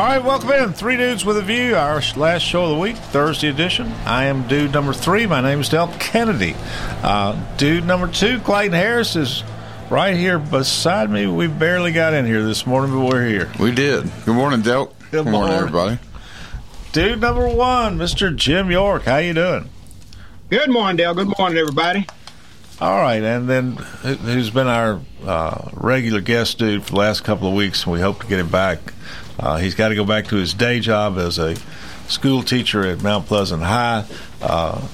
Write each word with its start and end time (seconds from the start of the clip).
All 0.00 0.06
right, 0.06 0.24
welcome 0.24 0.50
in. 0.52 0.72
Three 0.72 0.96
Dudes 0.96 1.26
with 1.26 1.36
a 1.36 1.42
View, 1.42 1.76
our 1.76 2.00
last 2.16 2.40
show 2.40 2.64
of 2.64 2.70
the 2.70 2.78
week, 2.78 2.96
Thursday 2.96 3.48
edition. 3.48 3.86
I 4.06 4.24
am 4.24 4.48
dude 4.48 4.72
number 4.72 4.94
three. 4.94 5.26
My 5.26 5.42
name 5.42 5.60
is 5.60 5.68
Del 5.68 5.88
Kennedy. 5.98 6.56
Uh, 7.02 7.38
dude 7.58 7.84
number 7.84 8.08
two, 8.08 8.38
Clayton 8.40 8.72
Harris, 8.72 9.14
is 9.14 9.44
right 9.90 10.16
here 10.16 10.38
beside 10.38 11.10
me. 11.10 11.26
We 11.26 11.48
barely 11.48 11.92
got 11.92 12.14
in 12.14 12.24
here 12.24 12.42
this 12.42 12.66
morning, 12.66 12.92
but 12.98 13.12
we're 13.12 13.28
here. 13.28 13.52
We 13.60 13.72
did. 13.72 14.10
Good 14.24 14.36
morning, 14.36 14.62
Del. 14.62 14.86
Good 15.10 15.26
morning, 15.26 15.32
morning. 15.32 15.54
everybody. 15.58 15.98
Dude 16.92 17.20
number 17.20 17.46
one, 17.46 17.98
Mr. 17.98 18.34
Jim 18.34 18.70
York. 18.70 19.02
How 19.02 19.18
you 19.18 19.34
doing? 19.34 19.68
Good 20.48 20.70
morning, 20.70 20.96
Dale. 20.96 21.12
Good 21.12 21.36
morning, 21.38 21.58
everybody. 21.58 22.06
All 22.80 22.96
right, 23.02 23.22
and 23.22 23.46
then 23.50 23.72
who- 23.72 24.14
who's 24.14 24.48
been 24.48 24.66
our 24.66 24.98
uh, 25.26 25.68
regular 25.74 26.22
guest 26.22 26.56
dude 26.58 26.84
for 26.84 26.92
the 26.92 26.96
last 26.98 27.22
couple 27.22 27.48
of 27.48 27.52
weeks, 27.54 27.84
and 27.84 27.92
we 27.92 28.00
hope 28.00 28.22
to 28.22 28.26
get 28.26 28.38
him 28.40 28.48
back. 28.48 28.78
Uh, 29.40 29.56
he's 29.56 29.74
got 29.74 29.88
to 29.88 29.94
go 29.94 30.04
back 30.04 30.26
to 30.26 30.36
his 30.36 30.52
day 30.52 30.80
job 30.80 31.16
as 31.16 31.38
a 31.38 31.56
school 32.08 32.42
teacher 32.42 32.86
at 32.86 33.02
Mount 33.02 33.26
Pleasant 33.26 33.62
High, 33.62 34.04
uh, 34.42 34.86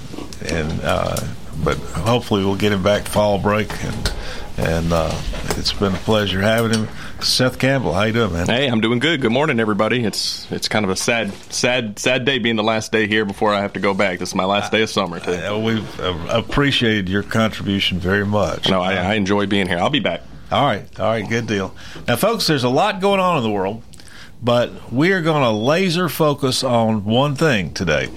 and 0.45 0.79
uh, 0.83 1.17
but 1.63 1.77
hopefully 1.77 2.45
we'll 2.45 2.55
get 2.55 2.71
him 2.71 2.81
back 2.81 3.07
fall 3.07 3.39
break, 3.39 3.69
and 3.83 4.13
and 4.57 4.93
uh, 4.93 5.21
it's 5.57 5.73
been 5.73 5.93
a 5.93 5.97
pleasure 5.97 6.39
having 6.39 6.71
him. 6.71 6.87
Seth 7.19 7.59
Campbell, 7.59 7.93
how 7.93 8.03
you 8.03 8.13
doing, 8.13 8.31
man? 8.31 8.45
Hey, 8.45 8.67
I'm 8.67 8.79
doing 8.79 8.99
good. 8.99 9.21
Good 9.21 9.31
morning, 9.31 9.59
everybody. 9.59 10.05
It's 10.05 10.49
it's 10.51 10.69
kind 10.69 10.85
of 10.85 10.91
a 10.91 10.95
sad, 10.95 11.33
sad, 11.51 11.99
sad 11.99 12.23
day 12.23 12.39
being 12.39 12.55
the 12.55 12.63
last 12.63 12.91
day 12.91 13.07
here 13.07 13.25
before 13.25 13.53
I 13.53 13.61
have 13.61 13.73
to 13.73 13.79
go 13.79 13.93
back. 13.93 14.19
This 14.19 14.29
is 14.29 14.35
my 14.35 14.45
last 14.45 14.71
day 14.71 14.83
of 14.83 14.89
summer. 14.89 15.19
Too. 15.19 15.31
Uh, 15.31 15.57
we've 15.57 15.99
uh, 15.99 16.15
appreciated 16.29 17.09
your 17.09 17.23
contribution 17.23 17.99
very 17.99 18.25
much. 18.25 18.69
No, 18.69 18.81
I, 18.81 18.93
I 18.93 19.13
enjoy 19.15 19.45
being 19.47 19.67
here. 19.67 19.79
I'll 19.79 19.89
be 19.89 19.99
back. 19.99 20.21
All 20.49 20.63
right, 20.63 20.97
all 20.97 21.09
right, 21.09 21.27
good 21.27 21.45
deal. 21.45 21.75
Now, 22.07 22.15
folks, 22.15 22.47
there's 22.47 22.63
a 22.63 22.69
lot 22.69 23.01
going 23.01 23.19
on 23.19 23.35
in 23.35 23.43
the 23.43 23.49
world, 23.51 23.83
but 24.41 24.91
we 24.91 25.11
are 25.11 25.21
going 25.21 25.43
to 25.43 25.51
laser 25.51 26.09
focus 26.09 26.63
on 26.63 27.05
one 27.05 27.35
thing 27.35 27.73
today. 27.73 28.09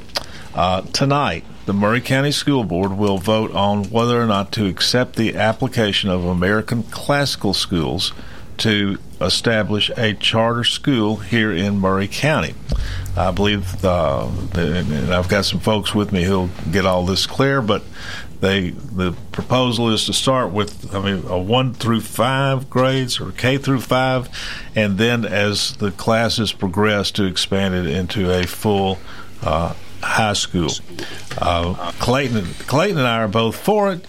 Uh, 0.55 0.83
tonight, 0.93 1.45
the 1.67 1.73
Maury 1.73 2.01
County 2.01 2.33
School 2.33 2.65
Board 2.65 2.97
will 2.99 3.19
vote 3.19 3.53
on 3.53 3.85
whether 3.85 4.21
or 4.21 4.27
not 4.27 4.53
to 4.53 4.67
accept 4.67 5.17
the 5.17 5.37
application 5.37 6.11
of 6.11 6.25
American 6.25 6.83
Classical 6.85 7.55
Schools 7.55 8.13
to 8.59 8.99
establish 9.21 9.91
a 9.97 10.15
charter 10.15 10.65
school 10.65 11.17
here 11.17 11.53
in 11.53 11.79
Maury 11.79 12.09
County. 12.09 12.55
I 13.17 13.31
believe, 13.31 13.85
uh, 13.85 14.27
I've 14.27 15.29
got 15.29 15.45
some 15.45 15.61
folks 15.61 15.95
with 15.95 16.13
me 16.13 16.25
who'll 16.25 16.51
get 16.71 16.85
all 16.87 17.07
this 17.07 17.27
clear, 17.27 17.63
but 17.63 17.83
they 18.41 18.71
the 18.71 19.13
proposal 19.33 19.91
is 19.91 20.07
to 20.07 20.13
start 20.13 20.51
with 20.51 20.95
I 20.95 21.01
mean 21.01 21.27
a 21.27 21.39
one 21.39 21.75
through 21.75 22.01
five 22.01 22.71
grades 22.71 23.21
or 23.21 23.33
K 23.33 23.59
through 23.59 23.81
five, 23.81 24.29
and 24.75 24.99
then 24.99 25.25
as 25.25 25.75
the 25.77 25.91
classes 25.91 26.53
progress 26.53 27.11
to 27.13 27.25
expand 27.25 27.75
it 27.75 27.87
into 27.87 28.31
a 28.31 28.47
full 28.47 28.99
uh, 29.43 29.75
high 30.03 30.33
school. 30.33 30.71
Uh, 31.39 31.93
Clayton 31.99 32.45
Clayton 32.67 32.99
and 32.99 33.07
I 33.07 33.19
are 33.19 33.29
both 33.29 33.57
for 33.57 33.93
it. 33.93 34.07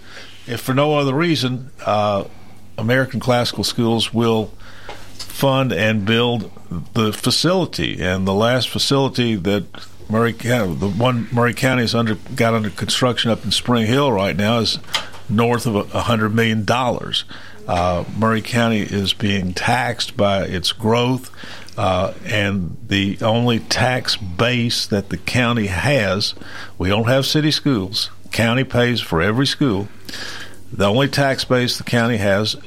If 0.48 0.62
for 0.62 0.74
no 0.74 0.96
other 0.96 1.14
reason, 1.14 1.72
uh, 1.86 2.26
American 2.78 3.20
Classical 3.20 3.64
Schools 3.64 4.14
will 4.14 4.52
fund 5.14 5.72
and 5.72 6.06
build 6.06 6.52
the 6.94 7.14
facility. 7.14 8.02
And 8.02 8.28
the 8.28 8.34
last 8.34 8.70
facility 8.70 9.36
that 9.36 9.66
Maury 10.12 10.34
County, 10.34 10.76
the 10.76 10.90
one 10.90 11.30
Maury 11.32 11.54
County 11.54 11.84
is 11.84 11.96
under 11.96 12.16
got 12.36 12.54
under 12.54 12.70
construction 12.70 13.32
up 13.32 13.46
in 13.46 13.52
Spring 13.52 13.88
Hill 13.88 14.12
right 14.12 14.36
now 14.36 14.60
is 14.60 14.78
north 15.30 15.66
of 15.66 15.90
hundred 15.92 16.36
million 16.36 16.66
dollars. 16.66 17.24
Uh, 17.66 18.04
Maury 18.18 18.42
County 18.42 18.82
is 18.82 19.14
being 19.14 19.54
taxed 19.54 20.18
by 20.18 20.44
its 20.44 20.74
growth, 20.74 21.32
uh, 21.78 22.14
and 22.26 22.76
the 22.88 23.20
only 23.22 23.60
tax 23.60 24.18
base 24.18 24.86
that 24.88 25.10
the 25.10 25.18
county 25.18 25.68
has, 25.68 26.34
we 26.78 26.90
don't 26.90 27.08
have 27.08 27.26
city 27.26 27.52
schools. 27.52 28.10
County 28.32 28.66
pays 28.66 29.00
for 29.00 29.22
every 29.22 29.48
school. 29.48 29.88
The 30.74 30.90
only 30.90 31.08
tax 31.08 31.46
base 31.46 31.78
the 31.78 31.86
county 31.86 32.18
has 32.18 32.58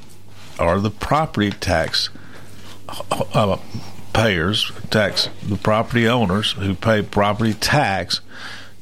are 0.58 0.80
the 0.80 0.90
property 0.90 1.50
tax 1.50 2.08
uh, 3.10 3.58
payers, 4.14 4.72
tax 4.90 5.28
the 5.42 5.56
property 5.56 6.08
owners 6.08 6.52
who 6.52 6.74
pay 6.74 7.02
property 7.02 7.52
tax 7.52 8.20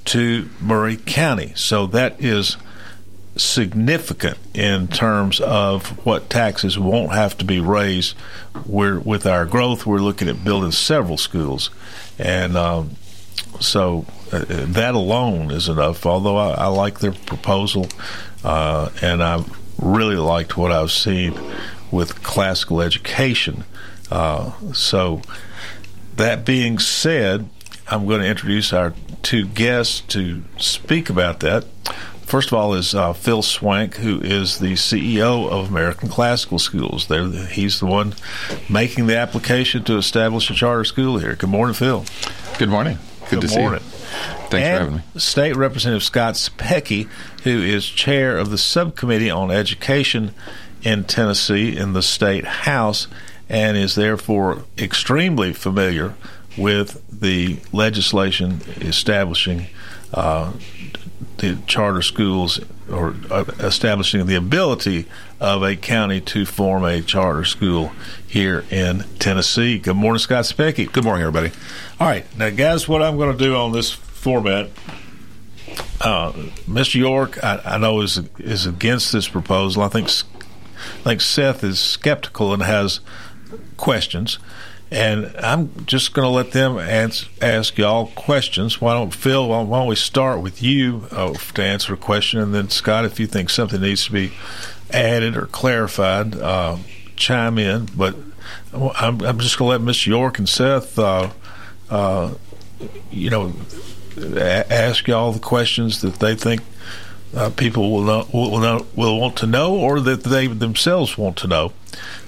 to 0.05 0.49
Maury 0.61 0.97
County. 0.97 1.53
So 1.57 1.87
that 1.89 2.21
is 2.21 2.57
significant 3.35 4.39
in 4.55 4.89
terms 4.89 5.41
of 5.41 6.05
what 6.05 6.29
taxes 6.29 6.79
won't 6.79 7.13
have 7.13 7.37
to 7.39 7.45
be 7.45 7.61
raised. 7.61 8.15
We're 8.67 9.01
with 9.01 9.27
our 9.27 9.47
growth, 9.47 9.87
we're 9.87 9.99
looking 9.99 10.29
at 10.29 10.45
building 10.45 10.73
several 10.73 11.17
schools, 11.17 11.71
and 12.19 12.57
um, 12.57 12.91
so 13.59 14.05
uh, 14.33 14.45
that 14.49 14.95
alone 14.95 15.51
is 15.51 15.69
enough. 15.69 16.05
Although 16.05 16.37
I, 16.37 16.51
I 16.53 16.67
like 16.67 17.01
their 17.01 17.13
proposal, 17.13 17.89
uh, 18.45 18.91
and 19.01 19.23
I've 19.23 19.51
really 19.79 20.17
liked 20.17 20.57
what 20.57 20.71
I've 20.73 20.93
seen 20.93 21.39
with 21.91 22.23
classical 22.23 22.83
education. 22.83 23.65
Uh, 24.13 24.53
so, 24.75 25.23
that 26.17 26.45
being 26.45 26.79
said, 26.79 27.49
I'm 27.89 28.07
going 28.07 28.21
to 28.21 28.27
introduce 28.27 28.71
our 28.71 28.93
two 29.23 29.47
guests 29.47 30.03
to 30.09 30.43
speak 30.59 31.09
about 31.09 31.41
that. 31.41 31.65
First 32.27 32.49
of 32.49 32.59
all, 32.59 32.75
is 32.75 32.95
uh, 32.95 33.15
Phil 33.15 33.41
Swank, 33.41 33.97
who 33.97 34.21
is 34.21 34.59
the 34.59 34.75
CEO 34.75 35.49
of 35.49 35.71
American 35.71 36.11
Classical 36.11 36.59
Schools. 36.59 37.07
They're, 37.07 37.27
he's 37.47 37.81
the 37.81 37.87
one 37.87 38.15
making 38.69 39.07
the 39.07 39.17
application 39.17 39.83
to 39.85 39.97
establish 39.97 40.51
a 40.51 40.55
charter 40.55 40.85
school 40.85 41.17
here. 41.17 41.35
Good 41.35 41.49
morning, 41.49 41.73
Phil. 41.73 42.05
Good 42.59 42.69
morning. 42.69 42.99
Good, 43.31 43.41
to 43.41 43.59
morning. 43.59 43.81
see 43.81 43.87
you. 43.87 44.03
Thanks 44.51 44.53
and 44.53 44.53
for 44.53 44.59
having 44.59 44.95
me. 44.97 45.03
State 45.17 45.57
Representative 45.57 46.03
Scott 46.03 46.35
Cepicky, 46.35 47.09
who 47.45 47.63
is 47.63 47.87
chair 47.87 48.37
of 48.37 48.51
the 48.51 48.59
subcommittee 48.59 49.31
on 49.31 49.51
education 49.51 50.35
in 50.83 51.05
Tennessee 51.05 51.75
in 51.75 51.95
the 51.95 52.03
state 52.03 52.45
house, 52.45 53.09
and 53.53 53.77
is 53.77 53.95
therefore 53.95 54.65
extremely 54.79 55.53
familiar 55.53 56.15
with 56.57 57.03
the 57.21 57.59
legislation 57.71 58.61
establishing 58.81 59.67
uh, 60.15 60.53
the 61.37 61.59
charter 61.67 62.03
schools 62.03 62.61
or 62.91 63.15
uh, 63.31 63.45
establishing 63.61 64.27
the 64.27 64.35
ability 64.35 65.07
of 65.39 65.63
a 65.63 65.77
county 65.77 66.21
to 66.21 66.47
form 66.47 66.85
a 66.85 67.03
charter 67.03 67.45
school 67.45 67.93
here 68.27 68.65
in 68.71 69.05
Tennessee. 69.19 69.79
Good 69.79 69.97
morning, 69.97 70.19
Scott 70.19 70.45
Cepicky. 70.45 70.91
Good 70.91 71.05
morning, 71.05 71.27
everybody. 71.27 71.53
All 72.01 72.09
right, 72.09 72.25
now, 72.37 72.51
guys, 72.51 72.89
what 72.89 73.03
I'm 73.03 73.17
going 73.17 73.37
to 73.37 73.45
do 73.45 73.55
on 73.55 73.73
this 73.73 73.91
format, 73.91 74.71
uh, 76.01 76.33
Mr. 76.67 76.95
York, 76.95 77.43
I, 77.45 77.61
I 77.65 77.79
know 77.79 78.01
is 78.01 78.19
is 78.39 78.67
against 78.67 79.13
this 79.13 79.29
proposal. 79.29 79.83
I 79.83 79.89
think 79.89 80.09
I 80.09 81.03
think 81.03 81.21
Seth 81.21 81.65
is 81.65 81.81
skeptical 81.81 82.53
and 82.53 82.63
has 82.63 83.01
questions, 83.77 84.39
and 84.91 85.35
I'm 85.39 85.87
just 85.87 86.13
going 86.13 86.27
to 86.27 86.31
let 86.31 86.53
them 86.53 86.79
ans- 86.79 87.29
ask 87.41 87.79
y'all 87.79 88.07
questions. 88.09 88.81
Why 88.81 88.95
don't 88.95 89.15
Phil? 89.15 89.49
Why 89.49 89.65
don't 89.65 89.87
we 89.87 89.97
start 89.97 90.41
with 90.41 90.63
you 90.63 91.07
uh, 91.11 91.33
to 91.33 91.63
answer 91.63 91.95
a 91.95 91.97
question, 91.97 92.41
and 92.41 92.55
then 92.55 92.69
Scott, 92.71 93.05
if 93.05 93.19
you 93.19 93.27
think 93.27 93.51
something 93.51 93.81
needs 93.81 94.05
to 94.07 94.13
be 94.13 94.33
added 94.91 95.37
or 95.37 95.47
clarified, 95.47 96.35
uh, 96.37 96.77
chime 97.17 97.59
in. 97.59 97.89
But 97.97 98.17
I'm, 98.73 99.21
I'm 99.23 99.39
just 99.39 99.59
going 99.59 99.79
to 99.79 99.85
let 99.85 99.95
Mr. 99.95 100.07
York 100.07 100.39
and 100.39 100.49
Seth. 100.49 100.99
Uh, 100.99 101.31
uh, 101.91 102.35
you 103.11 103.31
know, 103.31 103.53
a- 104.17 104.73
ask 104.73 105.07
y'all 105.09 105.33
the 105.33 105.39
questions 105.39 106.01
that 106.03 106.15
they 106.15 106.35
think 106.35 106.63
uh, 107.35 107.51
people 107.51 107.91
will 107.91 108.27
will 108.33 108.87
will 108.95 109.21
want 109.21 109.37
to 109.37 109.47
know, 109.47 109.75
or 109.75 110.01
that 110.01 110.25
they 110.25 110.47
themselves 110.47 111.17
want 111.17 111.37
to 111.39 111.47
know, 111.47 111.73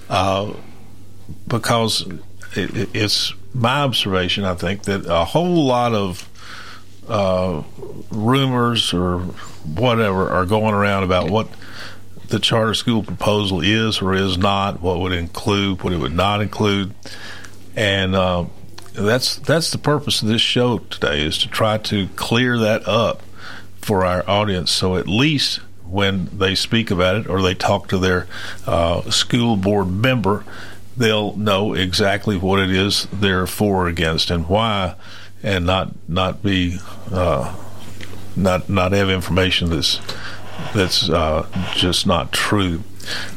uh, 0.08 0.52
because 1.46 2.06
it, 2.56 2.76
it, 2.76 2.88
it's 2.94 3.34
my 3.52 3.82
observation. 3.82 4.44
I 4.44 4.54
think 4.54 4.84
that 4.84 5.06
a 5.06 5.24
whole 5.24 5.64
lot 5.64 5.94
of 5.94 6.28
uh, 7.08 7.62
rumors 8.10 8.92
or 8.92 9.18
whatever 9.18 10.28
are 10.30 10.46
going 10.46 10.74
around 10.74 11.04
about 11.04 11.30
what 11.30 11.48
the 12.28 12.38
charter 12.38 12.74
school 12.74 13.02
proposal 13.02 13.60
is 13.60 14.00
or 14.00 14.14
is 14.14 14.38
not, 14.38 14.80
what 14.80 14.98
would 14.98 15.12
include, 15.12 15.82
what 15.82 15.92
it 15.92 15.98
would 15.98 16.14
not 16.14 16.40
include, 16.40 16.94
and 17.76 18.14
uh, 18.14 18.44
that's 18.94 19.36
that's 19.36 19.70
the 19.70 19.78
purpose 19.78 20.22
of 20.22 20.28
this 20.28 20.40
show 20.40 20.78
today 20.78 21.22
is 21.22 21.38
to 21.38 21.48
try 21.48 21.78
to 21.78 22.08
clear 22.16 22.58
that 22.58 22.86
up 22.88 23.22
for 23.76 24.04
our 24.04 24.28
audience, 24.28 24.70
so 24.70 24.96
at 24.96 25.06
least 25.06 25.60
when 25.84 26.26
they 26.36 26.54
speak 26.54 26.90
about 26.90 27.16
it 27.16 27.28
or 27.28 27.42
they 27.42 27.54
talk 27.54 27.88
to 27.88 27.98
their 27.98 28.26
uh, 28.66 29.02
school 29.10 29.56
board 29.56 29.88
member, 29.88 30.44
they'll 30.96 31.36
know 31.36 31.74
exactly 31.74 32.36
what 32.36 32.60
it 32.60 32.70
is 32.70 33.06
they're 33.12 33.46
for 33.46 33.84
or 33.84 33.88
against 33.88 34.30
and 34.30 34.48
why, 34.48 34.94
and 35.42 35.66
not 35.66 35.92
not 36.08 36.42
be 36.42 36.78
uh, 37.10 37.54
not 38.36 38.68
not 38.68 38.92
have 38.92 39.10
information 39.10 39.70
that's 39.70 40.00
that's 40.74 41.08
uh, 41.08 41.46
just 41.74 42.06
not 42.06 42.32
true. 42.32 42.82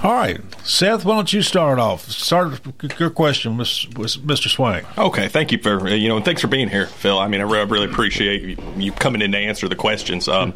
All 0.02 0.14
right, 0.14 0.40
Seth, 0.64 1.04
why 1.04 1.16
don't 1.16 1.34
you 1.34 1.42
start 1.42 1.78
off? 1.78 2.10
Start 2.10 2.62
your 3.00 3.10
question, 3.10 3.58
Mr. 3.58 4.50
Swank. 4.50 4.86
Okay, 4.98 5.28
thank 5.28 5.52
you 5.52 5.58
for 5.58 5.90
you 5.90 6.08
know, 6.08 6.16
and 6.16 6.26
thanks 6.26 6.42
for 6.42 6.48
being 6.48 6.70
here, 6.70 6.88
Phil. 6.88 7.20
I 7.20 7.28
mean, 7.28 7.42
I 7.42 7.44
really 7.44 7.86
appreciate 7.86 8.60
you 8.78 8.92
coming 8.94 9.22
in 9.22 9.32
to 9.34 9.38
answer 9.38 9.68
the 9.68 9.76
questions. 9.76 10.28
Um, 10.28 10.54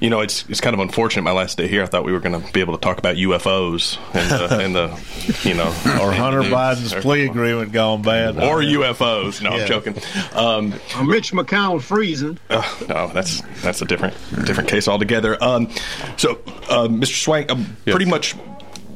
you 0.00 0.10
know, 0.10 0.20
it's 0.20 0.48
it's 0.48 0.60
kind 0.60 0.74
of 0.74 0.80
unfortunate. 0.80 1.22
My 1.22 1.32
last 1.32 1.58
day 1.58 1.66
here, 1.66 1.82
I 1.82 1.86
thought 1.86 2.04
we 2.04 2.12
were 2.12 2.20
going 2.20 2.40
to 2.40 2.52
be 2.52 2.60
able 2.60 2.74
to 2.74 2.80
talk 2.80 2.98
about 2.98 3.16
UFOs 3.16 3.98
and 4.14 4.30
the, 4.30 4.64
and 4.64 4.74
the 4.74 5.48
you 5.48 5.54
know, 5.54 5.66
or 6.00 6.12
Hunter 6.12 6.42
Biden's 6.42 6.94
plea 6.94 7.26
agreement 7.26 7.72
gone 7.72 8.02
bad, 8.02 8.36
or 8.36 8.60
UFOs. 8.60 9.42
No, 9.42 9.56
yeah. 9.56 9.62
I'm 9.62 9.68
joking. 9.68 9.94
Um, 10.34 10.70
Mitch 11.08 11.32
McConnell 11.32 11.82
freezing. 11.82 12.38
Uh, 12.48 12.62
no, 12.88 13.08
that's 13.08 13.42
that's 13.62 13.82
a 13.82 13.84
different 13.84 14.14
different 14.44 14.68
case 14.68 14.86
altogether. 14.86 15.42
Um, 15.42 15.68
so, 16.16 16.40
uh, 16.68 16.86
Mr. 16.86 17.22
Swank, 17.22 17.50
um, 17.50 17.76
yes. 17.84 17.94
pretty 17.94 18.08
much 18.08 18.36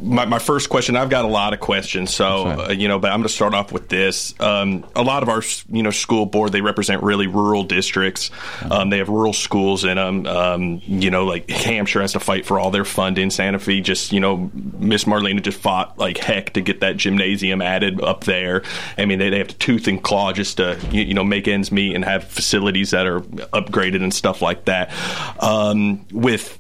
my, 0.02 0.24
my 0.24 0.38
first 0.38 0.68
question. 0.68 0.96
I've 0.96 1.10
got 1.10 1.24
a 1.24 1.28
lot 1.28 1.54
of 1.54 1.60
questions, 1.60 2.12
so 2.12 2.46
uh, 2.46 2.70
you 2.70 2.88
know, 2.88 2.98
but 2.98 3.12
I'm 3.12 3.20
going 3.20 3.28
to 3.28 3.34
start 3.34 3.54
off 3.54 3.72
with 3.72 3.88
this. 3.88 4.34
Um, 4.40 4.84
a 4.96 5.02
lot 5.02 5.22
of 5.22 5.28
our 5.28 5.42
you 5.70 5.82
know 5.82 5.90
school 5.90 6.26
board 6.26 6.52
they 6.52 6.60
represent 6.60 7.02
really 7.02 7.26
rural 7.26 7.64
districts. 7.64 8.30
Um, 8.70 8.90
they 8.90 8.98
have 8.98 9.08
rural 9.08 9.32
schools 9.32 9.84
in 9.84 9.96
them. 9.96 10.26
Um, 10.26 10.82
you 10.84 11.10
know, 11.10 11.24
like 11.24 11.48
Hampshire 11.48 12.00
has 12.00 12.12
to 12.12 12.20
fight 12.20 12.46
for 12.46 12.58
all 12.58 12.70
their 12.70 12.84
funding. 12.84 13.30
Santa 13.30 13.58
Fe 13.58 13.80
just 13.80 14.12
you 14.12 14.20
know 14.20 14.50
Miss 14.52 15.04
Marlena 15.04 15.42
just 15.42 15.58
fought 15.58 15.98
like 15.98 16.18
heck 16.18 16.52
to 16.54 16.60
get 16.60 16.80
that 16.80 16.96
gymnasium 16.96 17.62
added 17.62 18.00
up 18.02 18.24
there. 18.24 18.62
I 18.98 19.04
mean, 19.04 19.18
they, 19.18 19.30
they 19.30 19.38
have 19.38 19.48
to 19.48 19.58
tooth 19.58 19.86
and 19.86 20.02
claw 20.02 20.32
just 20.32 20.56
to 20.56 20.78
you, 20.90 21.02
you 21.02 21.14
know 21.14 21.24
make 21.24 21.46
ends 21.46 21.70
meet 21.70 21.94
and 21.94 22.04
have 22.04 22.24
facilities 22.24 22.90
that 22.90 23.06
are 23.06 23.20
upgraded 23.20 24.02
and 24.02 24.12
stuff 24.12 24.42
like 24.42 24.64
that. 24.64 24.90
Um, 25.42 26.06
with 26.12 26.58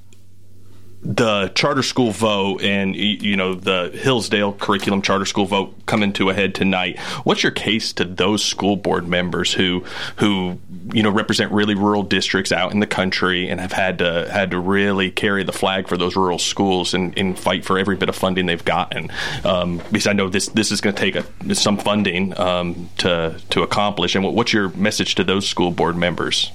the 1.04 1.48
charter 1.56 1.82
school 1.82 2.12
vote 2.12 2.62
and 2.62 2.94
you 2.94 3.36
know 3.36 3.54
the 3.54 3.90
Hillsdale 3.92 4.52
curriculum 4.52 5.02
charter 5.02 5.24
school 5.24 5.46
vote 5.46 5.74
coming 5.84 6.12
to 6.14 6.30
a 6.30 6.34
head 6.34 6.54
tonight. 6.54 6.98
What's 7.24 7.42
your 7.42 7.50
case 7.50 7.92
to 7.94 8.04
those 8.04 8.44
school 8.44 8.76
board 8.76 9.08
members 9.08 9.52
who 9.52 9.84
who 10.16 10.60
you 10.92 11.02
know 11.02 11.10
represent 11.10 11.50
really 11.50 11.74
rural 11.74 12.04
districts 12.04 12.52
out 12.52 12.72
in 12.72 12.78
the 12.78 12.86
country 12.86 13.48
and 13.48 13.60
have 13.60 13.72
had 13.72 13.98
to 13.98 14.30
had 14.30 14.52
to 14.52 14.60
really 14.60 15.10
carry 15.10 15.42
the 15.42 15.52
flag 15.52 15.88
for 15.88 15.96
those 15.96 16.14
rural 16.14 16.38
schools 16.38 16.94
and, 16.94 17.18
and 17.18 17.36
fight 17.36 17.64
for 17.64 17.78
every 17.78 17.96
bit 17.96 18.08
of 18.08 18.14
funding 18.14 18.46
they've 18.46 18.64
gotten? 18.64 19.10
Um, 19.44 19.78
because 19.90 20.06
I 20.06 20.12
know 20.12 20.28
this 20.28 20.48
this 20.50 20.70
is 20.70 20.80
going 20.80 20.94
to 20.94 21.00
take 21.00 21.16
a, 21.16 21.54
some 21.56 21.78
funding 21.78 22.38
um, 22.38 22.88
to 22.98 23.40
to 23.50 23.62
accomplish. 23.62 24.14
And 24.14 24.24
what's 24.24 24.52
your 24.52 24.68
message 24.70 25.16
to 25.16 25.24
those 25.24 25.48
school 25.48 25.72
board 25.72 25.96
members? 25.96 26.52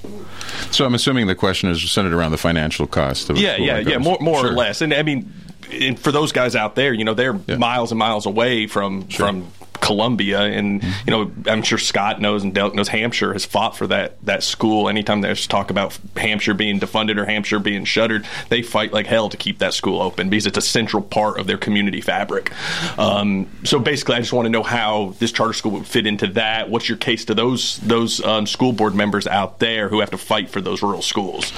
So 0.70 0.84
I'm 0.84 0.94
assuming 0.94 1.26
the 1.26 1.34
question 1.34 1.70
is 1.70 1.90
centered 1.90 2.12
around 2.12 2.32
the 2.32 2.38
financial 2.38 2.86
cost. 2.86 3.30
of 3.30 3.38
Yeah, 3.38 3.56
yeah, 3.56 3.78
yeah, 3.78 3.98
more 3.98 4.18
more 4.20 4.40
sure. 4.40 4.50
or 4.50 4.52
less. 4.52 4.80
And 4.80 4.92
I 4.92 5.02
mean, 5.02 5.32
and 5.72 5.98
for 5.98 6.12
those 6.12 6.32
guys 6.32 6.56
out 6.56 6.74
there, 6.74 6.92
you 6.92 7.04
know, 7.04 7.14
they're 7.14 7.38
yeah. 7.46 7.56
miles 7.56 7.92
and 7.92 7.98
miles 7.98 8.26
away 8.26 8.66
from 8.66 9.08
sure. 9.08 9.26
from 9.26 9.46
Columbia, 9.88 10.40
and 10.40 10.82
mm-hmm. 10.82 11.08
you 11.08 11.10
know, 11.10 11.32
I'm 11.50 11.62
sure 11.62 11.78
Scott 11.78 12.20
knows 12.20 12.44
and 12.44 12.54
Delk 12.54 12.74
knows 12.74 12.88
Hampshire 12.88 13.32
has 13.32 13.46
fought 13.46 13.74
for 13.74 13.86
that 13.86 14.22
that 14.26 14.42
school. 14.42 14.86
Anytime 14.90 15.22
there's 15.22 15.46
talk 15.46 15.70
about 15.70 15.98
Hampshire 16.14 16.52
being 16.52 16.78
defunded 16.78 17.16
or 17.16 17.24
Hampshire 17.24 17.58
being 17.58 17.86
shuttered, 17.86 18.26
they 18.50 18.60
fight 18.60 18.92
like 18.92 19.06
hell 19.06 19.30
to 19.30 19.38
keep 19.38 19.60
that 19.60 19.72
school 19.72 20.02
open 20.02 20.28
because 20.28 20.46
it's 20.46 20.58
a 20.58 20.62
central 20.62 21.02
part 21.02 21.40
of 21.40 21.46
their 21.46 21.56
community 21.56 22.02
fabric. 22.02 22.52
Um, 22.98 23.48
so 23.64 23.78
basically, 23.78 24.16
I 24.16 24.20
just 24.20 24.34
want 24.34 24.44
to 24.44 24.50
know 24.50 24.62
how 24.62 25.14
this 25.18 25.32
charter 25.32 25.54
school 25.54 25.72
would 25.72 25.86
fit 25.86 26.06
into 26.06 26.26
that. 26.28 26.68
What's 26.68 26.86
your 26.86 26.98
case 26.98 27.24
to 27.24 27.34
those 27.34 27.78
those 27.78 28.22
um, 28.22 28.46
school 28.46 28.74
board 28.74 28.94
members 28.94 29.26
out 29.26 29.58
there 29.58 29.88
who 29.88 30.00
have 30.00 30.10
to 30.10 30.18
fight 30.18 30.50
for 30.50 30.60
those 30.60 30.82
rural 30.82 31.00
schools? 31.02 31.50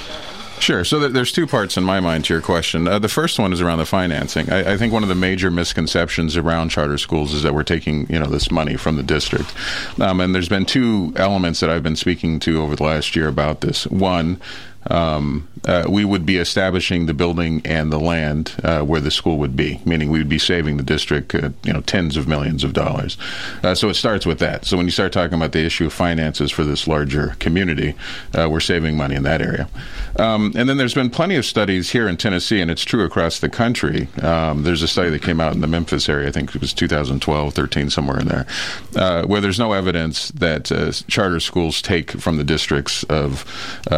Sure. 0.61 0.85
So 0.85 1.09
there's 1.09 1.31
two 1.31 1.47
parts 1.47 1.75
in 1.75 1.83
my 1.83 1.99
mind 1.99 2.25
to 2.25 2.33
your 2.35 2.41
question. 2.41 2.87
Uh, 2.87 2.99
the 2.99 3.09
first 3.09 3.39
one 3.39 3.51
is 3.51 3.61
around 3.61 3.79
the 3.79 3.85
financing. 3.85 4.51
I, 4.51 4.73
I, 4.73 4.77
think 4.77 4.93
one 4.93 5.01
of 5.01 5.09
the 5.09 5.15
major 5.15 5.49
misconceptions 5.49 6.37
around 6.37 6.69
charter 6.69 6.99
schools 6.99 7.33
is 7.33 7.41
that 7.41 7.55
we're 7.55 7.63
taking 7.63 8.07
you 8.11 8.19
know 8.19 8.27
this 8.27 8.51
money 8.51 8.77
from 8.77 8.95
the 8.95 9.01
district, 9.01 9.55
um, 9.99 10.21
and 10.21 10.35
there's 10.35 10.49
been 10.49 10.65
two 10.65 11.13
elements 11.15 11.61
that 11.61 11.71
I've 11.71 11.81
been 11.81 11.95
speaking 11.95 12.39
to 12.41 12.61
over 12.61 12.75
the 12.75 12.83
last 12.83 13.15
year 13.15 13.27
about 13.27 13.61
this. 13.61 13.87
One 13.87 14.39
um, 14.89 15.47
uh, 15.67 15.85
we 15.87 16.03
would 16.03 16.25
be 16.25 16.37
establishing 16.37 17.05
the 17.05 17.13
building 17.13 17.61
and 17.65 17.91
the 17.91 17.99
land 17.99 18.55
uh, 18.63 18.81
where 18.81 18.99
the 18.99 19.11
school 19.11 19.37
would 19.37 19.55
be, 19.55 19.79
meaning 19.85 20.09
we 20.09 20.17
would 20.17 20.29
be 20.29 20.39
saving 20.39 20.77
the 20.77 20.83
district, 20.83 21.35
uh, 21.35 21.49
you 21.63 21.71
know, 21.71 21.81
tens 21.81 22.17
of 22.17 22.27
millions 22.27 22.63
of 22.63 22.73
dollars. 22.73 23.17
Uh, 23.63 23.75
so 23.75 23.89
it 23.89 23.93
starts 23.93 24.25
with 24.25 24.39
that. 24.39 24.65
So 24.65 24.75
when 24.77 24.87
you 24.87 24.91
start 24.91 25.13
talking 25.13 25.35
about 25.35 25.51
the 25.51 25.63
issue 25.63 25.85
of 25.85 25.93
finances 25.93 26.51
for 26.51 26.63
this 26.63 26.87
larger 26.87 27.35
community, 27.39 27.93
uh, 28.35 28.49
we're 28.49 28.59
saving 28.59 28.97
money 28.97 29.15
in 29.15 29.23
that 29.23 29.41
area. 29.41 29.69
Um, 30.17 30.51
and 30.55 30.67
then 30.67 30.77
there's 30.77 30.95
been 30.95 31.11
plenty 31.11 31.35
of 31.35 31.45
studies 31.45 31.91
here 31.91 32.07
in 32.07 32.17
Tennessee, 32.17 32.59
and 32.59 32.71
it's 32.71 32.83
true 32.83 33.03
across 33.03 33.39
the 33.39 33.49
country. 33.49 34.07
Um, 34.21 34.63
there's 34.63 34.81
a 34.81 34.87
study 34.87 35.11
that 35.11 35.21
came 35.21 35.39
out 35.39 35.53
in 35.53 35.61
the 35.61 35.67
Memphis 35.67 36.09
area, 36.09 36.27
I 36.27 36.31
think 36.31 36.55
it 36.55 36.61
was 36.61 36.73
2012, 36.73 37.53
13, 37.53 37.89
somewhere 37.91 38.19
in 38.19 38.27
there, 38.27 38.47
uh, 38.95 39.25
where 39.25 39.41
there's 39.41 39.59
no 39.59 39.73
evidence 39.73 40.29
that 40.29 40.71
charter 41.07 41.39
schools 41.39 41.81
take 41.81 42.11
from 42.11 42.37
the 42.37 42.43
districts 42.43 43.03
of, 43.03 43.45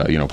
you 0.10 0.18
know, 0.18 0.28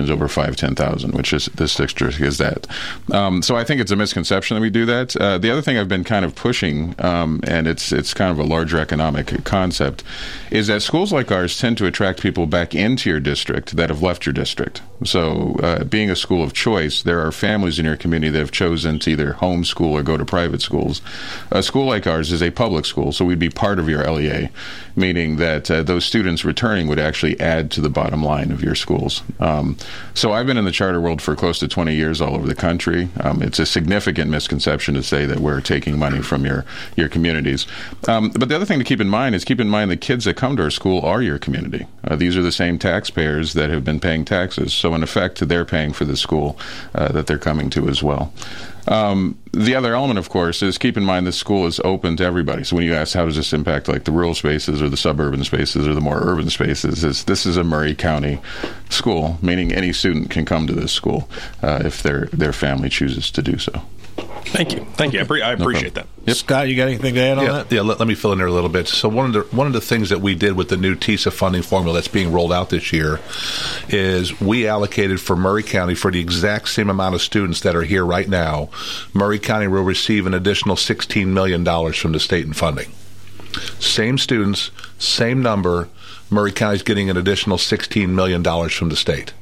over 0.00 0.28
five, 0.28 0.56
ten 0.56 0.74
thousand, 0.74 1.12
which 1.12 1.32
is 1.32 1.46
this 1.46 1.74
district 1.74 2.20
is 2.20 2.38
that. 2.38 2.66
Um, 3.12 3.42
so 3.42 3.56
I 3.56 3.64
think 3.64 3.80
it's 3.80 3.90
a 3.90 3.96
misconception 3.96 4.54
that 4.56 4.60
we 4.60 4.70
do 4.70 4.86
that. 4.86 5.16
Uh, 5.16 5.38
the 5.38 5.50
other 5.50 5.62
thing 5.62 5.78
I've 5.78 5.88
been 5.88 6.04
kind 6.04 6.24
of 6.24 6.34
pushing, 6.34 6.94
um, 6.98 7.40
and 7.46 7.66
it's 7.66 7.92
it's 7.92 8.14
kind 8.14 8.30
of 8.30 8.38
a 8.38 8.44
larger 8.44 8.78
economic 8.78 9.44
concept, 9.44 10.02
is 10.50 10.66
that 10.68 10.82
schools 10.82 11.12
like 11.12 11.30
ours 11.30 11.58
tend 11.58 11.78
to 11.78 11.86
attract 11.86 12.20
people 12.20 12.46
back 12.46 12.74
into 12.74 13.10
your 13.10 13.20
district 13.20 13.76
that 13.76 13.90
have 13.90 14.02
left 14.02 14.26
your 14.26 14.32
district. 14.32 14.82
So, 15.04 15.56
uh, 15.62 15.84
being 15.84 16.10
a 16.10 16.16
school 16.16 16.42
of 16.42 16.52
choice, 16.52 17.02
there 17.02 17.20
are 17.20 17.32
families 17.32 17.78
in 17.78 17.84
your 17.84 17.96
community 17.96 18.30
that 18.30 18.38
have 18.38 18.52
chosen 18.52 18.98
to 19.00 19.10
either 19.10 19.34
homeschool 19.34 19.90
or 19.90 20.02
go 20.02 20.16
to 20.16 20.24
private 20.24 20.62
schools. 20.62 21.02
A 21.50 21.62
school 21.62 21.86
like 21.86 22.06
ours 22.06 22.32
is 22.32 22.42
a 22.42 22.50
public 22.50 22.86
school, 22.86 23.12
so 23.12 23.24
we'd 23.24 23.38
be 23.38 23.50
part 23.50 23.78
of 23.78 23.88
your 23.88 24.08
LEA, 24.10 24.50
meaning 24.96 25.36
that 25.36 25.70
uh, 25.70 25.82
those 25.82 26.04
students 26.04 26.44
returning 26.44 26.86
would 26.86 26.98
actually 26.98 27.38
add 27.40 27.70
to 27.72 27.80
the 27.80 27.90
bottom 27.90 28.22
line 28.22 28.50
of 28.50 28.62
your 28.62 28.74
schools. 28.74 29.22
Um, 29.40 29.76
so, 30.14 30.32
I've 30.32 30.46
been 30.46 30.56
in 30.56 30.64
the 30.64 30.70
charter 30.70 31.00
world 31.00 31.20
for 31.20 31.34
close 31.34 31.58
to 31.58 31.68
20 31.68 31.94
years 31.94 32.20
all 32.20 32.34
over 32.34 32.46
the 32.46 32.54
country. 32.54 33.08
Um, 33.20 33.42
it's 33.42 33.58
a 33.58 33.66
significant 33.66 34.30
misconception 34.30 34.94
to 34.94 35.02
say 35.02 35.26
that 35.26 35.40
we're 35.40 35.60
taking 35.60 35.98
money 35.98 36.22
from 36.22 36.44
your, 36.44 36.64
your 36.96 37.08
communities. 37.08 37.66
Um, 38.08 38.30
but 38.30 38.48
the 38.48 38.56
other 38.56 38.64
thing 38.64 38.78
to 38.78 38.84
keep 38.84 39.00
in 39.00 39.08
mind 39.08 39.34
is 39.34 39.44
keep 39.44 39.60
in 39.60 39.68
mind 39.68 39.90
the 39.90 39.96
kids 39.96 40.24
that 40.24 40.36
come 40.36 40.56
to 40.56 40.62
our 40.62 40.70
school 40.70 41.00
are 41.00 41.22
your 41.22 41.38
community. 41.38 41.86
Uh, 42.04 42.16
these 42.16 42.36
are 42.36 42.42
the 42.42 42.52
same 42.52 42.78
taxpayers 42.78 43.54
that 43.54 43.70
have 43.70 43.84
been 43.84 44.00
paying 44.00 44.24
taxes. 44.24 44.72
So, 44.72 44.94
in 44.94 45.02
effect, 45.02 45.46
they're 45.48 45.64
paying 45.64 45.92
for 45.92 46.04
the 46.04 46.16
school 46.16 46.58
uh, 46.94 47.08
that 47.12 47.26
they're 47.26 47.38
coming 47.38 47.70
to 47.70 47.88
as 47.88 48.02
well. 48.02 48.32
Um, 48.86 49.38
the 49.52 49.74
other 49.74 49.94
element, 49.94 50.18
of 50.18 50.28
course, 50.28 50.62
is 50.62 50.78
keep 50.78 50.96
in 50.96 51.04
mind 51.04 51.26
this 51.26 51.36
school 51.36 51.66
is 51.66 51.80
open 51.80 52.16
to 52.18 52.24
everybody. 52.24 52.64
So 52.64 52.76
when 52.76 52.84
you 52.84 52.94
ask 52.94 53.14
how 53.14 53.24
does 53.24 53.36
this 53.36 53.52
impact 53.52 53.88
like 53.88 54.04
the 54.04 54.12
rural 54.12 54.34
spaces 54.34 54.82
or 54.82 54.88
the 54.88 54.96
suburban 54.96 55.44
spaces 55.44 55.86
or 55.86 55.94
the 55.94 56.00
more 56.00 56.20
urban 56.20 56.50
spaces, 56.50 57.04
is 57.04 57.24
this 57.24 57.46
is 57.46 57.56
a 57.56 57.64
Maury 57.64 57.94
County 57.94 58.40
school, 58.90 59.38
meaning 59.40 59.72
any 59.72 59.92
student 59.92 60.30
can 60.30 60.44
come 60.44 60.66
to 60.66 60.72
this 60.72 60.92
school 60.92 61.28
uh, 61.62 61.82
if 61.84 62.02
their 62.02 62.26
their 62.26 62.52
family 62.52 62.88
chooses 62.88 63.30
to 63.30 63.42
do 63.42 63.58
so. 63.58 63.82
Thank 64.16 64.72
you, 64.72 64.84
thank 64.94 65.12
you. 65.12 65.20
I, 65.20 65.24
pre- 65.24 65.42
I 65.42 65.52
appreciate 65.52 65.94
that. 65.94 66.06
Yep. 66.26 66.36
Scott, 66.36 66.68
you 66.68 66.76
got 66.76 66.88
anything 66.88 67.14
to 67.14 67.20
add 67.20 67.38
on 67.38 67.44
yeah, 67.44 67.52
that? 67.52 67.72
Yeah, 67.72 67.80
let, 67.80 67.98
let, 67.98 68.06
me 68.06 68.14
fill 68.14 68.32
in 68.32 68.38
there 68.38 68.46
a 68.46 68.52
little 68.52 68.70
bit. 68.70 68.86
So 68.86 69.08
one 69.08 69.26
of 69.26 69.32
the 69.32 69.56
one 69.56 69.66
of 69.66 69.72
the 69.72 69.80
things 69.80 70.10
that 70.10 70.20
we 70.20 70.34
did 70.34 70.52
with 70.52 70.68
the 70.68 70.76
new 70.76 70.94
TISA 70.94 71.32
funding 71.32 71.62
formula 71.62 71.94
that's 71.94 72.08
being 72.08 72.32
rolled 72.32 72.52
out 72.52 72.70
this 72.70 72.92
year 72.92 73.20
is 73.88 74.40
we 74.40 74.68
allocated 74.68 75.20
for 75.20 75.34
Maury 75.34 75.62
County 75.62 75.94
for 75.94 76.10
the 76.10 76.20
exact 76.20 76.68
same 76.68 76.88
amount 76.88 77.14
of 77.14 77.22
students 77.22 77.60
that 77.60 77.74
are 77.74 77.82
here 77.82 78.06
right 78.06 78.28
now. 78.28 78.70
Maury 79.12 79.38
County 79.38 79.66
will 79.66 79.82
receive 79.82 80.26
an 80.26 80.34
additional 80.34 80.76
sixteen 80.76 81.34
million 81.34 81.64
dollars 81.64 81.96
from 81.96 82.12
the 82.12 82.20
state 82.20 82.46
in 82.46 82.52
funding. 82.52 82.92
Same 83.80 84.18
students, 84.18 84.70
same 84.98 85.42
number. 85.42 85.88
Maury 86.30 86.52
County 86.52 86.76
is 86.76 86.82
getting 86.82 87.10
an 87.10 87.16
additional 87.16 87.58
sixteen 87.58 88.14
million 88.14 88.42
dollars 88.42 88.72
from 88.72 88.88
the 88.88 88.96
state 88.96 89.32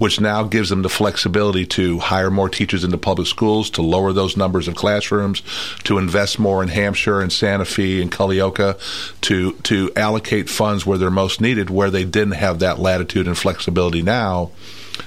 which 0.00 0.18
now 0.18 0.42
gives 0.42 0.70
them 0.70 0.80
the 0.80 0.88
flexibility 0.88 1.66
to 1.66 1.98
hire 1.98 2.30
more 2.30 2.48
teachers 2.48 2.84
into 2.84 2.96
public 2.96 3.28
schools, 3.28 3.68
to 3.68 3.82
lower 3.82 4.14
those 4.14 4.34
numbers 4.34 4.66
of 4.66 4.74
classrooms, 4.74 5.42
to 5.84 5.98
invest 5.98 6.38
more 6.38 6.62
in 6.62 6.70
Hampshire 6.70 7.20
and 7.20 7.30
Santa 7.30 7.66
Fe 7.66 8.00
and 8.00 8.10
Culleoka, 8.10 8.78
to 9.20 9.52
to 9.52 9.92
allocate 9.96 10.48
funds 10.48 10.86
where 10.86 10.96
they're 10.96 11.10
most 11.10 11.42
needed, 11.42 11.68
where 11.68 11.90
they 11.90 12.04
didn't 12.04 12.32
have 12.32 12.60
that 12.60 12.78
latitude 12.78 13.26
and 13.26 13.36
flexibility 13.36 14.00
now 14.00 14.50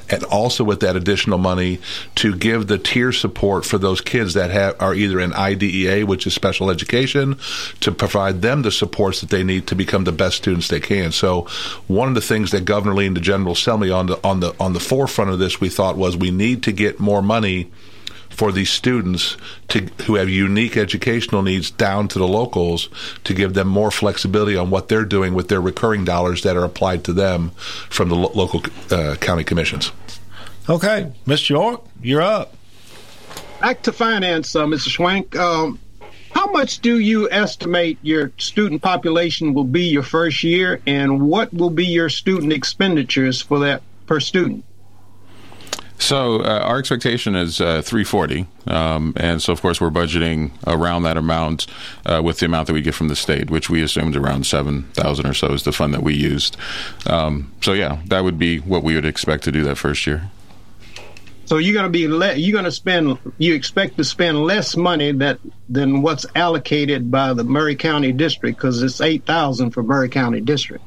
and 0.10 0.24
also 0.26 0.64
with 0.64 0.80
that 0.82 0.96
additional 0.96 1.38
money 1.38 1.80
to 2.16 2.36
give 2.36 2.68
the 2.68 2.78
tier 2.78 3.12
support 3.12 3.66
for 3.66 3.78
those 3.78 4.02
kids 4.02 4.34
that 4.34 4.52
have, 4.52 4.82
are 4.82 4.94
either 4.94 5.20
in 5.20 5.34
IDEA, 5.34 6.06
which 6.06 6.28
is 6.28 6.34
special 6.34 6.70
education, 6.70 7.38
to 7.80 7.92
provide 7.92 8.42
them 8.42 8.62
the 8.62 8.72
supports 8.72 9.22
that 9.22 9.30
they 9.30 9.44
need 9.44 9.68
to 9.68 9.76
become 9.76 10.04
the 10.04 10.12
best 10.12 10.38
students 10.38 10.68
they 10.68 10.80
can. 10.80 11.12
So, 11.12 11.48
one 11.88 12.08
of 12.08 12.16
the 12.16 12.22
things 12.22 12.52
that 12.52 12.66
Governor 12.66 12.96
Lee 12.96 13.08
and 13.08 13.16
the 13.16 13.22
General 13.22 13.54
Assembly 13.54 13.92
on 13.92 14.08
the 14.08 14.20
on 14.24 14.40
the 14.40 14.56
on 14.60 14.74
the 14.74 14.80
forefront 14.80 15.32
of 15.32 15.40
this, 15.40 15.60
we 15.60 15.70
thought 15.70 15.98
was 15.98 16.18
we 16.18 16.32
need 16.32 16.64
to 16.64 16.72
get 16.72 17.00
more 17.00 17.22
money 17.22 17.72
for 18.34 18.52
these 18.52 18.70
students 18.70 19.38
to, 19.70 19.82
who 20.06 20.16
have 20.16 20.30
unique 20.30 20.76
educational 20.76 21.42
needs 21.42 21.70
down 21.72 22.08
to 22.10 22.20
the 22.20 22.28
locals 22.28 22.90
to 23.24 23.34
give 23.34 23.54
them 23.54 23.68
more 23.68 23.92
flexibility 23.92 24.58
on 24.58 24.70
what 24.70 24.90
they're 24.90 25.06
doing 25.06 25.34
with 25.34 25.48
their 25.48 25.62
recurring 25.62 26.04
dollars 26.04 26.44
that 26.44 26.58
are 26.58 26.64
applied 26.64 27.04
to 27.04 27.14
them 27.14 27.52
from 27.90 28.10
the 28.10 28.16
lo- 28.16 28.32
local 28.34 28.62
uh, 28.92 29.16
county 29.16 29.44
commissions. 29.44 29.92
Okay, 30.70 31.12
Mr. 31.28 31.52
York, 31.52 31.84
you're 32.02 32.22
up. 32.22 32.56
Back 33.62 33.84
to 33.84 33.92
finance, 33.92 34.56
uh, 34.56 34.66
Mr. 34.66 34.90
Schwank. 34.90 35.36
Um, 35.36 35.80
how 36.32 36.52
much 36.52 36.80
do 36.80 37.00
you 37.00 37.30
estimate 37.30 38.00
your 38.02 38.32
student 38.38 38.82
population 38.82 39.54
will 39.54 39.64
be 39.64 39.84
your 39.84 40.04
first 40.04 40.44
year, 40.44 40.82
and 40.88 41.22
what 41.22 41.54
will 41.54 41.70
be 41.70 41.86
your 41.86 42.10
student 42.10 42.52
expenditures 42.52 43.42
for 43.42 43.60
that 43.60 43.84
per 44.08 44.20
student? 44.20 44.66
So 46.04 46.42
uh, 46.42 46.60
our 46.60 46.80
expectation 46.80 47.34
is 47.34 47.62
uh, 47.62 47.82
340, 47.82 48.46
um, 48.68 49.14
and 49.16 49.42
so 49.42 49.54
of 49.54 49.62
course 49.62 49.80
we're 49.80 49.90
budgeting 49.90 50.52
around 50.68 51.04
that 51.04 51.16
amount 51.16 51.66
uh, 52.06 52.22
with 52.22 52.40
the 52.40 52.46
amount 52.46 52.68
that 52.68 52.74
we 52.74 52.82
get 52.82 52.94
from 52.94 53.08
the 53.08 53.16
state, 53.16 53.50
which 53.50 53.70
we 53.70 53.82
assumed 53.82 54.18
around 54.18 54.46
7,000 54.46 55.26
or 55.26 55.34
so 55.34 55.54
is 55.54 55.64
the 55.64 55.72
fund 55.72 55.94
that 55.94 56.04
we 56.04 56.14
used. 56.14 56.58
Um, 57.08 57.54
so 57.62 57.72
yeah, 57.72 58.02
that 58.08 58.26
would 58.26 58.38
be 58.38 58.60
what 58.60 58.84
we 58.84 58.96
would 58.96 59.06
expect 59.06 59.46
to 59.46 59.52
do 59.54 59.64
that 59.64 59.78
first 59.78 60.06
year. 60.06 60.30
So 61.54 61.60
you're 61.60 61.76
going 61.76 61.86
to 61.86 61.92
be 61.92 62.08
le- 62.08 62.34
you're 62.34 62.52
going 62.52 62.66
to 62.66 62.72
spend 62.72 63.16
you 63.38 63.54
expect 63.54 63.98
to 63.98 64.04
spend 64.04 64.44
less 64.44 64.76
money 64.76 65.12
that 65.12 65.38
than 65.70 66.02
what's 66.02 66.26
allocated 66.34 67.12
by 67.12 67.36
the 67.36 67.44
Maury 67.44 67.76
County 67.76 68.12
District 68.12 68.58
because 68.58 68.82
it's 68.82 69.00
eight 69.02 69.28
thousand 69.28 69.70
for 69.70 69.84
Maury 69.84 70.10
County 70.10 70.42
District. 70.42 70.84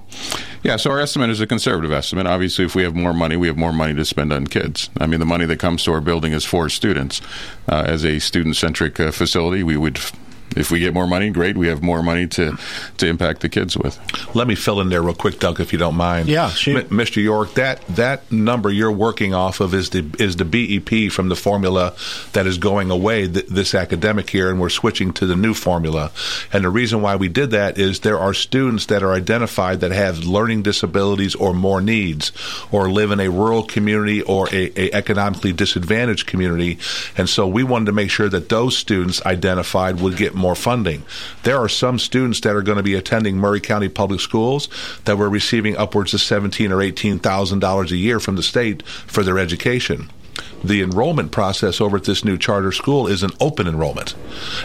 Yeah, 0.65 0.75
so 0.75 0.91
our 0.91 0.99
estimate 0.99 1.31
is 1.31 1.41
a 1.41 1.47
conservative 1.47 1.93
estimate. 1.93 2.27
Obviously, 2.27 2.65
if 2.65 2.75
we 2.75 2.83
have 2.83 2.97
more 2.97 3.15
money, 3.15 3.37
we 3.37 3.47
have 3.47 3.57
more 3.57 3.73
money 3.73 3.95
to 3.95 4.05
spend 4.05 4.33
on 4.33 4.49
kids. 4.49 4.91
I 4.99 5.07
mean, 5.07 5.21
the 5.21 5.27
money 5.27 5.45
that 5.45 5.61
comes 5.61 5.85
to 5.85 5.93
our 5.93 6.01
building 6.01 6.33
is 6.33 6.45
for 6.45 6.69
students. 6.69 7.23
Uh, 7.69 7.85
as 7.87 8.05
a 8.05 8.19
student 8.19 8.57
centric 8.57 8.99
uh, 8.99 9.13
facility, 9.13 9.63
we 9.63 9.77
would 9.77 10.01
if 10.57 10.71
we 10.71 10.81
get 10.81 10.95
more 10.95 11.07
money, 11.07 11.31
great. 11.31 11.57
We 11.57 11.69
have 11.69 11.83
more 11.83 12.03
money 12.03 12.27
to 12.29 12.59
to 12.99 13.07
impact 13.07 13.41
the 13.41 13.49
kids 13.49 13.77
with. 13.77 13.99
Let 14.35 14.47
me 14.47 14.55
fill 14.55 14.81
in 14.81 14.89
there 14.89 15.03
real 15.03 15.15
quick, 15.15 15.39
Doug, 15.39 15.61
if 15.61 15.73
you 15.73 15.79
don't 15.79 15.97
mind. 15.97 16.29
Yeah, 16.29 16.49
sure. 16.49 16.79
M- 16.79 16.89
Mr. 16.89 17.23
York, 17.23 17.55
that 17.55 17.87
that 17.89 18.31
number 18.33 18.71
you're 18.71 18.93
working 18.93 19.35
off 19.35 19.61
of 19.61 19.75
is 19.75 19.91
the 19.91 20.05
is 20.19 20.37
the 20.37 20.45
BEP 20.45 21.13
from 21.13 21.29
the 21.29 21.37
formula 21.37 21.95
that 22.33 22.47
is 22.47 22.59
going 22.59 22.91
away 22.91 23.29
th- 23.29 23.47
this 23.47 23.75
academic 23.75 24.33
year, 24.33 24.51
and 24.51 24.61
we're 24.61 24.71
switching 24.71 25.13
to 25.15 25.27
the 25.27 25.37
new 25.37 25.53
formula. 25.55 26.11
And 26.53 26.65
the 26.65 26.71
reason 26.71 27.03
why 27.03 27.17
we 27.17 27.29
did 27.29 27.51
that 27.51 27.79
is 27.79 28.01
there 28.01 28.19
are 28.19 28.33
students 28.35 28.87
that 28.87 29.03
are 29.03 29.13
identified 29.13 29.81
that 29.81 29.93
have 29.93 30.25
learning 30.25 30.63
disabilities 30.63 31.35
or 31.35 31.53
more 31.53 31.81
needs, 31.81 32.33
or 32.73 32.91
live 32.91 33.11
in 33.11 33.21
a 33.21 33.29
rural 33.29 33.63
community 33.63 34.23
or 34.23 34.49
a, 34.51 34.73
a 34.81 34.93
economically 34.95 35.53
disadvantaged 35.53 36.27
community, 36.27 36.79
and 37.17 37.29
so 37.29 37.47
we 37.47 37.63
wanted 37.63 37.87
to 37.87 37.93
make 37.93 38.11
sure 38.11 38.29
that 38.29 38.49
those 38.49 38.77
students 38.77 39.25
identified 39.27 40.01
would 40.01 40.17
get 40.17 40.35
more 40.35 40.46
funding. 40.55 41.05
There 41.43 41.59
are 41.59 41.69
some 41.69 41.99
students 41.99 42.41
that 42.41 42.55
are 42.55 42.63
going 42.63 42.77
to 42.77 42.83
be 42.83 42.95
attending 42.95 43.39
Maury 43.39 43.61
County 43.61 43.89
Public 43.89 44.21
Schools 44.21 44.69
that 45.05 45.19
were 45.19 45.29
receiving 45.29 45.77
upwards 45.77 46.15
of 46.15 46.21
seventeen 46.21 46.73
or 46.73 46.81
eighteen 46.83 47.19
thousand 47.19 47.61
dollars 47.61 47.93
a 47.93 47.97
year 47.97 48.21
from 48.21 48.37
the 48.37 48.43
state 48.43 48.87
for 48.87 49.23
their 49.23 49.39
education 49.39 50.11
the 50.63 50.83
enrollment 50.83 51.33
process 51.33 51.81
over 51.81 51.97
at 51.97 52.05
this 52.05 52.25
new 52.25 52.37
charter 52.37 52.73
school 52.73 53.07
is 53.07 53.23
an 53.23 53.31
open 53.41 53.67
enrollment, 53.67 54.15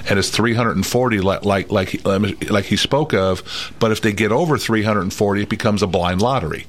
and 0.10 0.18
it's 0.18 0.30
340 0.30 1.22
like 1.22 1.46
like 1.46 1.72
like 1.72 2.50
like 2.50 2.66
he 2.66 2.76
spoke 2.76 3.14
of. 3.14 3.74
But 3.80 3.92
if 3.92 4.02
they 4.02 4.14
get 4.14 4.32
over 4.32 4.58
340, 4.58 5.44
it 5.44 5.50
becomes 5.50 5.82
a 5.82 5.88
blind 5.88 6.22
lottery. 6.22 6.66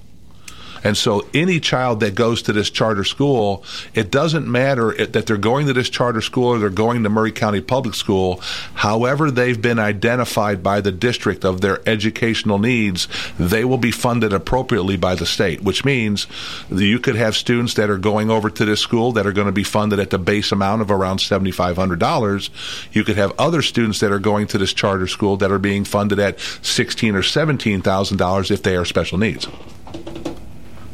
And 0.85 0.97
so, 0.97 1.27
any 1.33 1.61
child 1.61 2.01
that 2.01 2.15
goes 2.15 2.43
to 2.43 2.53
this 2.53 2.71
charter 2.71 3.05
school, 3.05 3.65
it 3.95 4.11
doesn't 4.11 4.51
matter 4.51 4.93
that 5.07 5.27
they're 5.27 5.37
going 5.37 5.67
to 5.67 5.73
this 5.73 5.89
charter 5.89 6.21
school 6.21 6.49
or 6.49 6.59
they're 6.59 6.71
going 6.71 7.03
to 7.03 7.09
Maury 7.09 7.33
County 7.33 7.61
Public 7.61 7.95
School. 7.95 8.41
However, 8.75 9.31
they've 9.31 9.61
been 9.61 9.79
identified 9.79 10.63
by 10.63 10.81
the 10.81 10.93
district 10.93 11.45
of 11.45 11.61
their 11.61 11.81
educational 11.89 12.59
needs, 12.59 13.09
they 13.39 13.65
will 13.65 13.79
be 13.79 13.91
funded 13.91 14.33
appropriately 14.33 14.97
by 14.97 15.15
the 15.15 15.27
state, 15.27 15.63
which 15.63 15.85
means 15.85 16.27
you 16.71 16.99
could 16.99 17.17
have 17.17 17.37
students 17.37 17.75
that 17.75 17.91
are 17.91 17.99
going 17.99 18.31
over 18.31 18.51
to 18.51 18.65
this 18.65 18.81
school 18.81 19.13
that 19.13 19.27
are 19.27 19.33
going 19.33 19.47
to 19.47 19.53
be 19.53 19.65
funded 19.65 20.01
at 20.01 20.11
the 20.11 20.19
base 20.19 20.53
amount 20.53 20.83
of 20.83 20.91
around 20.91 21.19
$7,500. 21.19 22.51
You 22.93 23.05
could 23.05 23.17
have 23.17 23.33
other 23.39 23.63
students 23.63 24.01
that 24.01 24.13
are 24.13 24.19
going 24.19 24.47
to 24.49 24.59
this 24.59 24.73
charter 24.73 25.07
school 25.07 25.37
that 25.39 25.53
are 25.53 25.59
being 25.59 25.85
funded 25.85 26.19
at 26.19 26.39
$16,000 26.39 27.15
or 27.15 27.21
$17,000 27.21 28.51
if 28.51 28.63
they 28.63 28.77
are 28.77 28.85
special 28.85 29.19
needs. 29.19 29.47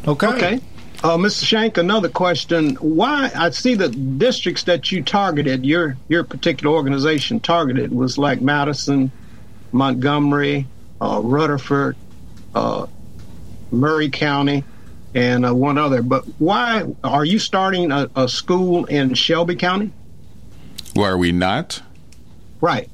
Okay. 0.09 0.27
Okay. 0.27 0.61
Uh, 1.05 1.17
Mr. 1.17 1.45
Shank, 1.45 1.77
another 1.77 2.09
question. 2.09 2.75
Why 2.77 3.31
I 3.37 3.51
see 3.51 3.75
the 3.75 3.89
districts 3.89 4.65
that 4.65 4.91
you 4.91 5.03
targeted, 5.03 5.65
your 5.65 5.97
your 6.09 6.25
particular 6.25 6.75
organization 6.75 7.39
targeted 7.41 7.93
was 7.93 8.19
like 8.19 8.41
Madison, 8.41 9.13
Montgomery, 9.71 10.67
uh, 11.01 11.21
Rutherford, 11.23 11.95
uh, 12.55 12.87
Maury 13.71 14.09
County, 14.09 14.65
and 15.15 15.47
uh, 15.47 15.55
one 15.55 15.79
other. 15.79 16.03
But 16.03 16.25
why 16.39 16.85
are 17.05 17.25
you 17.25 17.39
starting 17.39 17.93
a, 17.93 18.11
a 18.17 18.29
school 18.29 18.87
in 18.87 19.15
Shelby 19.15 19.57
County? 19.57 19.93
Why 20.95 21.11
are 21.11 21.19
we 21.19 21.33
not? 21.33 21.83
Right. 22.61 22.91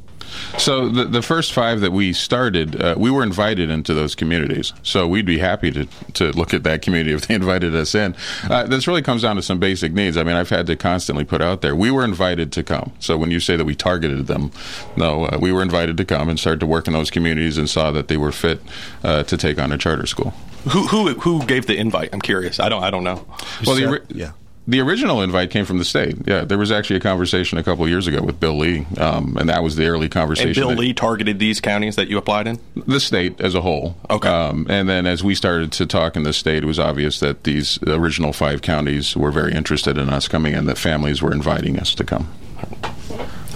So 0.58 0.88
the 0.88 1.04
the 1.04 1.22
first 1.22 1.52
five 1.52 1.80
that 1.80 1.92
we 1.92 2.12
started, 2.12 2.80
uh, 2.80 2.94
we 2.96 3.10
were 3.10 3.22
invited 3.22 3.70
into 3.70 3.94
those 3.94 4.14
communities. 4.14 4.72
So 4.82 5.06
we'd 5.06 5.26
be 5.26 5.38
happy 5.38 5.70
to 5.72 5.86
to 6.14 6.32
look 6.32 6.54
at 6.54 6.62
that 6.64 6.82
community 6.82 7.14
if 7.14 7.26
they 7.26 7.34
invited 7.44 7.74
us 7.74 7.94
in. 7.94 8.14
Uh, 8.44 8.64
this 8.64 8.86
really 8.86 9.02
comes 9.02 9.22
down 9.22 9.36
to 9.36 9.42
some 9.42 9.58
basic 9.58 9.92
needs. 9.92 10.16
I 10.16 10.22
mean, 10.22 10.36
I've 10.36 10.50
had 10.50 10.66
to 10.66 10.76
constantly 10.76 11.24
put 11.24 11.42
out 11.42 11.60
there. 11.60 11.74
We 11.74 11.90
were 11.90 12.04
invited 12.04 12.52
to 12.52 12.62
come. 12.62 12.92
So 12.98 13.16
when 13.16 13.30
you 13.30 13.40
say 13.40 13.56
that 13.56 13.64
we 13.64 13.74
targeted 13.74 14.26
them, 14.26 14.52
no, 14.96 15.26
uh, 15.26 15.38
we 15.40 15.52
were 15.52 15.62
invited 15.62 15.96
to 15.98 16.04
come 16.04 16.28
and 16.28 16.38
start 16.38 16.60
to 16.60 16.66
work 16.66 16.86
in 16.86 16.92
those 16.92 17.10
communities 17.10 17.58
and 17.58 17.68
saw 17.68 17.90
that 17.90 18.08
they 18.08 18.16
were 18.16 18.32
fit 18.32 18.60
uh, 19.02 19.22
to 19.24 19.36
take 19.36 19.58
on 19.58 19.72
a 19.72 19.78
charter 19.78 20.06
school. 20.06 20.30
Who 20.70 20.86
who 20.86 21.14
who 21.14 21.44
gave 21.44 21.66
the 21.66 21.76
invite? 21.76 22.10
I'm 22.12 22.22
curious. 22.22 22.58
I 22.58 22.70
don't 22.70 22.82
I 22.82 22.90
don't 22.90 23.04
know. 23.04 23.26
Well, 23.66 23.76
the, 23.76 24.02
yeah. 24.08 24.32
The 24.66 24.80
original 24.80 25.20
invite 25.20 25.50
came 25.50 25.64
from 25.64 25.78
the 25.78 25.84
state. 25.84 26.16
Yeah, 26.26 26.44
there 26.44 26.56
was 26.56 26.72
actually 26.72 26.96
a 26.96 27.00
conversation 27.00 27.58
a 27.58 27.62
couple 27.62 27.84
of 27.84 27.90
years 27.90 28.06
ago 28.06 28.22
with 28.22 28.40
Bill 28.40 28.56
Lee, 28.56 28.86
um, 28.98 29.36
and 29.36 29.48
that 29.48 29.62
was 29.62 29.76
the 29.76 29.86
early 29.86 30.08
conversation. 30.08 30.48
And 30.48 30.56
Bill 30.56 30.68
that- 30.70 30.78
Lee 30.78 30.94
targeted 30.94 31.38
these 31.38 31.60
counties 31.60 31.96
that 31.96 32.08
you 32.08 32.16
applied 32.16 32.46
in. 32.46 32.58
the 32.86 33.00
state 33.00 33.40
as 33.40 33.54
a 33.54 33.60
whole. 33.60 33.96
Okay. 34.08 34.28
Um, 34.28 34.66
and 34.70 34.88
then 34.88 35.06
as 35.06 35.22
we 35.22 35.34
started 35.34 35.72
to 35.72 35.86
talk 35.86 36.16
in 36.16 36.22
the 36.22 36.32
state, 36.32 36.62
it 36.62 36.66
was 36.66 36.78
obvious 36.78 37.20
that 37.20 37.44
these 37.44 37.78
original 37.86 38.32
five 38.32 38.62
counties 38.62 39.16
were 39.16 39.30
very 39.30 39.52
interested 39.52 39.98
in 39.98 40.08
us 40.08 40.28
coming 40.28 40.54
in, 40.54 40.64
that 40.66 40.78
families 40.78 41.20
were 41.20 41.32
inviting 41.32 41.78
us 41.78 41.94
to 41.96 42.04
come. 42.04 42.28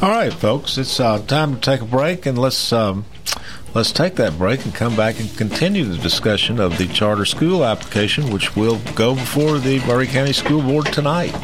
All 0.01 0.11
right, 0.11 0.33
folks, 0.33 0.79
it's 0.79 1.01
uh, 1.01 1.19
time 1.27 1.55
to 1.55 1.61
take 1.61 1.81
a 1.81 1.85
break, 1.85 2.25
and 2.27 2.39
let's 2.39 2.73
um, 2.73 3.05
let's 3.75 3.93
take 3.93 4.15
that 4.17 4.37
break 4.39 4.65
and 4.65 4.75
come 4.75 4.97
back 4.97 5.21
and 5.21 5.35
continue 5.37 5.85
the 5.85 5.99
discussion 5.99 6.61
of 6.61 6.77
the 6.79 6.87
charter 6.89 7.25
school 7.25 7.65
application, 7.65 8.31
which 8.31 8.57
will 8.57 8.79
go 8.95 9.15
before 9.15 9.59
the 9.59 9.81
Maury 9.87 10.07
County 10.07 10.33
School 10.33 10.63
Board 10.63 10.87
tonight. 10.87 11.35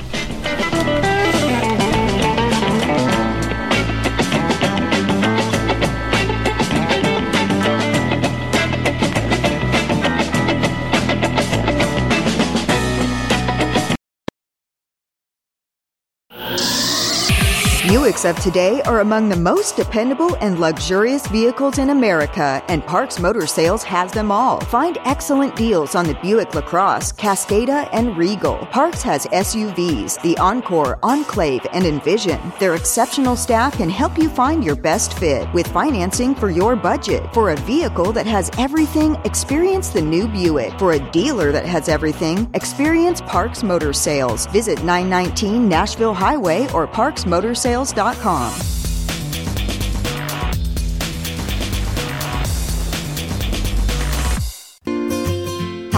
Of 18.25 18.41
today 18.41 18.81
are 18.83 19.01
among 19.01 19.29
the 19.29 19.37
most 19.37 19.77
dependable 19.77 20.35
and 20.37 20.59
luxurious 20.59 21.27
vehicles 21.27 21.77
in 21.77 21.91
America, 21.91 22.63
and 22.69 22.83
Parks 22.87 23.19
Motor 23.19 23.47
Sales 23.47 23.83
has 23.83 24.13
them 24.13 24.33
all. 24.33 24.61
Find 24.61 24.97
excellent 25.05 25.55
deals 25.57 25.95
on 25.95 26.07
the 26.07 26.15
Buick 26.23 26.55
LaCrosse, 26.55 27.13
Cascada, 27.13 27.87
and 27.93 28.17
Regal. 28.17 28.57
Parks 28.71 29.03
has 29.03 29.27
SUVs, 29.27 30.23
the 30.23 30.39
Encore, 30.39 30.99
Enclave, 31.03 31.67
and 31.75 31.85
Envision. 31.85 32.41
Their 32.59 32.77
exceptional 32.77 33.37
staff 33.37 33.77
can 33.77 33.91
help 33.91 34.17
you 34.17 34.31
find 34.31 34.65
your 34.65 34.77
best 34.77 35.19
fit 35.19 35.47
with 35.53 35.67
financing 35.67 36.35
for 36.35 36.49
your 36.49 36.77
budget. 36.77 37.23
For 37.35 37.51
a 37.51 37.57
vehicle 37.57 38.11
that 38.13 38.27
has 38.27 38.51
everything, 38.57 39.17
experience 39.27 39.91
the 39.91 40.01
new 40.01 40.29
Buick. 40.29 40.79
For 40.79 40.93
a 40.93 41.11
dealer 41.11 41.53
that 41.53 41.67
has 41.67 41.91
everything, 41.91 42.49
experience 42.55 43.21
Parks 43.21 43.63
Motor 43.63 43.93
Sales. 43.93 44.47
Visit 44.47 44.83
919 44.83 45.69
Nashville 45.69 46.15
Highway 46.15 46.67
or 46.73 46.87
parksmotorsales.com 46.87 48.14
com. 48.23 48.84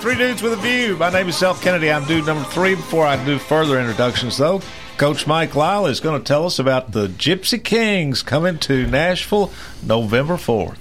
Three 0.00 0.14
dudes 0.14 0.40
with 0.42 0.52
a 0.52 0.56
view. 0.56 0.96
My 0.96 1.10
name 1.10 1.28
is 1.28 1.36
Self 1.36 1.60
Kennedy. 1.60 1.90
I'm 1.90 2.04
dude 2.04 2.26
number 2.26 2.44
three. 2.50 2.76
Before 2.76 3.04
I 3.04 3.22
do 3.24 3.38
further 3.38 3.80
introductions, 3.80 4.36
though, 4.36 4.60
Coach 4.98 5.26
Mike 5.26 5.54
Lyle 5.54 5.84
is 5.84 6.00
going 6.00 6.18
to 6.18 6.26
tell 6.26 6.46
us 6.46 6.58
about 6.58 6.92
the 6.92 7.08
Gipsy 7.08 7.62
Kings 7.62 8.22
coming 8.22 8.58
to 8.60 8.86
Nashville 8.86 9.52
November 9.82 10.36
4th. 10.36 10.78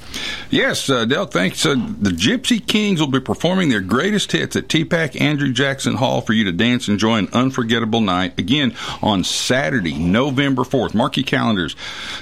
Yes, 0.50 0.90
uh, 0.90 1.04
Dale, 1.04 1.26
thanks. 1.26 1.66
Uh, 1.66 1.76
the 2.00 2.12
Gipsy 2.12 2.66
Kings 2.66 3.02
will 3.02 3.10
be 3.10 3.20
performing 3.20 3.68
their 3.68 3.82
greatest 3.82 4.32
hits 4.32 4.56
at 4.56 4.70
TPAC 4.70 5.20
Andrew 5.20 5.52
Jackson 5.52 5.96
Hall 5.96 6.22
for 6.22 6.32
you 6.32 6.46
to 6.46 6.54
dance 6.54 6.88
and 6.88 6.94
enjoy 6.94 7.18
an 7.18 7.28
unforgettable 7.34 8.00
night. 8.00 8.40
Again, 8.40 8.74
on 9.02 9.26
Saturday, 9.26 9.96
November 9.96 10.62
4th. 10.62 10.94
Mark 10.94 11.18
your 11.18 11.26
calendars. 11.26 11.76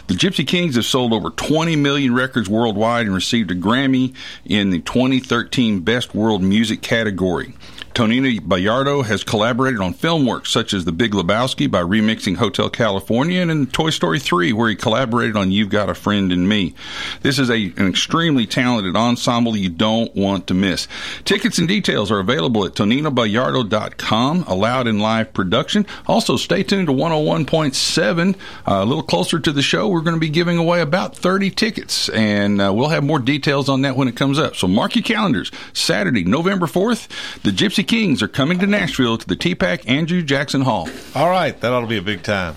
The 0.08 0.16
Gipsy 0.16 0.48
Kings 0.48 0.76
have 0.76 0.86
sold 0.86 1.14
over 1.14 1.30
20 1.30 1.76
million 1.76 2.16
records 2.16 2.50
worldwide 2.50 3.06
and 3.06 3.14
received 3.14 3.52
a 3.52 3.56
Grammy 3.56 4.16
in 4.46 4.72
the 4.72 4.80
2013 4.80 5.82
Best 5.82 6.16
World 6.16 6.42
Music 6.42 6.82
category. 6.82 7.54
Tonino 7.94 8.40
Baliardo 8.40 9.06
has 9.06 9.24
collaborated 9.24 9.80
on 9.80 9.94
film 9.94 10.26
works 10.26 10.50
such 10.50 10.74
as 10.74 10.84
The 10.84 10.92
Big 10.92 11.12
Lebowski 11.12 11.70
by 11.70 11.82
remixing 11.82 12.38
Hotel 12.38 12.68
California 12.68 13.40
and 13.40 13.52
in 13.52 13.68
Toy 13.68 13.92
Story 13.92 14.20
3 14.20 14.52
where 14.52 14.70
he 14.70 14.76
collaborated 14.76 15.36
on 15.36 15.52
You've 15.52 15.70
Got 15.70 15.90
a 15.90 15.94
Friend 15.94 16.32
in 16.32 16.48
Me. 16.48 16.74
This 17.22 17.38
is 17.38 17.52
a, 17.52 17.72
an 17.78 17.88
extremely 17.88 18.48
talented 18.48 18.96
ensemble 18.96 19.56
you 19.56 19.70
don't 19.70 20.16
want 20.16 20.48
to 20.48 20.56
miss. 20.56 20.88
Tickets 21.24 21.60
and 21.60 21.68
details 21.68 22.10
are 22.10 22.18
available 22.18 22.66
at 22.66 22.74
toninobayardo.com, 22.74 24.44
allowed 24.48 24.88
in 24.88 24.98
live 24.98 25.32
production. 25.32 25.86
Also, 26.08 26.36
stay 26.36 26.64
tuned 26.64 26.88
to 26.88 26.94
101.7. 26.94 28.36
Uh, 28.36 28.36
a 28.66 28.86
little 28.86 29.04
closer 29.04 29.40
to 29.40 29.52
the 29.52 29.62
show, 29.62 29.88
we're 29.88 30.02
going 30.02 30.16
to 30.16 30.20
be 30.20 30.30
giving 30.30 30.58
away 30.58 30.82
about 30.82 31.16
30 31.16 31.52
tickets, 31.52 32.10
and 32.10 32.60
uh, 32.60 32.74
we'll 32.74 32.90
have 32.90 33.04
more 33.04 33.20
details 33.20 33.70
on 33.70 33.84
that 33.84 33.96
when 33.96 34.08
it 34.08 34.16
comes 34.16 34.40
up. 34.40 34.56
So 34.56 34.68
mark 34.68 34.96
your 34.96 35.04
calendars. 35.04 35.52
Saturday, 35.74 36.24
November 36.24 36.66
4th, 36.66 37.08
the 37.44 37.52
Gypsy 37.52 37.83
Kings 37.84 38.22
are 38.22 38.28
coming 38.28 38.60
to 38.60 38.68
Nashville 38.68 39.18
to 39.18 39.28
the 39.28 39.36
TPAC 39.36 39.88
Andrew 39.90 40.22
Jackson 40.22 40.62
Hall. 40.62 40.90
All 41.16 41.30
right, 41.30 41.60
that 41.62 41.72
ought 41.74 41.82
to 41.82 41.88
be 41.88 41.98
a 41.98 42.02
big 42.02 42.24
time. 42.24 42.56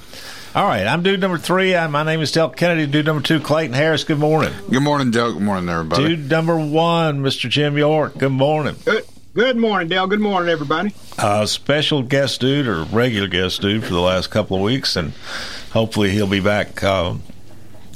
All 0.55 0.65
right, 0.67 0.87
I'm 0.87 1.03
dude 1.03 1.21
number 1.21 1.37
three. 1.37 1.77
I, 1.77 1.87
my 1.87 2.03
name 2.03 2.21
is 2.21 2.33
Del 2.33 2.49
Kennedy. 2.49 2.87
Dude 2.87 3.05
number 3.05 3.23
two, 3.23 3.41
Clayton 3.41 3.75
Harris. 3.75 4.05
Good 4.05 4.19
morning. 4.19 4.53
Good 4.71 4.83
morning, 4.83 5.11
Del. 5.11 5.35
Good 5.35 5.43
morning, 5.43 5.69
everybody. 5.69 6.17
Dude 6.17 6.31
number 6.31 6.57
one, 6.59 7.21
Mr. 7.21 7.51
Jim 7.51 7.77
York. 7.77 8.17
Good 8.17 8.33
morning. 8.33 8.75
Good, 8.85 9.05
good 9.35 9.59
morning, 9.59 9.89
Dale. 9.89 10.07
Good 10.07 10.21
morning, 10.21 10.49
everybody. 10.49 10.95
Uh, 11.19 11.45
special 11.45 12.03
guest 12.03 12.41
dude 12.41 12.67
or 12.67 12.85
regular 12.85 13.29
guest 13.29 13.61
dude 13.61 13.85
for 13.85 13.93
the 13.93 14.01
last 14.01 14.31
couple 14.31 14.57
of 14.57 14.63
weeks, 14.63 14.97
and 14.97 15.13
hopefully 15.73 16.11
he'll 16.11 16.27
be 16.27 16.41
back 16.41 16.83
uh, 16.83 17.15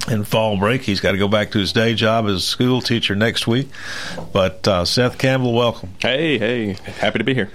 in 0.09 0.25
fall 0.25 0.57
break. 0.57 0.83
He's 0.83 1.01
got 1.01 1.13
to 1.13 1.19
go 1.19 1.29
back 1.29 1.51
to 1.53 1.59
his 1.59 1.73
day 1.73 1.95
job 1.95 2.27
as 2.27 2.35
a 2.37 2.41
school 2.41 2.81
teacher 2.81 3.15
next 3.15 3.47
week. 3.47 3.69
But 4.33 4.67
uh, 4.67 4.85
Seth 4.85 5.19
Campbell, 5.19 5.53
welcome. 5.53 5.95
Hey, 6.01 6.39
hey, 6.39 6.73
happy 6.99 7.19
to 7.19 7.25
be 7.25 7.35
here. 7.35 7.51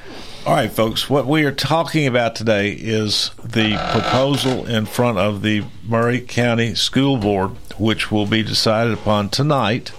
All 0.46 0.54
right, 0.54 0.72
folks, 0.72 1.10
what 1.10 1.26
we 1.26 1.44
are 1.46 1.52
talking 1.52 2.06
about 2.06 2.36
today 2.36 2.72
is 2.72 3.32
the 3.44 3.76
proposal 3.92 4.68
in 4.68 4.86
front 4.86 5.18
of 5.18 5.42
the 5.42 5.64
Maury 5.84 6.22
County 6.22 6.76
School 6.76 7.18
Board, 7.18 7.52
which 7.80 8.12
will 8.12 8.28
be 8.28 8.44
decided 8.44 8.94
upon 8.94 9.30
tonight 9.30 9.92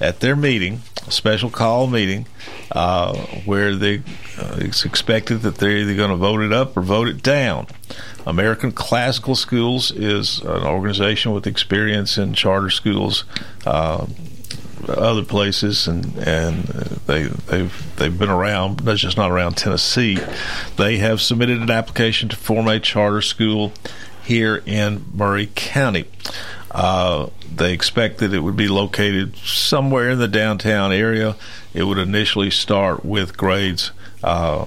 at 0.00 0.20
their 0.20 0.36
meeting, 0.36 0.82
a 1.06 1.10
special 1.10 1.48
call 1.48 1.86
meeting, 1.86 2.26
uh, 2.74 3.16
where 3.44 3.74
they, 3.76 3.98
uh, 4.38 4.56
it's 4.58 4.84
expected 4.84 5.42
that 5.42 5.56
they're 5.56 5.78
either 5.78 5.94
going 5.94 6.10
to 6.10 6.16
vote 6.16 6.40
it 6.40 6.52
up 6.52 6.76
or 6.76 6.82
vote 6.82 7.08
it 7.08 7.22
down. 7.22 7.66
American 8.26 8.72
Classical 8.72 9.34
Schools 9.34 9.90
is 9.92 10.40
an 10.40 10.64
organization 10.64 11.32
with 11.32 11.46
experience 11.46 12.18
in 12.18 12.34
charter 12.34 12.70
schools. 12.70 13.24
Uh, 13.64 14.06
other 14.88 15.24
places, 15.24 15.86
and 15.88 16.04
and 16.18 16.64
they 17.06 17.24
they've 17.24 17.96
they've 17.96 18.18
been 18.18 18.28
around. 18.28 18.80
That's 18.80 19.00
just 19.00 19.16
not 19.16 19.30
around 19.30 19.56
Tennessee. 19.56 20.18
They 20.76 20.98
have 20.98 21.22
submitted 21.22 21.62
an 21.62 21.70
application 21.70 22.28
to 22.28 22.36
form 22.36 22.68
a 22.68 22.78
charter 22.80 23.22
school 23.22 23.72
here 24.24 24.62
in 24.66 25.06
Maury 25.14 25.50
County. 25.54 26.04
Uh, 26.74 27.30
they 27.54 27.72
expect 27.72 28.18
that 28.18 28.34
it 28.34 28.40
would 28.40 28.56
be 28.56 28.66
located 28.66 29.36
somewhere 29.36 30.10
in 30.10 30.18
the 30.18 30.26
downtown 30.26 30.92
area. 30.92 31.36
It 31.72 31.84
would 31.84 31.98
initially 31.98 32.50
start 32.50 33.04
with 33.04 33.36
grades 33.36 33.92
uh, 34.24 34.66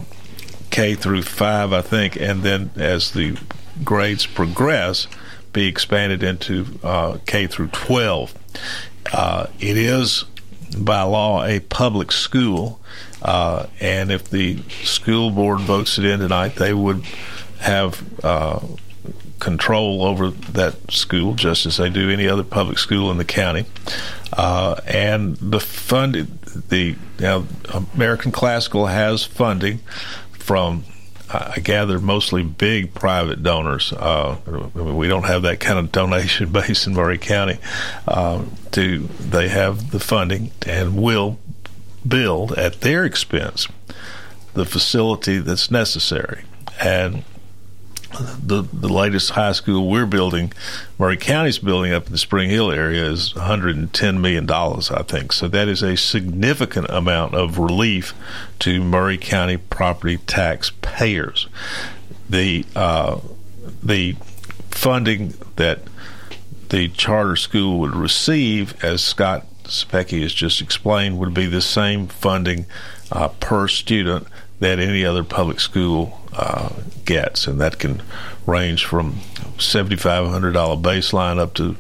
K 0.70 0.96
through 0.96 1.24
five, 1.24 1.74
I 1.74 1.82
think, 1.82 2.16
and 2.16 2.44
then 2.44 2.72
as 2.78 3.12
the 3.12 3.38
grades 3.84 4.26
progress, 4.26 5.08
be 5.52 5.68
expanded 5.68 6.24
into 6.24 6.80
uh, 6.82 7.18
K 7.26 7.46
through 7.46 7.70
twelve. 7.70 8.34
Uh, 9.12 9.48
it 9.60 9.76
is 9.76 10.24
by 10.78 11.02
law 11.02 11.44
a 11.44 11.60
public 11.60 12.12
school, 12.12 12.80
uh, 13.22 13.66
and 13.82 14.12
if 14.12 14.30
the 14.30 14.62
school 14.84 15.30
board 15.32 15.60
votes 15.60 15.98
it 15.98 16.06
in 16.06 16.20
tonight, 16.20 16.56
they 16.56 16.74
would 16.74 17.04
have 17.60 18.02
uh, 18.24 18.60
control 19.40 20.04
over 20.04 20.30
that 20.30 20.92
school 20.92 21.34
just 21.36 21.66
as 21.66 21.78
they 21.78 21.90
do 21.90 22.10
any 22.10 22.28
other 22.28 22.44
public 22.44 22.78
school 22.80 23.12
in 23.12 23.18
the 23.18 23.26
county. 23.26 23.66
Uh, 24.34 24.80
and 24.86 25.38
the 25.38 25.60
funding, 25.60 26.40
the 26.70 26.96
American 27.94 28.32
Classical 28.32 28.88
has 28.88 29.24
funding 29.24 29.80
from 30.32 30.84
I 31.30 31.60
gather 31.60 32.00
mostly 32.00 32.42
big 32.42 32.94
private 32.94 33.44
donors. 33.44 33.92
Uh, 33.92 34.38
we 34.74 35.10
don't 35.10 35.26
have 35.26 35.42
that 35.42 35.60
kind 35.60 35.78
of 35.78 35.92
donation 35.92 36.52
base 36.52 36.88
in 36.88 36.94
Maury 36.94 37.18
County. 37.18 37.58
Uh, 38.08 38.46
to 38.72 39.00
they 39.20 39.50
have 39.50 39.92
the 39.92 40.00
funding 40.00 40.52
and 40.66 40.96
will 40.96 41.38
build 42.08 42.54
at 42.54 42.82
their 42.82 43.04
expense 43.04 43.68
the 44.54 44.66
facility 44.66 45.40
that's 45.40 45.70
necessary. 45.70 46.44
And 46.80 47.24
the 48.20 48.68
the 48.74 48.90
latest 48.90 49.32
high 49.32 49.52
school 49.52 49.90
we're 49.90 50.06
building, 50.06 50.54
Maury 50.98 51.18
County's 51.18 51.60
building 51.60 51.92
up 51.94 52.08
in 52.08 52.12
the 52.12 52.18
Spring 52.18 52.50
Hill 52.50 52.72
area 52.72 53.06
is 53.06 53.36
110 53.36 54.22
million 54.22 54.46
dollars, 54.46 54.92
I 54.92 55.04
think. 55.04 55.32
So 55.34 55.48
that 55.48 55.68
is 55.68 55.82
a 55.82 55.96
significant 55.96 56.90
amount 56.90 57.36
of 57.36 57.58
relief 57.58 58.14
to 58.60 58.84
Maury 58.84 59.18
County 59.18 59.58
property 59.58 60.18
taxpayers. 60.18 61.48
The 62.30 62.66
uh, 62.76 63.20
the 63.84 64.16
funding 64.72 65.34
that 65.56 65.82
the 66.70 66.90
charter 66.90 67.36
school 67.36 67.80
would 67.80 67.96
receive, 67.96 68.84
as 68.84 69.04
Scott 69.04 69.46
Cepicky 69.64 70.22
has 70.22 70.34
just 70.34 70.62
explained, 70.62 71.18
would 71.20 71.34
be 71.34 71.46
the 71.46 71.62
same 71.62 72.08
funding 72.08 72.66
uh, 73.12 73.30
per 73.30 73.68
student 73.68 74.28
that 74.60 74.80
any 74.80 75.06
other 75.06 75.24
public 75.24 75.60
school 75.60 76.22
uh, 76.38 76.70
gets, 77.06 77.48
and 77.48 77.60
that 77.60 77.80
can 77.80 78.02
range 78.46 78.86
from 78.86 79.20
seventy 79.58 79.96
five 79.96 80.28
hundred 80.28 80.54
dollar 80.54 80.76
baseline 80.78 81.40
up 81.40 81.54
to 81.56 81.76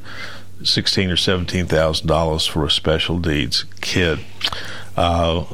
sixteen 0.63 1.10
or 1.12 1.17
seventeen 1.17 1.67
thousand 1.67 2.08
dollars 2.08 2.46
for 2.46 2.65
a 2.65 2.72
special 2.72 3.20
needs 3.20 3.65
kid. 3.82 4.20
Uh, 4.96 5.46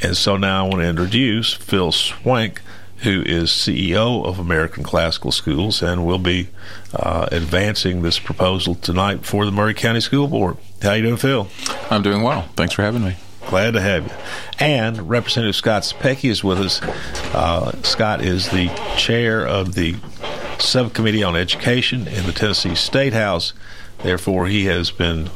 and 0.00 0.16
so 0.16 0.36
now 0.36 0.64
I 0.64 0.68
want 0.68 0.80
to 0.80 0.88
introduce 0.88 1.52
Phil 1.52 1.92
Swank, 1.92 2.62
who 2.98 3.22
is 3.22 3.50
CEO 3.50 4.24
of 4.24 4.38
American 4.38 4.82
Classical 4.82 5.30
Schools, 5.32 5.82
and 5.82 6.06
will 6.06 6.18
be 6.18 6.48
uh, 6.94 7.28
advancing 7.30 8.02
this 8.02 8.18
proposal 8.18 8.74
tonight 8.76 9.26
for 9.26 9.44
the 9.44 9.52
Maury 9.52 9.74
County 9.74 10.00
School 10.00 10.26
Board. 10.26 10.56
How 10.82 10.94
you 10.94 11.02
doing, 11.02 11.16
Phil? 11.16 11.48
I'm 11.90 12.02
doing 12.02 12.22
well. 12.22 12.42
Thanks 12.56 12.74
for 12.74 12.82
having 12.82 13.04
me. 13.04 13.16
Glad 13.48 13.72
to 13.72 13.80
have 13.80 14.06
you. 14.06 14.12
And 14.58 15.08
Representative 15.08 15.56
Scott 15.56 15.82
Cepicky 15.82 16.28
is 16.28 16.44
with 16.44 16.58
us. 16.58 16.82
Uh, 17.34 17.72
Scott 17.82 18.22
is 18.22 18.50
the 18.50 18.68
chair 18.98 19.46
of 19.46 19.74
the 19.74 19.96
Subcommittee 20.58 21.22
on 21.22 21.34
Education 21.34 22.06
in 22.08 22.26
the 22.26 22.32
Tennessee 22.32 22.74
State 22.74 23.14
House. 23.14 23.54
Therefore, 24.02 24.48
he 24.48 24.66
has 24.66 24.90
been 24.90 25.30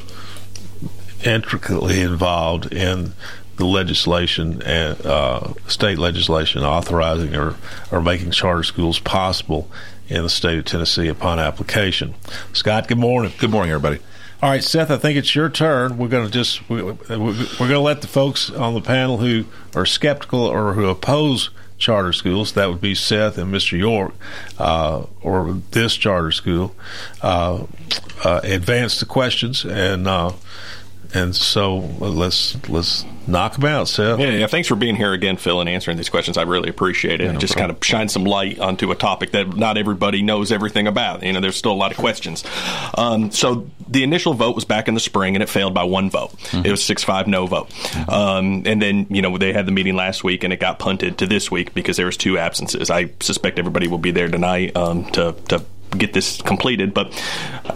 intricately 1.25 2.03
involved 2.03 2.71
in 2.71 3.15
the 3.57 3.65
legislation 3.65 4.61
and 4.61 5.07
uh, 5.07 5.55
state 5.67 5.99
legislation 5.99 6.63
authorizing 6.63 7.35
or, 7.35 7.55
or 7.91 8.03
making 8.03 8.31
charter 8.33 8.63
schools 8.63 8.99
possible 8.99 9.71
in 10.09 10.23
the 10.23 10.29
state 10.29 10.59
of 10.59 10.67
Tennessee 10.67 11.09
upon 11.09 11.39
application. 11.39 12.15
Scott, 12.53 12.89
good 12.89 12.99
morning. 12.99 13.33
Good 13.39 13.51
morning, 13.51 13.73
everybody. 13.73 14.03
All 14.43 14.51
right, 14.51 14.65
Seth, 14.65 14.91
I 14.91 14.97
think 14.97 15.17
it's 15.17 15.37
your 15.37 15.49
turn. 15.49 15.99
We're 15.99 16.09
going 16.09 16.27
to 16.27 16.33
just 16.33 16.69
we, 16.69 16.81
are 16.81 16.97
going 16.97 17.37
to 17.59 17.79
let 17.79 18.01
the 18.01 18.09
folks 18.09 18.51
on 18.51 18.75
the 18.75 18.81
panel 18.81 19.19
who 19.19 19.45
are 19.73 19.87
skeptical 19.87 20.41
or 20.41 20.73
who 20.73 20.89
oppose 20.89 21.51
charter 21.79 22.13
schools, 22.13 22.55
that 22.55 22.69
would 22.69 22.81
be 22.81 22.93
Seth 22.93 23.39
and 23.39 23.55
Mr. 23.55 23.79
York, 23.79 24.15
uh, 24.59 25.07
or 25.21 25.61
this 25.71 25.97
charter 25.97 26.33
school, 26.33 26.75
uh, 27.23 27.67
uh, 28.25 28.41
advance 28.43 28.99
the 28.99 29.07
questions 29.07 29.65
and 29.65 30.09
uh, 30.09 30.33
And 31.15 31.35
so 31.37 31.79
let's 31.99 32.57
let's 32.69 33.05
knock 33.27 33.55
them 33.55 33.67
out, 33.67 33.89
Seth. 33.89 34.19
Yeah, 34.19 34.31
yeah, 34.31 34.47
thanks 34.47 34.69
for 34.69 34.77
being 34.77 34.97
here 34.97 35.13
again, 35.13 35.37
Phil, 35.37 35.61
and 35.61 35.69
answering 35.69 35.97
these 35.97 36.09
questions. 36.09 36.37
I 36.39 36.43
really 36.43 36.71
appreciate 36.71 37.21
it. 37.21 37.25
Yeah, 37.25 37.33
no 37.33 37.39
just 37.39 37.55
problem. 37.55 37.71
kind 37.71 37.79
of 37.79 37.85
shines 37.85 38.13
some 38.13 38.25
light 38.25 38.59
onto 38.59 38.91
a 38.91 38.95
topic 38.95 39.33
that 39.33 39.57
not 39.57 39.77
everybody 39.77 40.23
knows 40.23 40.51
everything 40.51 40.87
about. 40.87 41.23
You 41.23 41.33
know, 41.33 41.41
there's 41.41 41.57
still 41.57 41.73
a 41.73 41.75
lot 41.75 41.91
of 41.91 41.99
questions. 41.99 42.45
Um, 42.97 43.31
so 43.31 43.69
the 43.89 44.03
initial 44.03 44.35
vote 44.35 44.55
was 44.55 44.65
back 44.65 44.89
in 44.89 44.95
the 44.95 45.01
spring, 45.01 45.37
and 45.37 45.43
it 45.43 45.49
failed 45.49 45.75
by 45.75 45.85
one 45.85 46.09
vote. 46.11 46.33
It 46.53 46.71
was 46.71 46.83
six 46.83 47.05
five 47.05 47.27
no 47.27 47.47
vote. 47.47 47.71
Um, 48.09 48.63
and 48.65 48.81
then 48.81 49.07
you 49.11 49.23
know 49.23 49.37
they 49.37 49.53
had 49.53 49.67
the 49.67 49.73
meeting 49.73 49.97
last 49.97 50.25
week, 50.25 50.45
and 50.45 50.53
it 50.53 50.61
got 50.61 50.79
punted 50.79 51.19
to 51.19 51.27
this 51.27 51.51
week 51.51 51.75
because 51.75 51.97
there 51.97 52.07
was 52.07 52.17
two 52.17 52.39
absences. 52.39 52.91
I 52.91 53.11
suspect 53.21 53.59
everybody 53.59 53.87
will 53.87 53.99
be 53.99 54.13
there 54.13 54.29
tonight 54.29 54.77
um, 54.77 55.05
to 55.13 55.33
to 55.49 55.63
get 55.91 56.15
this 56.15 56.41
completed. 56.41 56.95
But 56.95 57.13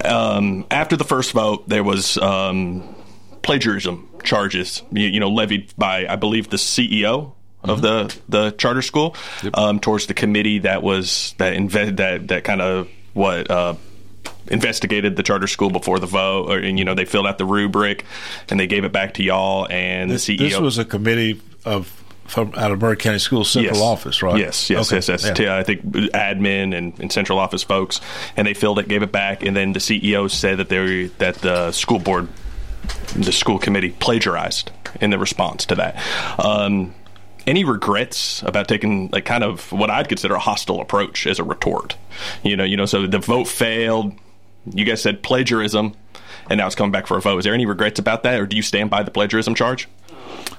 um, 0.07 0.65
after 0.71 0.97
the 0.97 1.05
first 1.05 1.33
vote, 1.33 1.69
there 1.69 1.85
was. 1.85 2.17
Plagiarism 3.47 4.09
charges, 4.25 4.83
you, 4.91 5.07
you 5.07 5.21
know, 5.21 5.31
levied 5.31 5.73
by 5.79 6.07
I 6.07 6.17
believe 6.17 6.51
the 6.51 6.57
CEO 6.57 7.33
of 7.63 7.81
the 7.81 8.15
the 8.29 8.51
charter 8.53 8.83
school 8.83 9.17
um, 9.55 9.81
towards 9.81 10.07
the 10.07 10.15
committee 10.15 10.59
that 10.61 10.83
was 10.83 11.35
that 11.39 11.55
inve- 11.55 11.97
that 11.97 12.29
that 12.29 12.45
kind 12.45 12.61
of 12.61 12.89
what. 13.15 13.51
Uh, 13.51 13.75
investigated 14.49 15.17
the 15.17 15.25
charter 15.25 15.49
school 15.49 15.71
before 15.71 15.99
the 15.99 16.07
vote 16.07 16.49
or, 16.49 16.59
and 16.59 16.79
you 16.79 16.85
know 16.85 16.95
they 16.95 17.05
filled 17.05 17.27
out 17.27 17.37
the 17.37 17.45
rubric 17.45 18.05
and 18.49 18.61
they 18.61 18.69
gave 18.69 18.85
it 18.85 18.93
back 18.93 19.15
to 19.15 19.23
y'all 19.25 19.67
and 19.71 20.09
This, 20.09 20.27
the 20.27 20.37
CEO 20.37 20.51
this 20.51 20.59
was 20.61 20.79
a 20.79 20.85
committee 20.85 21.41
of 21.65 21.89
from 22.27 22.53
out 22.57 22.71
of 22.71 22.81
Maury 22.81 22.97
County 22.97 23.19
Schools 23.19 23.51
Central 23.51 23.75
Yes. 23.77 23.83
Office, 23.85 24.23
right? 24.23 24.39
Yes, 24.39 24.71
yes, 24.71 24.87
Okay. 24.89 24.97
yes, 24.99 25.09
yes. 25.09 25.25
Yeah. 25.27 25.35
T- 25.35 25.49
I 25.49 25.63
think 25.65 25.83
admin 25.83 26.77
and, 26.77 26.99
and 27.01 27.13
central 27.13 27.41
office 27.41 27.65
folks, 27.65 28.01
and 28.37 28.47
they 28.47 28.55
filled 28.55 28.79
it, 28.79 28.87
gave 28.89 29.03
it 29.03 29.11
back, 29.11 29.43
and 29.45 29.57
then 29.57 29.73
the 29.73 29.81
CEO 29.81 30.31
said 30.31 30.59
that 30.59 30.69
they 30.69 31.07
that 31.19 31.37
the 31.37 31.73
school 31.73 31.99
board, 31.99 32.29
the 33.15 33.33
school 33.33 33.59
committee 33.59 33.91
plagiarized 33.91 34.71
in 35.01 35.11
the 35.11 35.19
response 35.19 35.67
to 35.67 35.75
that. 35.77 35.97
Um, 36.39 36.95
any 37.47 37.65
regrets 37.65 38.43
about 38.43 38.67
taking 38.69 39.09
like 39.13 39.25
kind 39.25 39.45
of 39.45 39.71
what 39.73 39.91
I'd 39.91 40.09
consider 40.09 40.35
a 40.35 40.39
hostile 40.39 40.81
approach 40.81 41.27
as 41.27 41.39
a 41.39 41.45
retort? 41.45 41.97
You 42.43 42.57
know, 42.57 42.65
you 42.65 42.77
know, 42.77 42.87
so 42.87 43.07
the 43.07 43.19
vote 43.19 43.47
failed. 43.47 44.15
You 44.65 44.85
guys 44.85 45.01
said 45.01 45.23
plagiarism, 45.23 45.95
and 46.51 46.59
now 46.59 46.67
it's 46.67 46.75
coming 46.75 46.91
back 46.91 47.07
for 47.07 47.17
a 47.17 47.21
vote. 47.21 47.39
Is 47.39 47.45
there 47.45 47.55
any 47.55 47.67
regrets 47.67 48.01
about 48.01 48.25
that, 48.25 48.41
or 48.41 48.47
do 48.47 48.57
you 48.57 48.63
stand 48.63 48.91
by 48.91 49.05
the 49.05 49.13
plagiarism 49.13 49.55
charge? 49.55 49.89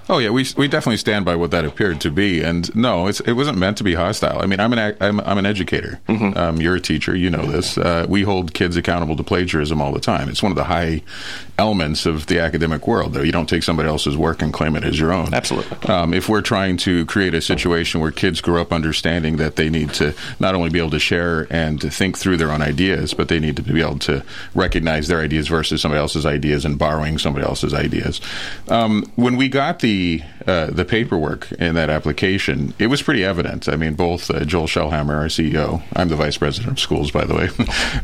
Oh 0.10 0.20
yeah, 0.20 0.30
we 0.30 0.46
we 0.56 0.68
definitely 0.68 0.98
stand 0.98 1.26
by 1.26 1.36
what 1.36 1.52
that 1.52 1.66
appeared 1.66 2.00
to 2.02 2.12
be, 2.12 2.42
and 2.42 2.74
no, 2.76 3.08
it's, 3.08 3.20
it 3.22 3.34
wasn't 3.34 3.58
meant 3.58 3.78
to 3.78 3.84
be 3.84 3.94
hostile. 3.94 4.42
I 4.42 4.46
mean, 4.46 4.60
I'm 4.60 4.72
an 4.72 4.96
I'm, 5.02 5.20
I'm 5.20 5.38
an 5.38 5.46
educator. 5.46 6.00
Um, 6.08 6.62
you're 6.62 6.76
a 6.76 6.80
teacher, 6.80 7.16
you 7.16 7.30
know 7.30 7.46
this. 7.46 7.78
Uh, 7.78 8.06
we 8.08 8.24
hold 8.24 8.54
kids 8.54 8.78
accountable 8.78 9.16
to 9.18 9.24
plagiarism 9.24 9.82
all 9.82 9.92
the 9.92 10.00
time. 10.00 10.30
It's 10.30 10.42
one 10.42 10.52
of 10.52 10.56
the 10.56 10.64
high 10.64 11.02
elements 11.58 12.06
of 12.06 12.28
the 12.28 12.40
academic 12.40 12.88
world. 12.88 13.14
Though 13.14 13.22
you 13.22 13.32
don't 13.32 13.50
take 13.50 13.64
somebody 13.64 13.90
else's 13.90 14.16
work 14.16 14.42
and 14.42 14.54
claim 14.54 14.76
it 14.76 14.84
as 14.84 14.98
your 14.98 15.12
own. 15.12 15.34
Absolutely. 15.34 15.90
Um, 15.90 16.14
if 16.14 16.30
we're 16.30 16.42
trying 16.42 16.78
to 16.78 17.06
create 17.06 17.34
a 17.34 17.42
situation 17.42 18.00
where 18.00 18.12
kids 18.12 18.40
grow 18.40 18.62
up 18.62 18.72
understanding 18.72 19.38
that 19.38 19.58
they 19.58 19.70
need 19.70 19.94
to 19.96 20.14
not 20.40 20.56
only 20.56 20.70
be 20.70 20.80
able 20.80 20.92
to 20.92 21.00
share 21.00 21.48
and 21.50 21.82
to 21.82 21.90
think 21.90 22.18
through 22.18 22.38
their 22.38 22.52
own 22.52 22.62
ideas, 22.62 23.14
but 23.14 23.28
they 23.28 23.40
need 23.40 23.58
to 23.58 23.62
be 23.62 23.82
able 23.82 24.00
to 24.00 24.24
recognize 24.56 25.08
their 25.08 25.20
ideas 25.20 25.48
versus 25.48 25.82
somebody 25.82 26.00
else's 26.00 26.26
ideas 26.26 26.64
and 26.64 26.80
borrowing 26.80 27.18
somebody 27.18 27.46
else's 27.46 27.74
ideas. 27.74 28.22
Um, 28.70 29.12
when 29.16 29.36
we 29.36 29.50
got 29.50 29.80
the 29.80 29.97
uh, 30.46 30.68
the 30.68 30.86
paperwork 30.86 31.52
in 31.54 31.76
that 31.76 31.90
application, 31.90 32.74
it 32.80 32.88
was 32.88 33.02
pretty 33.02 33.24
evident. 33.24 33.68
I 33.68 33.76
mean, 33.76 33.94
both 33.96 34.30
uh, 34.32 34.44
Joel 34.46 34.68
Shellhammer, 34.68 35.16
our 35.16 35.26
CEO, 35.26 35.82
I'm 35.96 36.10
the 36.10 36.16
vice 36.16 36.38
president 36.38 36.74
of 36.74 36.80
schools, 36.80 37.12
by 37.12 37.26
the 37.26 37.36
way, 37.36 37.50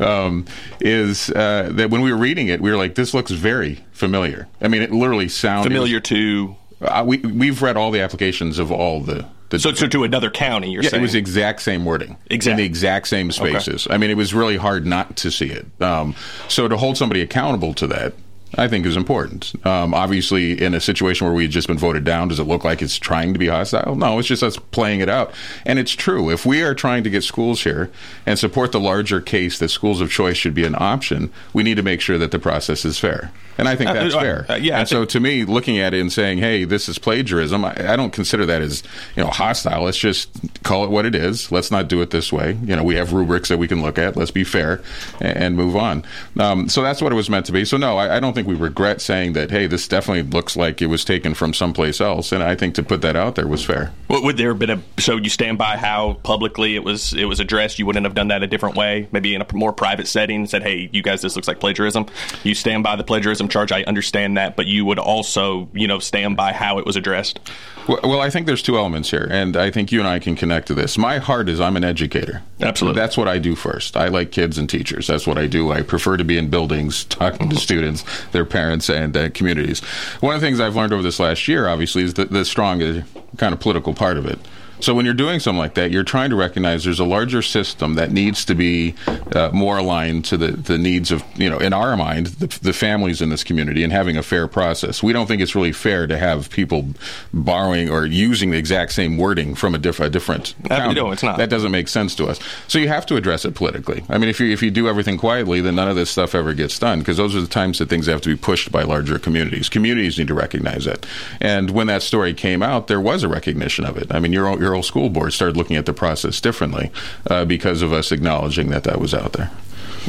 um, 0.06 0.44
is 0.80 1.30
uh, 1.30 1.70
that 1.72 1.90
when 1.90 2.00
we 2.02 2.12
were 2.12 2.18
reading 2.18 2.48
it, 2.48 2.60
we 2.60 2.70
were 2.70 2.76
like, 2.76 2.94
this 2.94 3.14
looks 3.14 3.30
very 3.30 3.84
familiar. 3.92 4.48
I 4.60 4.68
mean, 4.68 4.82
it 4.82 4.92
literally 4.92 5.28
sounds 5.28 5.66
Familiar 5.66 6.00
to. 6.00 6.56
Uh, 6.80 7.02
we 7.06 7.18
we've 7.18 7.62
read 7.62 7.76
all 7.76 7.90
the 7.90 8.00
applications 8.00 8.58
of 8.58 8.70
all 8.70 9.00
the. 9.00 9.24
the 9.48 9.58
So, 9.58 9.72
so 9.72 9.86
to 9.88 10.04
another 10.04 10.30
county, 10.30 10.70
you're 10.70 10.82
yeah, 10.82 10.90
saying 10.90 11.02
it 11.02 11.04
was 11.04 11.12
the 11.12 11.18
exact 11.18 11.62
same 11.62 11.84
wording, 11.84 12.18
Exactly. 12.30 12.50
in 12.50 12.56
the 12.58 12.64
exact 12.64 13.08
same 13.08 13.28
Okay. 13.30 13.50
spaces. 13.50 13.86
I 13.88 13.96
mean, 13.96 14.10
it 14.10 14.16
was 14.16 14.34
really 14.34 14.56
hard 14.58 14.84
not 14.84 15.16
to 15.18 15.30
see 15.30 15.46
it. 15.50 15.66
Um, 15.80 16.14
so 16.48 16.68
to 16.68 16.76
hold 16.76 16.98
somebody 16.98 17.22
accountable 17.22 17.72
to 17.74 17.86
that, 17.86 18.12
I 18.56 18.68
think 18.68 18.86
is 18.86 18.96
important. 18.96 19.52
Um, 19.66 19.94
obviously, 19.94 20.60
in 20.60 20.74
a 20.74 20.80
situation 20.80 21.26
where 21.26 21.34
we 21.34 21.44
had 21.44 21.50
just 21.50 21.68
been 21.68 21.78
voted 21.78 22.04
down, 22.04 22.28
does 22.28 22.38
it 22.38 22.44
look 22.44 22.64
like 22.64 22.82
it's 22.82 22.98
trying 22.98 23.32
to 23.32 23.38
be 23.38 23.48
hostile? 23.48 23.96
No, 23.96 24.18
it's 24.18 24.28
just 24.28 24.42
us 24.42 24.56
playing 24.56 25.00
it 25.00 25.08
out. 25.08 25.32
And 25.64 25.78
it's 25.78 25.92
true. 25.92 26.30
If 26.30 26.46
we 26.46 26.62
are 26.62 26.74
trying 26.74 27.04
to 27.04 27.10
get 27.10 27.24
schools 27.24 27.64
here 27.64 27.90
and 28.26 28.38
support 28.38 28.72
the 28.72 28.80
larger 28.80 29.20
case 29.20 29.58
that 29.58 29.68
schools 29.68 30.00
of 30.00 30.10
choice 30.10 30.36
should 30.36 30.54
be 30.54 30.64
an 30.64 30.76
option, 30.78 31.32
we 31.52 31.62
need 31.62 31.76
to 31.76 31.82
make 31.82 32.00
sure 32.00 32.18
that 32.18 32.30
the 32.30 32.38
process 32.38 32.84
is 32.84 32.98
fair. 32.98 33.32
And 33.58 33.68
I 33.68 33.76
think 33.76 33.90
Uh, 33.90 33.92
that's 33.94 34.14
uh, 34.14 34.20
fair. 34.20 34.46
uh, 34.48 34.54
yeah, 34.56 34.80
And 34.80 34.88
so 34.88 35.04
to 35.04 35.20
me, 35.20 35.44
looking 35.44 35.78
at 35.78 35.94
it 35.94 36.00
and 36.00 36.12
saying, 36.12 36.38
"Hey, 36.38 36.64
this 36.64 36.88
is 36.88 36.98
plagiarism," 36.98 37.64
I, 37.64 37.92
I 37.92 37.96
don't 37.96 38.12
consider 38.12 38.44
that 38.46 38.62
as 38.62 38.82
you 39.16 39.22
know 39.22 39.30
hostile. 39.30 39.84
Let's 39.84 39.98
just 39.98 40.28
call 40.64 40.84
it 40.84 40.90
what 40.90 41.06
it 41.06 41.14
is. 41.14 41.52
Let's 41.52 41.70
not 41.70 41.88
do 41.88 42.00
it 42.02 42.10
this 42.10 42.32
way. 42.32 42.56
You 42.64 42.74
know, 42.76 42.82
we 42.82 42.96
have 42.96 43.12
rubrics 43.12 43.48
that 43.50 43.58
we 43.58 43.68
can 43.68 43.82
look 43.82 43.98
at. 43.98 44.16
Let's 44.16 44.30
be 44.32 44.44
fair 44.44 44.80
and, 45.20 45.36
and 45.36 45.56
move 45.56 45.76
on. 45.76 46.04
Um, 46.38 46.68
so 46.68 46.82
that's 46.82 47.00
what 47.00 47.12
it 47.12 47.14
was 47.16 47.30
meant 47.30 47.46
to 47.46 47.52
be. 47.52 47.64
So 47.64 47.76
no, 47.76 47.96
I, 47.96 48.16
I 48.16 48.20
don't 48.20 48.32
think 48.34 48.48
we 48.48 48.54
regret 48.54 49.00
saying 49.00 49.34
that. 49.34 49.50
Hey, 49.50 49.66
this 49.66 49.86
definitely 49.86 50.22
looks 50.24 50.56
like 50.56 50.82
it 50.82 50.86
was 50.86 51.04
taken 51.04 51.34
from 51.34 51.54
someplace 51.54 52.00
else, 52.00 52.32
and 52.32 52.42
I 52.42 52.54
think 52.56 52.74
to 52.76 52.82
put 52.82 53.02
that 53.02 53.14
out 53.16 53.34
there 53.36 53.46
was 53.46 53.64
fair. 53.64 53.92
Would, 54.08 54.24
would 54.24 54.36
there 54.36 54.48
have 54.48 54.58
been 54.58 54.70
a 54.70 54.80
so 54.98 55.16
you 55.16 55.30
stand 55.30 55.58
by 55.58 55.76
how 55.76 56.14
publicly 56.24 56.74
it 56.74 56.82
was 56.82 57.12
it 57.14 57.26
was 57.26 57.38
addressed? 57.40 57.78
You 57.78 57.86
wouldn't 57.86 58.04
have 58.04 58.14
done 58.14 58.28
that 58.28 58.42
a 58.42 58.46
different 58.46 58.74
way, 58.76 59.06
maybe 59.12 59.34
in 59.34 59.42
a 59.42 59.46
more 59.54 59.72
private 59.72 60.08
setting. 60.08 60.46
Said, 60.46 60.62
"Hey, 60.62 60.88
you 60.92 61.02
guys, 61.02 61.22
this 61.22 61.36
looks 61.36 61.46
like 61.46 61.60
plagiarism." 61.60 62.06
You 62.42 62.54
stand 62.54 62.82
by 62.82 62.96
the 62.96 63.04
plagiarism 63.04 63.43
charge. 63.48 63.72
I 63.72 63.82
understand 63.84 64.36
that, 64.36 64.56
but 64.56 64.66
you 64.66 64.84
would 64.84 64.98
also, 64.98 65.68
you 65.72 65.86
know, 65.86 65.98
stand 65.98 66.36
by 66.36 66.52
how 66.52 66.78
it 66.78 66.86
was 66.86 66.96
addressed. 66.96 67.40
Well, 67.86 68.00
well, 68.02 68.20
I 68.20 68.30
think 68.30 68.46
there's 68.46 68.62
two 68.62 68.78
elements 68.78 69.10
here, 69.10 69.28
and 69.30 69.56
I 69.56 69.70
think 69.70 69.92
you 69.92 69.98
and 69.98 70.08
I 70.08 70.18
can 70.18 70.36
connect 70.36 70.68
to 70.68 70.74
this. 70.74 70.96
My 70.96 71.18
heart 71.18 71.48
is 71.48 71.60
I'm 71.60 71.76
an 71.76 71.84
educator. 71.84 72.42
Absolutely. 72.60 72.98
That's 72.98 73.16
what 73.16 73.28
I 73.28 73.38
do 73.38 73.54
first. 73.54 73.96
I 73.96 74.08
like 74.08 74.30
kids 74.30 74.56
and 74.56 74.68
teachers. 74.68 75.06
That's 75.06 75.26
what 75.26 75.36
I 75.36 75.46
do. 75.46 75.70
I 75.70 75.82
prefer 75.82 76.16
to 76.16 76.24
be 76.24 76.38
in 76.38 76.48
buildings 76.48 77.04
talking 77.04 77.50
to 77.50 77.56
students, 77.56 78.04
their 78.32 78.46
parents, 78.46 78.88
and 78.88 79.16
uh, 79.16 79.30
communities. 79.30 79.80
One 80.20 80.34
of 80.34 80.40
the 80.40 80.46
things 80.46 80.60
I've 80.60 80.76
learned 80.76 80.94
over 80.94 81.02
this 81.02 81.20
last 81.20 81.46
year, 81.46 81.68
obviously, 81.68 82.04
is 82.04 82.14
the, 82.14 82.24
the 82.24 82.44
strong 82.44 82.82
uh, 82.82 83.02
kind 83.36 83.52
of 83.52 83.60
political 83.60 83.92
part 83.92 84.16
of 84.16 84.26
it. 84.26 84.38
So 84.80 84.94
when 84.94 85.04
you're 85.04 85.14
doing 85.14 85.40
something 85.40 85.58
like 85.58 85.74
that, 85.74 85.90
you're 85.90 86.04
trying 86.04 86.30
to 86.30 86.36
recognize 86.36 86.84
there's 86.84 87.00
a 87.00 87.04
larger 87.04 87.42
system 87.42 87.94
that 87.94 88.10
needs 88.12 88.44
to 88.46 88.54
be 88.54 88.94
uh, 89.34 89.50
more 89.52 89.78
aligned 89.78 90.24
to 90.26 90.36
the, 90.36 90.48
the 90.52 90.76
needs 90.78 91.10
of, 91.10 91.22
you 91.36 91.48
know, 91.48 91.58
in 91.58 91.72
our 91.72 91.96
mind, 91.96 92.26
the, 92.26 92.46
the 92.60 92.72
families 92.72 93.22
in 93.22 93.28
this 93.30 93.44
community 93.44 93.82
and 93.82 93.92
having 93.92 94.16
a 94.16 94.22
fair 94.22 94.46
process. 94.46 95.02
We 95.02 95.12
don't 95.12 95.26
think 95.26 95.40
it's 95.40 95.54
really 95.54 95.72
fair 95.72 96.06
to 96.06 96.18
have 96.18 96.50
people 96.50 96.88
borrowing 97.32 97.88
or 97.88 98.04
using 98.06 98.50
the 98.50 98.58
exact 98.58 98.92
same 98.92 99.16
wording 99.16 99.54
from 99.54 99.74
a, 99.74 99.78
diff- 99.78 100.00
a 100.00 100.10
different 100.10 100.54
Uh, 100.64 100.68
county. 100.76 100.94
no, 100.94 101.10
it's 101.12 101.22
not. 101.22 101.38
That 101.38 101.50
doesn't 101.50 101.72
make 101.72 101.88
sense 101.88 102.14
to 102.16 102.26
us. 102.26 102.38
So 102.68 102.78
you 102.78 102.88
have 102.88 103.06
to 103.06 103.16
address 103.16 103.44
it 103.44 103.54
politically. 103.54 104.04
I 104.08 104.18
mean, 104.18 104.28
if 104.28 104.40
you 104.40 104.52
if 104.52 104.62
you 104.62 104.70
do 104.70 104.88
everything 104.88 105.16
quietly, 105.18 105.60
then 105.60 105.74
none 105.76 105.88
of 105.88 105.96
this 105.96 106.10
stuff 106.10 106.34
ever 106.34 106.52
gets 106.54 106.78
done 106.78 106.98
because 106.98 107.16
those 107.16 107.34
are 107.34 107.40
the 107.40 107.46
times 107.46 107.78
that 107.78 107.88
things 107.88 108.06
have 108.06 108.20
to 108.22 108.28
be 108.28 108.36
pushed 108.36 108.70
by 108.70 108.82
larger 108.82 109.18
communities. 109.18 109.68
Communities 109.68 110.18
need 110.18 110.28
to 110.28 110.34
recognize 110.34 110.86
it. 110.86 111.06
And 111.40 111.70
when 111.70 111.86
that 111.86 112.02
story 112.02 112.34
came 112.34 112.62
out, 112.62 112.86
there 112.86 113.00
was 113.00 113.22
a 113.22 113.28
recognition 113.28 113.84
of 113.84 113.96
it. 113.96 114.12
I 114.14 114.18
mean, 114.20 114.32
your 114.32 114.46
old, 114.48 114.60
your 114.64 114.82
school 114.82 115.10
board 115.10 115.32
started 115.32 115.56
looking 115.56 115.76
at 115.76 115.86
the 115.86 115.92
process 115.92 116.40
differently 116.40 116.90
uh, 117.28 117.44
because 117.44 117.82
of 117.82 117.92
us 117.92 118.10
acknowledging 118.10 118.70
that 118.70 118.84
that 118.84 118.98
was 118.98 119.14
out 119.14 119.32
there. 119.34 119.50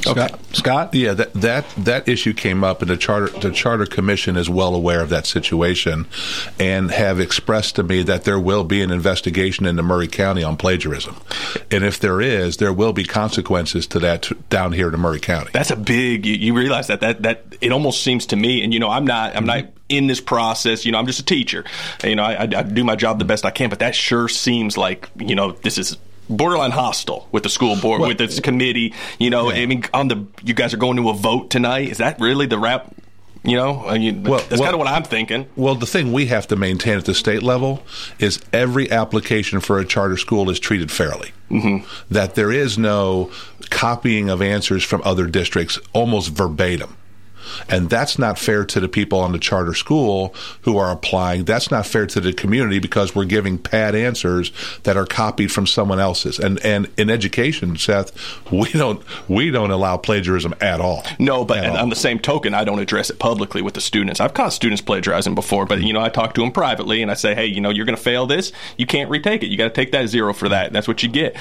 Scott, 0.01 0.39
Scott, 0.53 0.93
yeah, 0.93 1.13
that 1.13 1.33
that 1.33 1.65
that 1.77 2.09
issue 2.09 2.33
came 2.33 2.63
up, 2.63 2.81
and 2.81 2.89
the 2.89 2.97
charter 2.97 3.27
the 3.39 3.51
charter 3.51 3.85
commission 3.85 4.35
is 4.35 4.49
well 4.49 4.75
aware 4.75 5.01
of 5.01 5.09
that 5.09 5.25
situation, 5.25 6.05
and 6.59 6.91
have 6.91 7.19
expressed 7.19 7.75
to 7.77 7.83
me 7.83 8.03
that 8.03 8.23
there 8.23 8.39
will 8.39 8.63
be 8.63 8.81
an 8.81 8.91
investigation 8.91 9.65
into 9.65 9.81
Maury 9.83 10.07
County 10.07 10.43
on 10.43 10.57
plagiarism, 10.57 11.15
and 11.71 11.83
if 11.83 11.99
there 11.99 12.21
is, 12.21 12.57
there 12.57 12.73
will 12.73 12.93
be 12.93 13.05
consequences 13.05 13.87
to 13.87 13.99
that 13.99 14.23
t- 14.23 14.35
down 14.49 14.73
here 14.73 14.93
in 14.93 14.99
Maury 14.99 15.19
County. 15.19 15.51
That's 15.53 15.71
a 15.71 15.77
big. 15.77 16.25
You, 16.25 16.35
you 16.35 16.53
realize 16.53 16.87
that 16.87 16.99
that 16.99 17.21
that 17.23 17.43
it 17.61 17.71
almost 17.71 18.03
seems 18.03 18.25
to 18.27 18.35
me, 18.35 18.63
and 18.63 18.73
you 18.73 18.79
know, 18.79 18.89
I'm 18.89 19.07
not. 19.07 19.35
I'm 19.35 19.45
not 19.45 19.65
in 19.89 20.08
this 20.08 20.21
process. 20.21 20.86
You 20.86 20.91
know, 20.91 20.98
I'm 21.00 21.08
just 21.08 21.19
a 21.19 21.26
teacher. 21.26 21.63
You 22.04 22.15
know, 22.15 22.24
I, 22.24 22.34
I, 22.34 22.41
I 22.43 22.63
do 22.63 22.84
my 22.84 22.95
job 22.95 23.19
the 23.19 23.26
best 23.26 23.45
I 23.45 23.52
can, 23.52 23.69
but 23.69 23.80
that 23.80 23.95
sure 23.95 24.28
seems 24.28 24.78
like 24.78 25.10
you 25.17 25.36
know 25.36 25.52
this 25.52 25.78
is 25.78 25.98
borderline 26.30 26.71
hostile 26.71 27.28
with 27.32 27.43
the 27.43 27.50
school 27.50 27.76
board, 27.80 28.02
with 28.02 28.17
this 28.17 28.39
committee. 28.39 28.93
You 29.19 29.30
know, 29.30 29.52
I 29.52 29.65
mean, 29.65 29.84
on 29.93 30.08
the 30.08 30.26
you 30.43 30.54
guys 30.54 30.74
are 30.74 30.78
going 30.78 30.98
to 30.98 31.10
a 31.10 31.13
vote 31.13 31.50
tonight. 31.50 31.89
Is 31.89 31.98
that 32.00 32.19
really 32.19 32.48
the 32.48 32.58
rap? 32.60 32.93
You 33.43 33.58
know, 33.58 33.86
I 33.86 34.00
mean, 34.00 34.24
Well, 34.24 34.39
that's 34.39 34.54
well- 34.54 34.63
kind 34.63 34.74
of 34.74 34.80
what 34.80 34.88
I'm 34.88 35.04
thinking. 35.04 35.45
Well, 35.56 35.76
the 35.76 35.86
thing 35.86 36.12
we 36.12 36.26
have 36.28 36.48
to 36.48 36.56
maintain 36.56 36.98
at 36.98 37.06
the 37.06 37.13
state 37.13 37.43
level 37.43 37.84
is 38.17 38.39
every 38.52 38.91
application 38.91 39.60
for 39.60 39.78
a 39.78 39.86
charter 39.86 40.17
school 40.17 40.50
is 40.50 40.60
treated 40.60 40.89
fairly. 40.91 41.32
Mm-hmm. 41.52 41.86
That 42.12 42.34
there 42.34 42.52
is 42.52 42.80
no 42.80 43.30
copying 43.69 44.32
of 44.32 44.41
answers 44.41 44.84
from 44.84 45.04
other 45.06 45.28
districts 45.28 45.78
almost 45.93 46.30
verbatim. 46.30 46.98
And 47.69 47.89
that's 47.89 48.17
not 48.17 48.38
fair 48.38 48.65
to 48.65 48.79
the 48.79 48.88
people 48.88 49.19
on 49.19 49.31
the 49.31 49.39
charter 49.39 49.73
school 49.73 50.34
who 50.62 50.77
are 50.77 50.91
applying. 50.91 51.45
That's 51.45 51.71
not 51.71 51.86
fair 51.86 52.05
to 52.08 52.19
the 52.19 52.34
community 52.34 52.79
because 52.79 53.15
we're 53.15 53.25
giving 53.25 53.58
pad 53.58 53.95
answers 53.95 54.51
that 54.84 54.97
are 54.97 55.05
copied 55.05 55.51
from 55.51 55.67
someone 55.67 55.99
else's. 55.99 56.39
And 56.39 56.60
and 56.65 56.89
in 56.97 57.10
education, 57.10 57.77
Seth, 57.77 58.12
we 58.51 58.71
don't 58.71 59.03
we 59.29 59.51
don't 59.51 59.71
allow 59.71 59.97
plagiarism 59.97 60.53
at 60.62 60.79
all. 60.79 61.03
No, 61.19 61.45
but 61.45 61.65
on 61.65 61.89
the 61.89 61.95
same 61.95 62.19
token, 62.19 62.53
I 62.53 62.63
don't 62.63 62.79
address 62.79 63.10
it 63.10 63.19
publicly 63.19 63.62
with 63.62 63.73
the 63.73 63.81
students. 63.81 64.19
I've 64.19 64.34
caught 64.34 64.53
students 64.53 64.81
plagiarizing 64.81 65.36
before, 65.36 65.65
but 65.65 65.81
you 65.81 65.93
know, 65.93 66.01
I 66.01 66.10
talk 66.10 66.34
to 66.36 66.41
them 66.41 66.51
privately 66.51 67.01
and 67.01 67.12
I 67.12 67.15
say, 67.15 67.36
hey, 67.36 67.45
you 67.45 67.62
know, 67.62 67.69
you're 67.69 67.86
going 67.86 67.97
to 67.97 68.01
fail 68.01 68.25
this. 68.25 68.51
You 68.77 68.86
can't 68.86 69.10
retake 69.10 69.43
it. 69.43 69.47
You 69.47 69.58
got 69.58 69.65
to 69.65 69.73
take 69.73 69.91
that 69.91 70.08
zero 70.08 70.34
for 70.34 70.49
that. 70.49 70.73
That's 70.73 70.88
what 70.88 71.03
you 71.03 71.10
get. 71.10 71.36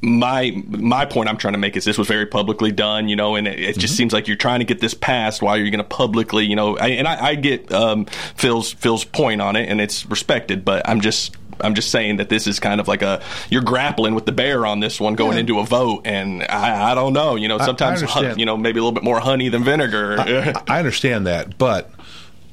My 0.00 0.62
my 0.66 1.06
point 1.06 1.28
I'm 1.28 1.36
trying 1.36 1.54
to 1.54 1.58
make 1.58 1.76
is 1.76 1.84
this 1.84 1.96
was 1.96 2.08
very 2.08 2.26
publicly 2.26 2.72
done, 2.72 3.08
you 3.08 3.16
know, 3.16 3.36
and 3.36 3.46
it, 3.46 3.58
it 3.58 3.78
just 3.78 3.92
mm-hmm. 3.94 3.98
seems 3.98 4.12
like 4.12 4.26
you're 4.26 4.36
trying 4.36 4.58
to 4.58 4.64
get 4.64 4.80
this 4.80 4.94
passed 4.94 5.31
while 5.40 5.56
you're 5.56 5.70
going 5.70 5.78
to 5.78 5.84
publicly, 5.84 6.44
you 6.44 6.56
know, 6.56 6.76
I, 6.76 6.88
and 6.88 7.08
I, 7.08 7.28
I 7.28 7.34
get 7.36 7.72
um, 7.72 8.06
Phil's 8.36 8.72
Phil's 8.72 9.04
point 9.04 9.40
on 9.40 9.56
it, 9.56 9.68
and 9.68 9.80
it's 9.80 10.04
respected, 10.06 10.64
but 10.64 10.88
I'm 10.88 11.00
just 11.00 11.36
I'm 11.60 11.74
just 11.74 11.90
saying 11.90 12.16
that 12.16 12.28
this 12.28 12.46
is 12.46 12.60
kind 12.60 12.80
of 12.80 12.88
like 12.88 13.02
a 13.02 13.22
you're 13.50 13.62
grappling 13.62 14.14
with 14.14 14.26
the 14.26 14.32
bear 14.32 14.66
on 14.66 14.80
this 14.80 15.00
one 15.00 15.14
going 15.14 15.34
yeah. 15.34 15.40
into 15.40 15.58
a 15.58 15.64
vote, 15.64 16.02
and 16.06 16.42
I, 16.42 16.92
I, 16.92 16.94
don't 16.94 17.12
know. 17.12 17.36
You 17.36 17.48
know, 17.48 17.58
sometimes 17.58 18.02
you 18.36 18.46
know 18.46 18.56
maybe 18.56 18.78
a 18.78 18.82
little 18.82 18.92
bit 18.92 19.04
more 19.04 19.20
honey 19.20 19.48
than 19.48 19.64
vinegar. 19.64 20.16
I, 20.18 20.62
I 20.68 20.78
understand 20.78 21.26
that, 21.26 21.58
but 21.58 21.90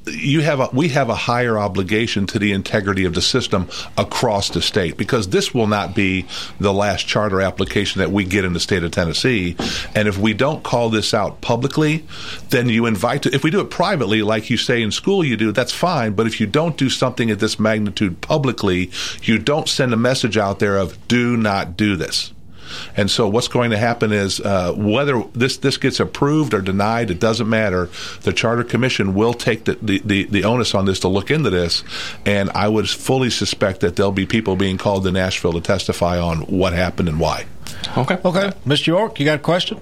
you 0.06 0.40
have 0.40 0.60
a, 0.60 0.68
we 0.72 0.88
have 0.88 1.08
a 1.08 1.14
higher 1.14 1.58
obligation 1.58 2.26
to 2.26 2.38
the 2.38 2.52
integrity 2.52 3.04
of 3.04 3.14
the 3.14 3.22
system 3.22 3.68
across 3.96 4.50
the 4.50 4.62
state 4.62 4.96
because 4.96 5.28
this 5.28 5.52
will 5.52 5.66
not 5.66 5.94
be 5.94 6.26
the 6.58 6.72
last 6.72 7.06
charter 7.06 7.40
application 7.40 8.00
that 8.00 8.10
we 8.10 8.24
get 8.24 8.44
in 8.44 8.52
the 8.52 8.60
state 8.60 8.82
of 8.82 8.90
Tennessee. 8.90 9.56
And 9.94 10.08
if 10.08 10.18
we 10.18 10.32
don't 10.32 10.62
call 10.62 10.90
this 10.90 11.12
out 11.12 11.40
publicly, 11.40 12.04
then 12.48 12.68
you 12.68 12.86
invite 12.86 13.22
to, 13.22 13.34
if 13.34 13.44
we 13.44 13.50
do 13.50 13.60
it 13.60 13.70
privately, 13.70 14.22
like 14.22 14.50
you 14.50 14.56
say 14.56 14.82
in 14.82 14.90
school 14.90 15.24
you 15.24 15.36
do, 15.36 15.52
that's 15.52 15.72
fine. 15.72 16.14
But 16.14 16.26
if 16.26 16.40
you 16.40 16.46
don't 16.46 16.76
do 16.76 16.88
something 16.88 17.30
at 17.30 17.40
this 17.40 17.58
magnitude 17.58 18.20
publicly, 18.20 18.90
you 19.22 19.38
don't 19.38 19.68
send 19.68 19.92
a 19.92 19.96
message 19.96 20.36
out 20.36 20.58
there 20.58 20.76
of 20.76 21.08
do 21.08 21.36
not 21.36 21.76
do 21.76 21.96
this. 21.96 22.32
And 22.96 23.10
so 23.10 23.28
what's 23.28 23.48
going 23.48 23.70
to 23.70 23.78
happen 23.78 24.12
is 24.12 24.40
uh, 24.40 24.72
whether 24.74 25.22
this 25.32 25.58
this 25.58 25.76
gets 25.76 26.00
approved 26.00 26.54
or 26.54 26.60
denied, 26.60 27.10
it 27.10 27.20
doesn't 27.20 27.48
matter. 27.48 27.88
The 28.22 28.32
Charter 28.32 28.64
Commission 28.64 29.14
will 29.14 29.34
take 29.34 29.64
the, 29.64 29.78
the, 29.82 30.00
the, 30.04 30.24
the 30.24 30.44
onus 30.44 30.74
on 30.74 30.84
this 30.86 31.00
to 31.00 31.08
look 31.08 31.30
into 31.30 31.50
this, 31.50 31.84
and 32.26 32.50
I 32.50 32.68
would 32.68 32.88
fully 32.88 33.30
suspect 33.30 33.80
that 33.80 33.96
there'll 33.96 34.12
be 34.12 34.26
people 34.26 34.56
being 34.56 34.78
called 34.78 35.04
to 35.04 35.12
Nashville 35.12 35.52
to 35.52 35.60
testify 35.60 36.18
on 36.18 36.40
what 36.42 36.72
happened 36.72 37.08
and 37.08 37.20
why. 37.20 37.46
Okay. 37.96 38.18
Okay. 38.24 38.52
Mr. 38.66 38.88
York, 38.88 39.18
you 39.18 39.26
got 39.26 39.36
a 39.36 39.42
question? 39.42 39.80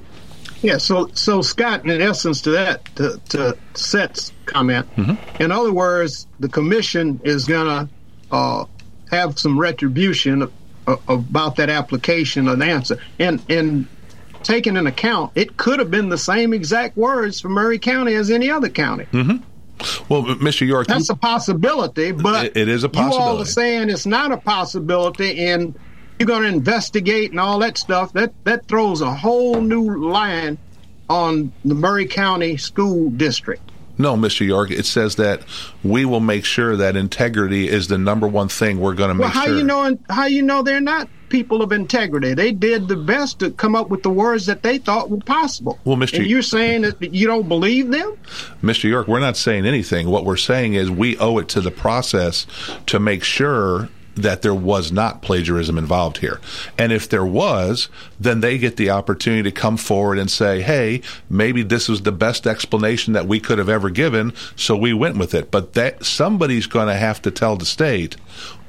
Yeah, 0.61 0.79
so 0.79 1.09
so 1.15 1.41
Scott, 1.41 1.85
in 1.85 2.01
essence, 2.03 2.41
to 2.43 2.51
that, 2.51 2.85
to, 2.97 3.21
to 3.29 3.57
Seth's 3.75 4.33
comment, 4.45 4.93
mm-hmm. 4.97 5.43
in 5.43 5.53
other 5.53 5.73
words, 5.73 6.27
the 6.41 6.49
commission 6.49 7.21
is 7.23 7.45
going 7.45 7.67
to 7.67 7.89
uh, 8.33 8.65
have 9.11 9.39
some 9.39 9.59
retribution 9.59 10.51
about 11.09 11.57
that 11.57 11.71
application 11.71 12.49
an 12.49 12.63
answer. 12.63 12.99
And 13.19 13.43
and 13.49 13.87
taking 14.43 14.77
into 14.77 14.91
account, 14.91 15.33
it 15.35 15.57
could 15.57 15.79
have 15.79 15.91
been 15.91 16.09
the 16.09 16.19
same 16.19 16.53
exact 16.53 16.97
words 16.97 17.41
for 17.41 17.49
Maury 17.49 17.79
County 17.79 18.15
as 18.15 18.31
any 18.31 18.51
other 18.51 18.69
county. 18.69 19.05
Mm-hmm. 19.13 19.45
Well, 20.09 20.25
Mr. 20.25 20.67
York, 20.67 20.89
that's 20.89 21.09
you, 21.09 21.15
a 21.15 21.19
possibility, 21.19 22.11
but 22.11 22.47
it, 22.47 22.57
it 22.57 22.69
is 22.69 22.83
a 22.83 22.89
possibility. 22.89 23.17
You 23.17 23.31
all 23.31 23.41
are 23.43 23.45
saying 23.45 23.91
it's 23.91 24.07
not 24.07 24.33
a 24.33 24.37
possibility, 24.37 25.47
and 25.47 25.79
you're 26.19 26.27
going 26.27 26.43
to 26.43 26.49
investigate 26.49 27.31
and 27.31 27.39
all 27.39 27.61
that 27.61 27.79
stuff. 27.79 28.13
That 28.15 28.33
that 28.45 28.67
throws 28.67 29.03
a 29.03 29.13
whole 29.15 29.61
new 29.61 30.11
line 30.11 30.59
on 31.09 31.53
the 31.65 31.75
Maury 31.75 32.07
County 32.07 32.57
School 32.57 33.11
District. 33.11 33.63
No, 33.99 34.15
Mr. 34.15 34.47
York. 34.47 34.71
It 34.71 34.87
says 34.87 35.17
that 35.17 35.43
we 35.83 36.05
will 36.05 36.21
make 36.21 36.45
sure 36.45 36.77
that 36.77 36.97
integrity 36.97 37.69
is 37.69 37.89
the 37.89 37.99
number 37.99 38.29
one 38.29 38.49
thing 38.49 38.81
we're 38.81 38.95
going 38.95 39.15
to 39.15 39.21
well, 39.21 39.29
make 39.29 39.35
how 39.35 39.47
sure. 39.47 39.57
you 39.57 39.65
know? 39.65 39.99
How 40.09 40.27
you 40.27 40.43
know 40.43 40.63
they're 40.63 40.81
not 40.81 41.09
people 41.29 41.63
of 41.63 41.73
integrity? 41.73 42.33
They 42.35 42.53
did 42.53 42.89
the 42.89 42.97
best 42.97 43.41
to 43.41 43.51
come 43.51 43.75
up 43.75 43.89
with 43.91 44.03
the 44.03 44.11
words 44.11 44.47
that 44.47 44.63
they 44.63 44.79
thought 44.79 45.11
were 45.11 45.19
possible. 45.19 45.79
Well, 45.85 45.97
Mr. 45.97 46.19
And 46.19 46.27
you're 46.27 46.43
saying 46.43 46.83
that 46.83 47.13
you 47.13 47.27
don't 47.27 47.49
believe 47.49 47.91
them, 47.91 48.17
Mr. 48.63 48.85
York. 48.85 49.09
We're 49.09 49.19
not 49.19 49.37
saying 49.37 49.67
anything. 49.67 50.09
What 50.09 50.25
we're 50.25 50.37
saying 50.37 50.75
is 50.75 50.91
we 50.91 51.19
owe 51.19 51.39
it 51.39 51.49
to 51.51 51.61
the 51.61 51.73
process 51.73 52.47
to 52.87 53.01
make 53.01 53.25
sure 53.25 53.89
that 54.23 54.43
there 54.43 54.55
was 54.55 54.93
not 54.93 55.23
plagiarism 55.23 55.79
involved 55.79 56.19
here. 56.19 56.41
And 56.77 56.93
if 56.93 57.09
there 57.09 57.25
was, 57.25 57.89
then 58.19 58.41
they 58.41 58.59
get 58.59 58.77
the 58.77 58.91
opportunity 58.91 59.45
to 59.45 59.53
come 59.53 59.77
forward 59.77 60.19
and 60.19 60.31
say, 60.31 60.63
hey, 60.63 61.03
maybe 61.31 61.63
this 61.63 61.89
was 61.89 62.03
the 62.03 62.13
best 62.13 62.47
explanation 62.47 63.13
that 63.13 63.27
we 63.27 63.41
could 63.41 63.59
have 63.59 63.69
ever 63.69 63.91
given, 63.91 64.33
so 64.57 64.77
we 64.77 64.93
went 64.93 65.17
with 65.17 65.35
it. 65.35 65.51
But 65.51 65.75
that 65.75 66.05
somebody's 66.05 66.67
going 66.67 66.89
to 66.89 66.95
have 66.95 67.23
to 67.23 67.31
tell 67.31 67.57
the 67.57 67.67
state 67.67 68.17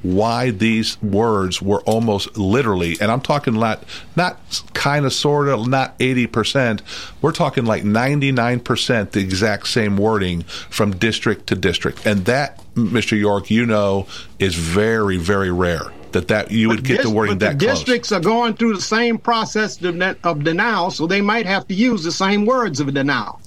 why 0.02 0.50
these 0.50 1.00
words 1.02 1.60
were 1.60 1.82
almost 1.82 2.36
literally, 2.36 2.96
and 3.00 3.10
I'm 3.10 3.20
talking 3.20 3.54
not 3.54 3.84
not 4.16 4.38
kind 4.72 5.04
of 5.04 5.12
sort 5.12 5.48
of 5.48 5.68
not 5.68 5.98
80%, 5.98 6.80
we're 7.20 7.32
talking 7.32 7.66
like 7.66 7.82
99% 7.82 9.10
the 9.10 9.20
exact 9.20 9.68
same 9.68 9.96
wording 9.96 10.42
from 10.42 10.96
district 10.96 11.46
to 11.48 11.54
district. 11.54 12.06
And 12.06 12.24
that, 12.24 12.59
Mr. 12.74 13.18
York, 13.18 13.50
you 13.50 13.66
know, 13.66 14.06
is 14.38 14.54
very, 14.54 15.16
very 15.16 15.50
rare 15.50 15.92
that 16.12 16.28
that 16.28 16.50
you 16.50 16.68
would 16.68 16.84
get 16.84 17.02
the 17.02 17.10
wording 17.10 17.38
that 17.38 17.58
the 17.58 17.66
districts 17.66 18.12
are 18.12 18.20
going 18.20 18.54
through 18.54 18.74
the 18.74 18.82
same 18.82 19.18
process 19.18 19.82
of 19.82 20.44
denial, 20.44 20.90
so 20.90 21.06
they 21.06 21.20
might 21.20 21.46
have 21.46 21.66
to 21.68 21.74
use 21.74 22.04
the 22.04 22.12
same 22.12 22.46
words 22.46 22.80
of 22.80 22.92
denial. 22.92 23.40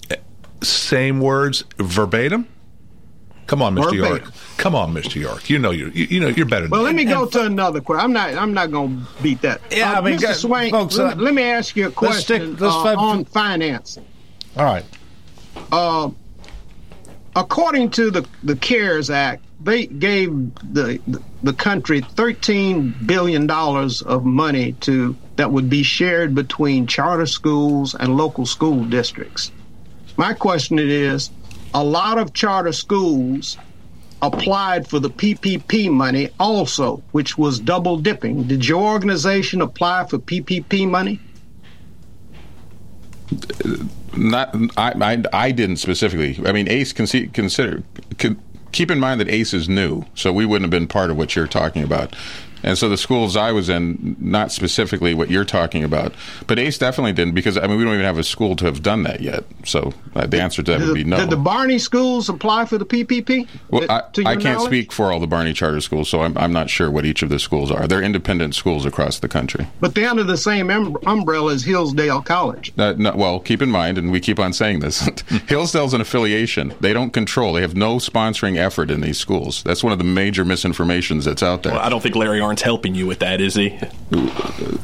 Same 0.62 1.20
words 1.20 1.64
verbatim. 1.78 2.48
Come 3.48 3.62
on, 3.62 3.76
Mr. 3.76 3.94
York. 3.94 4.24
Come 4.58 4.74
on, 4.74 4.94
Mr. 4.94 5.16
York. 5.16 5.50
You 5.50 5.60
know 5.60 5.72
you 5.72 5.88
you 5.90 6.20
know 6.20 6.30
you're 6.30 6.46
better. 6.46 6.70
Well, 6.70 6.82
let 6.82 6.96
me 6.96 7.04
go 7.04 7.26
to 7.26 7.44
another 7.44 7.82
question. 7.82 8.06
I'm 8.06 8.14
not 8.14 8.34
I'm 8.36 8.54
not 8.54 8.72
going 8.72 9.02
to 9.02 9.24
beat 9.24 9.42
that. 9.42 9.62
Yeah, 9.70 9.94
uh, 9.94 9.98
I 9.98 10.02
mean, 10.02 10.18
Mr. 10.18 10.34
Swank, 10.36 10.72
folks, 10.72 10.98
let, 10.98 11.18
uh, 11.18 11.22
let, 11.22 11.34
me 11.34 11.44
ask 11.44 11.76
you 11.76 11.88
a 11.88 11.92
question 11.92 12.40
let's 12.40 12.56
stick, 12.56 12.62
let's 12.62 12.76
uh, 12.76 12.96
on 12.98 13.26
financing. 13.26 14.06
All 14.56 14.64
right. 14.64 14.86
Uh, 15.72 16.12
according 17.36 17.90
to 17.92 18.12
the 18.12 18.28
the 18.44 18.56
CARES 18.56 19.10
Act, 19.10 19.44
they 19.62 19.86
gave 19.88 20.30
the 20.74 21.00
the 21.42 21.54
country 21.54 22.02
13 22.02 22.96
billion 23.06 23.48
dollars 23.48 24.02
of 24.02 24.26
money 24.26 24.74
to 24.82 25.16
that 25.36 25.52
would 25.52 25.70
be 25.70 25.84
shared 25.84 26.36
between 26.36 26.88
charter 26.88 27.26
schools 27.26 27.96
and 27.96 28.16
local 28.16 28.46
school 28.46 28.84
districts. 28.86 29.52
My 30.18 30.34
question 30.34 30.78
is 30.80 31.32
a 31.74 31.84
lot 31.84 32.20
of 32.20 32.34
charter 32.34 32.72
schools 32.72 33.58
applied 34.22 34.88
for 34.88 35.00
the 35.00 35.10
PPP 35.10 35.92
money 35.92 36.30
also, 36.40 37.04
which 37.12 37.38
was 37.38 37.60
double 37.60 37.98
dipping. 37.98 38.44
Did 38.44 38.66
your 38.66 38.82
organization 38.82 39.62
apply 39.62 40.06
for 40.06 40.18
PPP 40.18 40.88
money? 40.90 41.20
Not, 44.16 44.56
I, 44.78 44.94
I, 45.02 45.24
I 45.34 45.52
didn't 45.52 45.78
specifically. 45.78 46.40
I 46.48 46.52
mean, 46.52 46.68
ACE 46.70 46.94
consider, 46.94 47.84
keep 48.72 48.92
in 48.92 49.00
mind 49.00 49.20
that 49.22 49.30
ACE 49.30 49.54
is 49.54 49.68
new, 49.70 50.06
so 50.16 50.32
we 50.32 50.46
wouldn't 50.46 50.64
have 50.64 50.72
been 50.72 50.88
part 50.88 51.10
of 51.10 51.18
what 51.18 51.36
you're 51.36 51.48
talking 51.48 51.84
about. 51.84 52.16
And 52.64 52.78
so 52.78 52.90
the 52.90 52.98
schools 52.98 53.36
I 53.36 53.52
was 53.52 53.70
in, 53.70 54.16
not 54.20 54.52
specifically 54.52 55.14
what 55.14 55.30
you're 55.30 55.46
talking 55.46 55.84
about, 55.84 56.14
but 56.48 56.58
ACE 56.58 56.78
definitely 56.78 57.14
didn't 57.14 57.36
because 57.36 57.58
I 57.58 57.68
mean 57.68 57.78
we 57.78 57.84
don't 57.84 57.94
even 57.94 58.06
have 58.06 58.18
a 58.18 58.24
school 58.24 58.56
to 58.58 58.66
have 58.66 58.82
done 58.82 59.04
that 59.04 59.22
yet. 59.22 59.44
So 59.66 59.94
uh, 60.16 60.26
the 60.26 60.42
answer 60.42 60.64
to 60.64 60.72
that 60.72 60.80
did 60.80 60.88
would 60.88 60.96
be 60.96 61.04
no. 61.04 61.18
Did 61.18 61.30
the 61.30 61.38
Barney 61.38 61.80
schools 61.80 62.30
apply 62.30 62.66
for 62.66 62.78
the 62.78 62.86
PPP? 62.86 63.48
Well, 63.70 63.90
I, 63.90 63.98
I, 63.98 64.36
can't 64.36 64.44
knowledge? 64.44 64.70
speak 64.70 64.92
for 64.92 65.12
all 65.12 65.20
the 65.20 65.28
Barney 65.28 65.54
charter 65.54 65.82
schools, 65.82 66.10
so 66.10 66.22
I'm, 66.22 66.38
I'm 66.38 66.54
not 66.54 66.70
sure 66.70 66.90
what 66.90 67.06
each 67.06 67.22
of 67.22 67.30
the 67.30 67.40
schools 67.40 67.72
are. 67.72 67.88
They're 67.88 68.02
independent 68.02 68.56
schools 68.56 68.86
across 68.86 69.20
the 69.20 69.28
country. 69.28 69.68
But 69.80 69.96
they're 69.96 70.10
under 70.10 70.24
the 70.24 70.38
same 70.38 70.70
um, 70.70 70.98
umbrella 71.06 71.54
as 71.54 71.64
Hillsdale 71.64 72.22
College. 72.22 72.74
Uh, 72.78 72.94
no, 72.98 73.16
well, 73.16 73.40
keep 73.40 73.62
in 73.62 73.70
mind, 73.70 73.98
and 73.98 74.12
we 74.12 74.20
keep 74.20 74.40
on 74.40 74.54
saying 74.54 74.80
this, 74.80 75.02
Hillsdale's 75.48 75.94
an 75.94 76.02
affiliation. 76.02 76.74
They 76.80 76.94
don't 76.94 77.12
control. 77.12 77.54
They 77.54 77.62
have 77.62 77.76
no 77.76 77.98
sponsoring 77.98 78.58
effort 78.58 78.90
in 78.90 79.02
these 79.02 79.18
schools. 79.18 79.64
That's 79.64 79.84
one 79.84 79.92
of 79.92 79.98
the 79.98 80.06
major 80.06 80.46
misinformations 80.46 81.26
that's 81.26 81.44
out 81.44 81.64
there. 81.64 81.74
Well, 81.74 81.82
I 81.82 81.90
don't 81.90 82.02
think 82.02 82.16
Larry 82.16 82.40
Arnn's 82.54 82.62
helping 82.62 82.94
you 82.94 83.08
with 83.08 83.20
that, 83.20 83.42
is 83.42 83.56
he? 83.56 83.80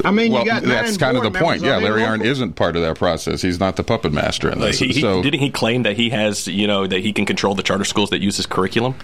I 0.04 0.12
mean, 0.12 0.32
well, 0.32 0.44
that's 0.44 0.98
kind 0.98 1.18
of 1.18 1.24
the 1.24 1.32
point. 1.32 1.62
Yeah, 1.62 1.78
Larry 1.78 2.02
Arnn 2.02 2.24
isn't 2.24 2.54
part 2.54 2.76
of 2.76 2.82
that 2.82 2.98
process. 2.98 3.42
He's 3.42 3.60
not 3.60 3.76
the 3.76 3.84
puppet 3.84 4.12
master 4.12 4.50
in 4.50 4.60
this. 4.60 4.80
He, 4.80 5.00
so, 5.00 5.22
didn't 5.22 5.40
he 5.40 5.52
claim 5.52 5.84
that 5.84 5.96
he 5.96 6.10
has, 6.10 6.48
you 6.48 6.66
know, 6.66 6.88
that 6.88 7.02
he 7.02 7.14
can 7.14 7.26
control 7.26 7.54
the 7.54 7.64
charter 7.64 7.86
schools 7.86 8.10
that 8.10 8.22
use 8.22 8.38
his 8.38 8.48
curriculum? 8.48 8.96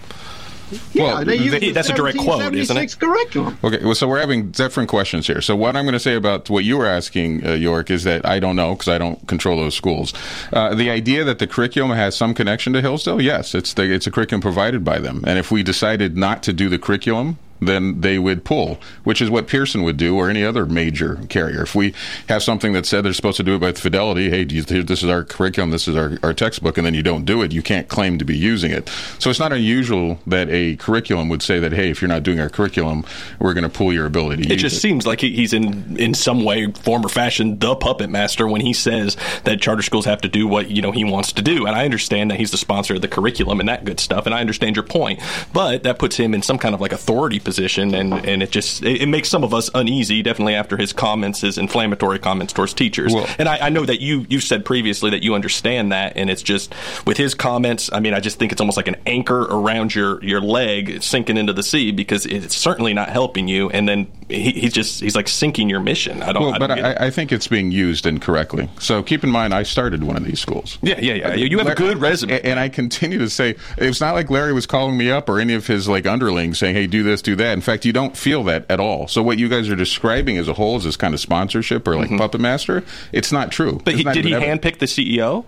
Yeah, 0.93 1.03
well, 1.03 1.25
they 1.25 1.71
that's 1.71 1.89
a 1.89 1.93
direct 1.93 2.17
quote, 2.17 2.55
isn't 2.55 2.75
it? 2.75 2.99
Curriculum. 2.99 3.55
Okay, 3.63 3.85
well, 3.85 3.93
so 3.93 4.07
we're 4.07 4.19
having 4.19 4.49
different 4.49 4.89
questions 4.89 5.27
here. 5.27 5.39
So 5.39 5.55
what 5.55 5.75
I'm 5.75 5.85
going 5.85 5.93
to 5.93 5.99
say 5.99 6.15
about 6.15 6.49
what 6.49 6.63
you 6.63 6.75
were 6.75 6.87
asking, 6.87 7.45
uh, 7.45 7.51
York, 7.51 7.91
is 7.91 8.03
that 8.05 8.25
I 8.25 8.39
don't 8.39 8.55
know 8.55 8.73
because 8.73 8.87
I 8.87 8.97
don't 8.97 9.27
control 9.27 9.57
those 9.57 9.75
schools. 9.75 10.11
Uh, 10.51 10.73
the 10.73 10.89
idea 10.89 11.23
that 11.23 11.37
the 11.37 11.45
curriculum 11.45 11.95
has 11.95 12.15
some 12.15 12.33
connection 12.33 12.73
to 12.73 12.81
Hillsdale, 12.81 13.21
yes, 13.21 13.53
it's 13.53 13.75
the, 13.75 13.83
it's 13.83 14.07
a 14.07 14.11
curriculum 14.11 14.41
provided 14.41 14.83
by 14.83 14.97
them, 14.97 15.23
and 15.27 15.37
if 15.37 15.51
we 15.51 15.61
decided 15.61 16.17
not 16.17 16.41
to 16.43 16.51
do 16.51 16.67
the 16.67 16.79
curriculum, 16.79 17.37
then 17.59 18.01
they 18.01 18.19
would 18.19 18.43
pull, 18.43 18.79
which 19.03 19.21
is 19.21 19.29
what 19.29 19.47
Pearson 19.47 19.83
would 19.83 19.97
do 19.97 20.15
or 20.15 20.29
any 20.29 20.43
other 20.43 20.65
major 20.65 21.19
carrier. 21.29 21.63
If 21.63 21.75
we 21.75 21.93
have 22.29 22.43
something 22.43 22.73
that 22.73 22.85
said 22.85 23.05
they're 23.05 23.13
supposed 23.13 23.37
to 23.37 23.43
do 23.43 23.55
it 23.55 23.59
by 23.59 23.71
fidelity, 23.71 24.29
hey, 24.29 24.45
you, 24.49 24.63
this 24.63 25.03
is 25.03 25.09
our 25.09 25.23
curriculum, 25.23 25.71
this 25.71 25.87
is 25.87 25.95
our, 25.95 26.17
our 26.23 26.33
textbook, 26.33 26.77
and 26.77 26.85
then 26.85 26.93
you 26.93 27.03
don't 27.03 27.25
do 27.25 27.41
it, 27.41 27.51
you 27.51 27.61
can't 27.61 27.87
claim 27.87 28.17
to 28.17 28.25
be 28.25 28.37
using 28.37 28.71
it. 28.71 28.89
So 29.19 29.29
it's 29.29 29.39
not 29.39 29.53
unusual 29.53 30.19
that 30.27 30.49
a 30.49 30.75
curriculum 30.77 31.29
would 31.29 31.41
say 31.41 31.59
that, 31.59 31.71
hey, 31.71 31.89
if 31.89 32.01
you're 32.01 32.09
not 32.09 32.23
doing 32.23 32.39
our 32.39 32.49
curriculum, 32.49 33.05
we're 33.39 33.53
going 33.53 33.63
to 33.63 33.69
pull 33.69 33.93
your 33.93 34.05
ability 34.05 34.43
to 34.43 34.53
it 34.53 34.57
just 34.57 34.77
it. 34.77 34.79
seems 34.79 35.05
like 35.05 35.21
he's 35.21 35.53
in 35.53 35.97
in 35.97 36.13
some 36.13 36.43
way, 36.43 36.71
form 36.71 37.05
or 37.05 37.09
fashion, 37.09 37.59
the 37.59 37.75
puppet 37.75 38.09
master 38.09 38.47
when 38.47 38.61
he 38.61 38.73
says 38.73 39.17
that 39.43 39.61
charter 39.61 39.81
schools 39.81 40.05
have 40.05 40.21
to 40.21 40.27
do 40.27 40.47
what 40.47 40.69
you 40.69 40.81
know 40.81 40.91
he 40.91 41.03
wants 41.03 41.31
to 41.33 41.41
do. 41.41 41.65
And 41.65 41.75
I 41.75 41.85
understand 41.85 42.31
that 42.31 42.39
he's 42.39 42.51
the 42.51 42.57
sponsor 42.57 42.95
of 42.95 43.01
the 43.01 43.07
curriculum 43.07 43.59
and 43.59 43.69
that 43.69 43.85
good 43.85 43.99
stuff, 43.99 44.25
and 44.25 44.35
I 44.35 44.41
understand 44.41 44.75
your 44.75 44.83
point. 44.83 45.21
But 45.53 45.83
that 45.83 45.99
puts 45.99 46.17
him 46.17 46.33
in 46.33 46.41
some 46.41 46.57
kind 46.57 46.75
of 46.75 46.81
like 46.81 46.91
authority 46.91 47.39
position, 47.45 47.93
and 47.93 48.13
and 48.13 48.43
it 48.43 48.51
just 48.51 48.83
it, 48.83 49.03
it 49.03 49.05
makes 49.07 49.29
some 49.29 49.43
of 49.43 49.53
us 49.53 49.69
uneasy. 49.73 50.21
Definitely 50.21 50.55
after 50.55 50.75
his 50.75 50.91
comments, 50.91 51.41
his 51.41 51.57
inflammatory 51.57 52.19
comments 52.19 52.51
towards 52.51 52.73
teachers. 52.73 53.13
and 53.39 53.47
I, 53.47 53.67
I 53.67 53.69
know 53.69 53.85
that 53.85 54.01
you 54.01 54.25
you 54.27 54.39
said 54.41 54.65
previously 54.65 55.11
that 55.11 55.23
you 55.23 55.35
understand 55.35 55.91
that, 55.91 56.17
and 56.17 56.29
it's 56.29 56.41
just 56.41 56.73
with 57.05 57.17
his 57.17 57.33
comments. 57.33 57.89
I 57.93 57.99
mean, 57.99 58.13
I 58.13 58.19
just 58.19 58.39
think 58.39 58.51
it's 58.51 58.59
almost 58.61 58.77
like 58.77 58.87
an 58.87 58.97
anchor 59.05 59.43
around 59.43 59.95
your 59.95 60.23
your 60.23 60.41
leg 60.41 61.01
sinking 61.01 61.37
into 61.37 61.53
the 61.53 61.63
sea 61.63 61.91
because 61.91 62.25
it's 62.25 62.55
certainly 62.55 62.93
not 62.93 63.09
helping 63.09 63.47
you. 63.47 63.69
And 63.69 63.87
then 63.87 64.07
he, 64.29 64.51
he's 64.51 64.73
just 64.73 65.01
he's 65.01 65.15
like 65.15 65.27
sinking 65.27 65.69
your 65.69 65.79
mission. 65.79 66.23
I 66.23 66.33
don't. 66.33 66.43
Well, 66.43 66.53
I 66.53 66.57
but 66.57 66.67
don't 66.67 66.77
get. 66.77 67.01
I, 67.01 67.07
I 67.07 67.09
think 67.11 67.31
it's 67.31 67.47
being 67.47 67.71
used 67.71 68.05
incorrectly. 68.05 68.69
So 68.79 69.03
keep 69.03 69.23
in 69.23 69.29
mind, 69.29 69.53
I 69.53 69.63
started 69.63 70.03
one 70.03 70.17
of 70.17 70.25
these 70.25 70.39
schools. 70.39 70.77
Yeah, 70.81 70.99
yeah, 70.99 71.13
yeah. 71.13 71.33
You 71.35 71.57
have 71.59 71.67
a 71.67 71.75
good 71.75 71.99
resume, 71.99 72.41
and 72.41 72.59
I 72.59 72.69
continue 72.69 73.19
to 73.19 73.29
say 73.29 73.55
it's 73.77 74.01
not 74.01 74.13
like 74.13 74.29
Larry 74.29 74.53
was 74.53 74.65
calling 74.65 74.97
me 74.97 75.11
up 75.11 75.29
or 75.29 75.39
any 75.39 75.53
of 75.53 75.67
his 75.67 75.87
like 75.87 76.05
underlings 76.05 76.57
saying, 76.57 76.75
"Hey, 76.75 76.87
do 76.87 77.03
this, 77.03 77.21
do 77.21 77.34
that." 77.35 77.53
In 77.53 77.61
fact, 77.61 77.85
you 77.85 77.93
don't 77.93 78.15
feel 78.17 78.43
that 78.45 78.65
at 78.69 78.79
all. 78.79 79.07
So 79.07 79.21
what 79.23 79.37
you 79.37 79.47
guys 79.49 79.69
are 79.69 79.75
describing 79.75 80.37
as 80.37 80.47
a 80.47 80.53
whole 80.53 80.77
is 80.77 80.83
this 80.83 80.97
kind 80.97 81.13
of 81.13 81.19
sponsorship 81.19 81.87
or 81.87 81.95
like 81.95 82.09
puppet 82.17 82.41
master. 82.41 82.83
It's 83.11 83.31
not 83.31 83.51
true. 83.51 83.73
Mm-hmm. 83.73 83.83
But 83.83 83.95
he, 83.95 84.03
not 84.03 84.13
did 84.13 84.25
he 84.25 84.33
ever- 84.33 84.45
handpick 84.45 84.79
the 84.79 84.85
CEO? 84.85 85.45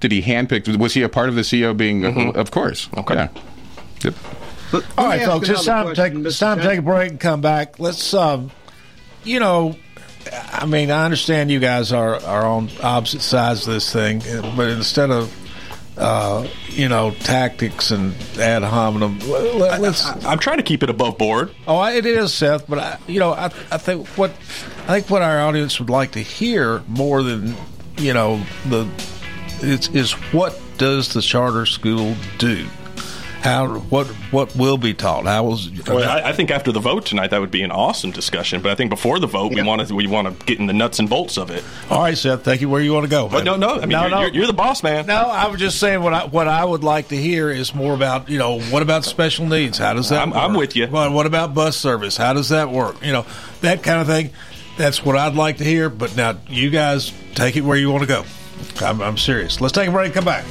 Did 0.00 0.12
he 0.12 0.22
handpick? 0.22 0.76
Was 0.76 0.94
he 0.94 1.02
a 1.02 1.08
part 1.08 1.28
of 1.28 1.34
the 1.34 1.42
CEO 1.42 1.76
being? 1.76 2.02
Mhm. 2.02 2.34
Of 2.36 2.50
course. 2.50 2.88
Okay. 2.96 3.14
Yeah. 3.14 3.28
Yep. 4.04 4.14
All 4.98 5.06
right, 5.06 5.24
folks, 5.24 5.48
it's 5.48 5.64
time 5.64 5.86
to 5.88 5.94
take 5.94 6.14
it's 6.14 6.38
time 6.38 6.58
to 6.58 6.64
take 6.64 6.80
a 6.80 6.82
break 6.82 7.10
and 7.10 7.20
come 7.20 7.40
back. 7.40 7.78
Let's, 7.78 8.12
um, 8.12 8.50
you 9.22 9.38
know, 9.38 9.76
I 10.52 10.66
mean, 10.66 10.90
I 10.90 11.04
understand 11.04 11.50
you 11.50 11.60
guys 11.60 11.92
are 11.92 12.16
are 12.24 12.44
on 12.44 12.68
opposite 12.82 13.22
sides 13.22 13.66
of 13.68 13.74
this 13.74 13.92
thing, 13.92 14.20
but 14.56 14.68
instead 14.70 15.10
of 15.10 15.32
uh, 15.96 16.46
you 16.68 16.88
know 16.88 17.12
tactics 17.20 17.90
and 17.90 18.14
ad 18.38 18.62
hominem, 18.62 19.18
let, 19.28 19.80
us 19.82 20.24
I'm 20.24 20.38
trying 20.38 20.56
to 20.58 20.62
keep 20.62 20.82
it 20.82 20.90
above 20.90 21.18
board. 21.18 21.54
Oh, 21.66 21.84
it 21.84 22.06
is, 22.06 22.34
Seth. 22.34 22.66
But 22.68 22.78
I, 22.78 22.98
you 23.06 23.20
know, 23.20 23.32
I, 23.32 23.46
I 23.46 23.78
think 23.78 24.06
what 24.08 24.30
I 24.30 25.00
think 25.00 25.10
what 25.10 25.22
our 25.22 25.40
audience 25.40 25.78
would 25.78 25.90
like 25.90 26.12
to 26.12 26.20
hear 26.20 26.82
more 26.88 27.22
than 27.22 27.54
you 27.96 28.12
know 28.12 28.42
the 28.68 28.88
is, 29.60 29.88
is 29.88 30.12
what 30.32 30.58
does 30.78 31.12
the 31.14 31.22
charter 31.22 31.66
school 31.66 32.16
do? 32.38 32.66
How 33.44 33.66
what 33.90 34.06
what 34.32 34.56
will 34.56 34.78
be 34.78 34.94
taught? 34.94 35.26
How 35.26 35.44
was 35.44 35.70
Well, 35.86 35.98
I, 36.08 36.30
I 36.30 36.32
think 36.32 36.50
after 36.50 36.72
the 36.72 36.80
vote 36.80 37.04
tonight, 37.04 37.28
that 37.28 37.42
would 37.42 37.50
be 37.50 37.60
an 37.60 37.70
awesome 37.70 38.10
discussion. 38.10 38.62
But 38.62 38.72
I 38.72 38.74
think 38.74 38.88
before 38.88 39.18
the 39.20 39.26
vote, 39.26 39.52
we 39.54 39.62
want 39.62 39.86
to 39.86 39.94
we 39.94 40.06
want 40.06 40.40
to 40.40 40.46
get 40.46 40.58
in 40.58 40.66
the 40.66 40.72
nuts 40.72 40.98
and 40.98 41.10
bolts 41.10 41.36
of 41.36 41.50
it. 41.50 41.62
All 41.90 42.00
right, 42.00 42.16
Seth. 42.16 42.42
Thank 42.42 42.62
you. 42.62 42.70
Where 42.70 42.80
you 42.80 42.94
want 42.94 43.04
to 43.04 43.10
go? 43.10 43.28
But 43.28 43.44
no, 43.44 43.56
no. 43.56 43.74
I 43.74 43.80
mean, 43.84 43.90
you're, 43.90 44.08
You're, 44.08 44.28
you're 44.30 44.46
the 44.46 44.54
boss, 44.54 44.82
man. 44.82 45.04
No, 45.04 45.14
I 45.14 45.48
was 45.48 45.60
just 45.60 45.78
saying 45.78 46.02
what 46.02 46.14
I 46.14 46.24
what 46.24 46.48
I 46.48 46.64
would 46.64 46.82
like 46.82 47.08
to 47.08 47.16
hear 47.18 47.50
is 47.50 47.74
more 47.74 47.92
about 47.92 48.30
you 48.30 48.38
know 48.38 48.60
what 48.60 48.80
about 48.82 49.04
special 49.04 49.44
needs? 49.44 49.76
How 49.76 49.92
does 49.92 50.08
that? 50.08 50.20
I'm- 50.20 50.30
work? 50.30 50.38
I'm 50.38 50.54
with 50.54 50.74
you. 50.74 50.86
What, 50.86 51.12
what 51.12 51.26
about 51.26 51.52
bus 51.52 51.76
service? 51.76 52.16
How 52.16 52.32
does 52.32 52.48
that 52.48 52.70
work? 52.70 53.04
You 53.04 53.12
know 53.12 53.26
that 53.60 53.82
kind 53.82 54.00
of 54.00 54.06
thing. 54.06 54.30
That's 54.78 55.04
what 55.04 55.16
I'd 55.16 55.34
like 55.34 55.58
to 55.58 55.64
hear. 55.64 55.90
But 55.90 56.16
now 56.16 56.38
you 56.48 56.70
guys 56.70 57.12
take 57.34 57.56
it 57.56 57.60
where 57.60 57.76
you 57.76 57.90
want 57.90 58.04
to 58.04 58.08
go. 58.08 58.24
I'm, 58.80 59.02
I'm 59.02 59.18
serious. 59.18 59.60
Let's 59.60 59.72
take 59.72 59.88
a 59.88 59.92
break. 59.92 60.06
and 60.06 60.14
Come 60.14 60.24
back. 60.24 60.46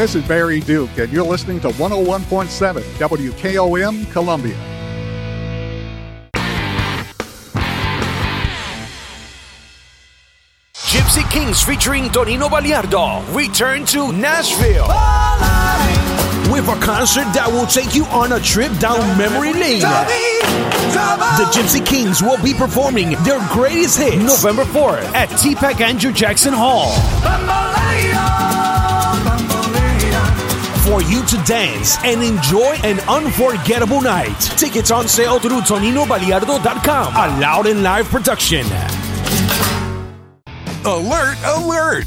This 0.00 0.14
is 0.14 0.26
Barry 0.26 0.60
Duke, 0.60 0.96
and 0.96 1.12
you're 1.12 1.26
listening 1.26 1.60
to 1.60 1.68
101.7 1.68 2.80
WKOM 2.96 4.10
Columbia. 4.10 4.56
Gipsy 10.72 11.30
Kings 11.30 11.62
featuring 11.62 12.04
Tonino 12.04 12.48
Baliardo 12.48 13.22
return 13.36 13.84
to 13.84 14.10
Nashville 14.10 14.88
with 16.50 16.66
a 16.66 16.80
concert 16.80 17.30
that 17.34 17.46
will 17.52 17.66
take 17.66 17.94
you 17.94 18.06
on 18.06 18.32
a 18.32 18.40
trip 18.40 18.72
down 18.78 19.00
memory 19.18 19.52
lane. 19.52 19.80
The 19.80 21.44
Gipsy 21.52 21.84
Kings 21.84 22.22
will 22.22 22.42
be 22.42 22.54
performing 22.54 23.10
their 23.22 23.46
greatest 23.52 23.98
hits 23.98 24.16
November 24.16 24.64
4th 24.64 25.04
at 25.12 25.28
TPAC 25.28 25.82
Andrew 25.82 26.10
Jackson 26.10 26.54
Hall. 26.54 26.88
You 31.10 31.24
to 31.26 31.36
dance 31.44 31.98
and 32.04 32.22
enjoy 32.22 32.74
an 32.84 33.00
unforgettable 33.00 34.00
night. 34.00 34.40
Tickets 34.56 34.90
on 34.90 35.08
sale 35.08 35.38
through 35.38 35.60
ToninoBaliardo.com. 35.60 37.14
A 37.14 37.40
loud 37.40 37.66
and 37.66 37.82
live 37.82 38.06
production. 38.06 38.64
Alert, 40.84 41.36
alert! 41.44 42.06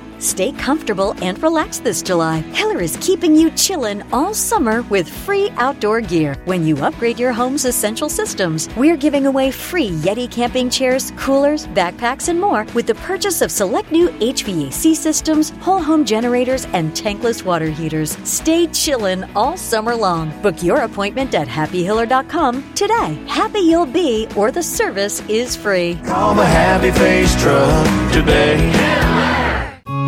Stay 0.21 0.51
comfortable 0.51 1.15
and 1.23 1.41
relax 1.41 1.79
this 1.79 2.03
July. 2.03 2.41
Hiller 2.53 2.79
is 2.79 2.95
keeping 3.01 3.35
you 3.35 3.49
chillin' 3.49 4.07
all 4.13 4.35
summer 4.35 4.83
with 4.83 5.09
free 5.09 5.49
outdoor 5.57 5.99
gear 5.99 6.35
when 6.45 6.63
you 6.63 6.77
upgrade 6.77 7.19
your 7.19 7.33
home's 7.33 7.65
essential 7.65 8.07
systems. 8.07 8.69
We're 8.77 8.97
giving 8.97 9.25
away 9.25 9.49
free 9.49 9.89
Yeti 9.89 10.31
camping 10.31 10.69
chairs, 10.69 11.11
coolers, 11.17 11.65
backpacks, 11.67 12.29
and 12.29 12.39
more 12.39 12.67
with 12.75 12.85
the 12.85 12.93
purchase 12.95 13.41
of 13.41 13.51
select 13.51 13.91
new 13.91 14.09
HVAC 14.09 14.95
systems, 14.95 15.49
whole 15.59 15.81
home 15.81 16.05
generators, 16.05 16.65
and 16.65 16.91
tankless 16.91 17.43
water 17.43 17.69
heaters. 17.69 18.15
Stay 18.23 18.67
chillin' 18.67 19.27
all 19.35 19.57
summer 19.57 19.95
long. 19.95 20.29
Book 20.43 20.61
your 20.61 20.81
appointment 20.81 21.33
at 21.33 21.47
happyhiller.com 21.47 22.73
today. 22.75 23.15
Happy 23.27 23.61
you'll 23.61 23.87
be, 23.87 24.27
or 24.35 24.51
the 24.51 24.61
service 24.61 25.27
is 25.27 25.55
free. 25.55 25.95
Call 26.05 26.35
the 26.35 26.45
Happy 26.45 26.91
Face 26.91 27.33
Truck 27.41 28.13
today. 28.13 29.20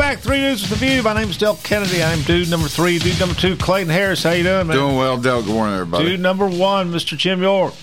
News 0.00 0.62
with 0.62 0.80
the 0.80 0.86
View. 0.86 1.02
My 1.02 1.12
name 1.12 1.28
is 1.28 1.36
Del 1.36 1.56
Kennedy. 1.56 2.02
I'm 2.02 2.22
dude 2.22 2.48
number 2.48 2.68
three. 2.68 2.98
Dude 2.98 3.20
number 3.20 3.34
two, 3.34 3.54
Clayton 3.54 3.90
Harris. 3.90 4.22
How 4.22 4.30
you 4.30 4.42
doing, 4.42 4.66
man? 4.66 4.76
Doing 4.76 4.96
well, 4.96 5.18
Del. 5.18 5.42
Good 5.42 5.52
morning, 5.52 5.74
everybody. 5.74 6.04
Dude 6.06 6.20
number 6.20 6.48
one, 6.48 6.90
Mr. 6.90 7.18
Jim 7.18 7.42
York. 7.42 7.74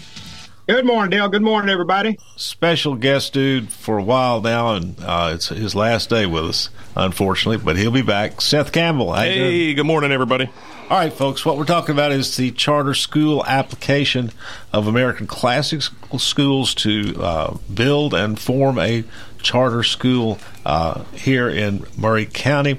Good 0.67 0.83
morning, 0.83 1.11
Dale. 1.11 1.29
Good 1.29 1.43
morning, 1.43 1.69
everybody. 1.69 2.17
Special 2.35 2.95
guest 2.95 3.33
dude 3.33 3.71
for 3.71 3.99
a 3.99 4.03
while 4.03 4.41
now, 4.41 4.73
and 4.73 4.95
uh, 4.99 5.31
it's 5.35 5.49
his 5.49 5.75
last 5.75 6.09
day 6.09 6.25
with 6.25 6.45
us, 6.45 6.69
unfortunately, 6.95 7.63
but 7.63 7.77
he'll 7.77 7.91
be 7.91 8.01
back. 8.01 8.41
Seth 8.41 8.71
Campbell. 8.71 9.13
hey, 9.13 9.75
good 9.75 9.85
morning, 9.85 10.11
everybody. 10.11 10.49
All 10.89 10.97
right, 10.97 11.13
folks, 11.13 11.45
what 11.45 11.57
we're 11.57 11.65
talking 11.65 11.93
about 11.93 12.11
is 12.11 12.35
the 12.35 12.51
charter 12.51 12.95
school 12.95 13.45
application 13.45 14.31
of 14.73 14.87
American 14.87 15.27
Classic 15.27 15.81
Schools 16.17 16.73
to 16.75 17.13
uh, 17.21 17.57
build 17.73 18.13
and 18.13 18.39
form 18.39 18.79
a 18.79 19.03
charter 19.47 19.81
school 19.81 20.37
uh, 20.65 21.05
here 21.13 21.47
in 21.47 21.85
Maury 21.95 22.25
County. 22.25 22.77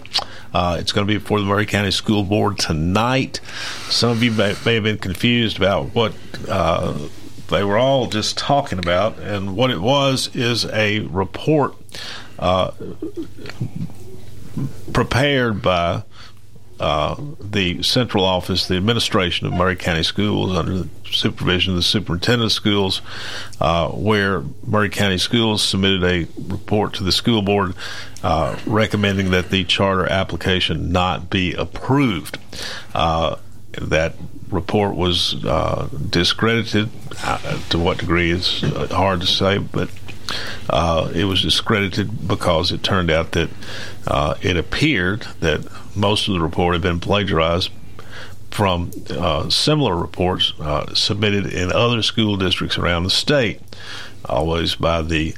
Uh, 0.53 0.77
it's 0.79 0.93
going 0.93 1.07
to 1.07 1.11
be 1.11 1.17
before 1.17 1.41
the 1.41 1.47
Maury 1.47 1.65
County 1.65 1.91
School 1.91 2.25
Board 2.25 2.59
tonight. 2.59 3.41
Some 3.89 4.11
of 4.11 4.23
you 4.23 4.33
may, 4.33 4.55
may 4.67 4.75
have 4.75 4.83
been 4.83 4.99
confused 4.99 5.57
about 5.57 5.95
what 5.95 6.13
uh, 6.47 7.09
they 7.49 7.65
were 7.65 7.79
all 7.79 8.07
just 8.07 8.37
talking 8.37 8.79
about, 8.79 9.19
and 9.19 9.57
what 9.57 9.71
it 9.71 9.81
was 9.81 10.29
is 10.37 10.67
a 10.67 11.01
report 11.01 11.75
uh, 12.39 12.73
prepared 14.93 15.63
by 15.63 16.03
uh, 16.81 17.17
the 17.41 17.83
central 17.83 18.25
office, 18.25 18.69
the 18.69 18.77
administration 18.77 19.47
of 19.47 19.53
Maury 19.53 19.77
County 19.77 20.05
Schools, 20.05 20.57
under 20.57 20.79
the 20.79 20.89
supervision 21.11 21.73
of 21.73 21.77
the 21.77 21.83
superintendent 21.83 22.47
of 22.47 22.53
schools, 22.53 23.03
uh, 23.61 23.89
where 23.89 24.45
Maury 24.65 24.89
County 24.89 25.19
Schools 25.19 25.63
submitted 25.63 26.05
a 26.05 26.29
report 26.41 26.95
to 26.95 27.03
the 27.03 27.11
school 27.11 27.43
board 27.43 27.75
uh, 28.23 28.57
recommending 28.65 29.31
that 29.33 29.51
the 29.51 29.65
charter 29.65 30.07
application 30.07 30.93
not 30.93 31.31
be 31.31 31.53
approved. 31.55 32.39
Uh, 32.95 33.37
that 33.73 34.15
report 34.49 34.95
was 34.95 35.45
uh, 35.45 35.89
discredited. 36.11 36.91
to 37.71 37.79
what 37.79 37.99
degree 37.99 38.31
is 38.31 38.61
hard 38.91 39.21
to 39.21 39.27
say, 39.27 39.59
but 39.59 39.91
it 41.15 41.25
was 41.25 41.43
discredited 41.43 42.29
because 42.29 42.71
it 42.71 42.85
turned 42.85 43.11
out 43.11 43.33
that 43.33 43.51
it 44.43 44.57
appeared 44.57 45.23
that 45.41 45.67
most 45.99 46.29
of 46.29 46.35
the 46.35 46.41
report 46.41 46.75
had 46.75 46.83
been 46.83 47.01
plagiarized 47.01 47.71
from 48.51 48.91
uh, 49.11 49.49
similar 49.51 49.97
reports 49.97 50.53
uh, 50.61 50.95
submitted 50.95 51.47
in 51.47 51.73
other 51.73 52.03
school 52.03 52.37
districts 52.37 52.79
around 52.79 53.05
the 53.05 53.11
state, 53.11 53.61
always 54.25 54.75
by 54.75 55.03
the 55.03 55.35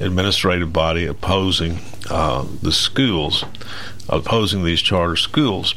administrative 0.00 0.72
body 0.72 1.06
opposing 1.06 1.78
uh, 2.10 2.46
the 2.62 2.72
schools, 2.72 3.44
opposing 4.08 4.64
these 4.64 4.80
charter 4.80 5.16
schools. 5.16 5.74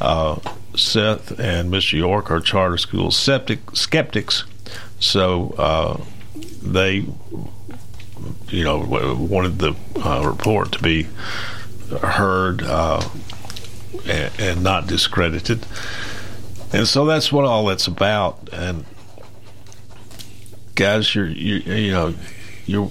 Uh, 0.00 0.38
Seth 0.76 1.38
and 1.38 1.70
Mr. 1.70 1.94
York 1.94 2.30
are 2.30 2.40
charter 2.40 2.78
school 2.78 3.10
septic, 3.10 3.58
skeptics, 3.74 4.44
so 5.00 5.54
uh, 5.58 6.00
they, 6.62 7.04
you 8.48 8.64
know, 8.64 8.78
wanted 9.18 9.58
the 9.58 9.74
uh, 10.04 10.22
report 10.24 10.72
to 10.72 10.82
be 10.82 11.08
heard 12.02 12.62
and, 14.06 14.32
and 14.38 14.62
not 14.62 14.86
discredited. 14.86 15.66
And 16.72 16.86
so 16.86 17.04
that's 17.04 17.32
what 17.32 17.44
all 17.44 17.66
that's 17.66 17.86
about. 17.86 18.48
And 18.52 18.84
guys, 20.74 21.14
you're, 21.14 21.26
you 21.26 21.56
you 21.56 21.90
know, 21.90 22.14
you 22.66 22.84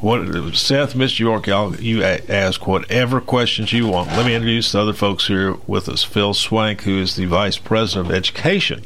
what 0.00 0.54
Seth, 0.54 0.94
Mr. 0.94 1.20
York, 1.20 1.46
y'all, 1.46 1.74
you 1.76 2.02
ask 2.02 2.66
whatever 2.66 3.20
questions 3.20 3.72
you 3.72 3.86
want. 3.86 4.08
Let 4.10 4.26
me 4.26 4.34
introduce 4.34 4.72
the 4.72 4.80
other 4.80 4.92
folks 4.92 5.26
here 5.26 5.54
with 5.66 5.88
us. 5.88 6.04
Phil 6.04 6.34
Swank, 6.34 6.82
who 6.82 6.98
is 6.98 7.16
the 7.16 7.24
Vice 7.24 7.56
President 7.56 8.08
of 8.08 8.14
Education 8.14 8.84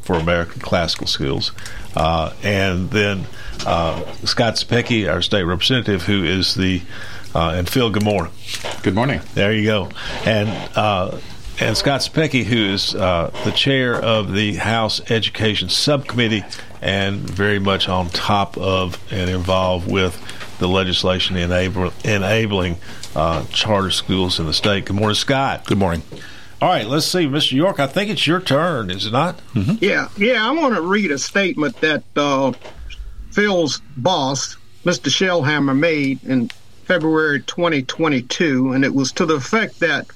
for 0.00 0.14
American 0.14 0.60
Classical 0.60 1.06
Schools, 1.06 1.52
uh, 1.96 2.32
and 2.42 2.90
then 2.90 3.26
uh, 3.66 4.04
Scott 4.24 4.54
Cepicky, 4.54 5.10
our 5.10 5.22
state 5.22 5.42
representative, 5.42 6.02
who 6.02 6.22
is 6.22 6.54
the 6.54 6.82
uh, 7.34 7.54
and 7.56 7.68
Phil. 7.68 7.90
Good 7.90 8.04
morning. 8.04 8.32
Good 8.82 8.94
morning. 8.94 9.20
There 9.34 9.52
you 9.52 9.64
go. 9.64 9.90
And 10.24 10.48
uh, 10.76 11.18
and 11.60 11.76
Scott 11.76 12.00
Cepicky, 12.00 12.44
who 12.44 12.56
is 12.56 12.94
uh, 12.94 13.30
the 13.44 13.52
chair 13.52 13.94
of 13.94 14.32
the 14.32 14.54
House 14.54 15.00
Education 15.10 15.68
Subcommittee 15.68 16.44
and 16.82 17.18
very 17.18 17.58
much 17.58 17.88
on 17.88 18.08
top 18.08 18.58
of 18.58 19.00
and 19.12 19.30
involved 19.30 19.90
with 19.90 20.20
the 20.58 20.68
legislation 20.68 21.36
enable, 21.36 21.92
enabling 22.04 22.76
uh, 23.14 23.44
charter 23.46 23.90
schools 23.90 24.40
in 24.40 24.46
the 24.46 24.52
state. 24.52 24.86
Good 24.86 24.96
morning, 24.96 25.14
Scott. 25.14 25.64
Good 25.66 25.78
morning. 25.78 26.02
All 26.60 26.68
right, 26.68 26.86
let's 26.86 27.06
see, 27.06 27.26
Mr. 27.26 27.52
York. 27.52 27.78
I 27.78 27.86
think 27.86 28.10
it's 28.10 28.26
your 28.26 28.40
turn, 28.40 28.90
is 28.90 29.06
it 29.06 29.12
not? 29.12 29.38
Mm-hmm. 29.54 29.84
Yeah, 29.84 30.08
yeah. 30.16 30.48
I 30.48 30.50
want 30.52 30.74
to 30.74 30.80
read 30.80 31.10
a 31.10 31.18
statement 31.18 31.80
that 31.82 32.04
uh, 32.16 32.52
Phil's 33.30 33.80
boss, 33.96 34.56
Mr. 34.84 35.08
Shellhammer, 35.08 35.76
made 35.76 36.22
in 36.24 36.50
February 36.86 37.42
2022, 37.42 38.72
and 38.72 38.84
it 38.84 38.94
was 38.94 39.12
to 39.14 39.26
the 39.26 39.36
effect 39.36 39.80
that 39.80 40.06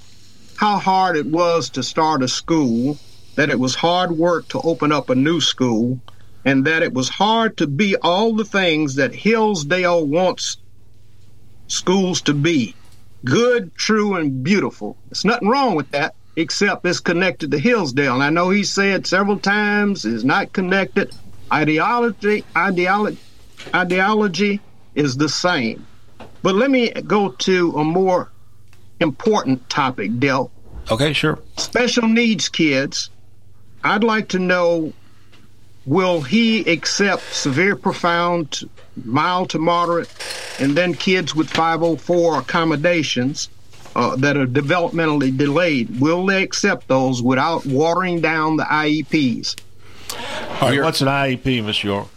how 0.56 0.78
hard 0.78 1.16
it 1.16 1.26
was 1.26 1.70
to 1.70 1.82
start 1.82 2.22
a 2.22 2.28
school, 2.28 3.00
that 3.36 3.50
it 3.50 3.60
was 3.60 3.74
hard 3.74 4.12
work 4.12 4.48
to 4.48 4.60
open 4.62 4.92
up 4.92 5.10
a 5.10 5.14
new 5.14 5.40
school, 5.40 6.00
and 6.44 6.66
that 6.66 6.82
it 6.82 6.92
was 6.92 7.08
hard 7.08 7.56
to 7.58 7.66
be 7.66 7.96
all 8.02 8.34
the 8.34 8.44
things 8.44 8.96
that 8.96 9.14
Hillsdale 9.14 10.06
wants 10.06 10.58
schools 11.68 12.22
to 12.22 12.34
be 12.34 12.76
good, 13.24 13.74
true, 13.74 14.16
and 14.16 14.42
beautiful. 14.44 14.98
There's 15.10 15.24
nothing 15.24 15.48
wrong 15.48 15.76
with 15.76 15.90
that, 15.90 16.14
except 16.36 16.86
it's 16.86 17.00
connected 17.00 17.50
to 17.52 17.58
Hillsdale. 17.58 18.14
And 18.14 18.22
I 18.22 18.30
know 18.30 18.50
he 18.50 18.64
said 18.64 19.06
several 19.06 19.40
times 19.40 20.04
it's 20.04 20.24
not 20.24 20.52
connected. 20.52 21.10
Ideology, 21.52 22.46
ideology, 22.56 23.20
ideology 23.74 24.64
is 24.94 25.16
the 25.16 25.28
same. 25.28 25.87
But 26.42 26.54
let 26.54 26.70
me 26.70 26.90
go 26.90 27.30
to 27.30 27.72
a 27.72 27.84
more 27.84 28.30
important 29.00 29.68
topic, 29.68 30.18
Del. 30.18 30.50
Okay, 30.90 31.12
sure. 31.12 31.38
Special 31.56 32.06
needs 32.08 32.48
kids. 32.48 33.10
I'd 33.84 34.04
like 34.04 34.28
to 34.30 34.38
know 34.38 34.92
will 35.86 36.20
he 36.20 36.60
accept 36.70 37.22
severe, 37.32 37.76
profound, 37.76 38.68
mild 39.04 39.50
to 39.50 39.58
moderate, 39.58 40.08
and 40.60 40.76
then 40.76 40.94
kids 40.94 41.34
with 41.34 41.48
504 41.50 42.40
accommodations 42.40 43.48
uh, 43.96 44.16
that 44.16 44.36
are 44.36 44.46
developmentally 44.46 45.36
delayed? 45.36 46.00
Will 46.00 46.26
they 46.26 46.42
accept 46.42 46.88
those 46.88 47.22
without 47.22 47.64
watering 47.66 48.20
down 48.20 48.56
the 48.56 48.64
IEPs? 48.64 49.56
All 50.60 50.70
right, 50.70 50.82
what's 50.82 51.00
an 51.00 51.08
IEP, 51.08 51.64
Ms. 51.64 51.84
York? 51.84 52.08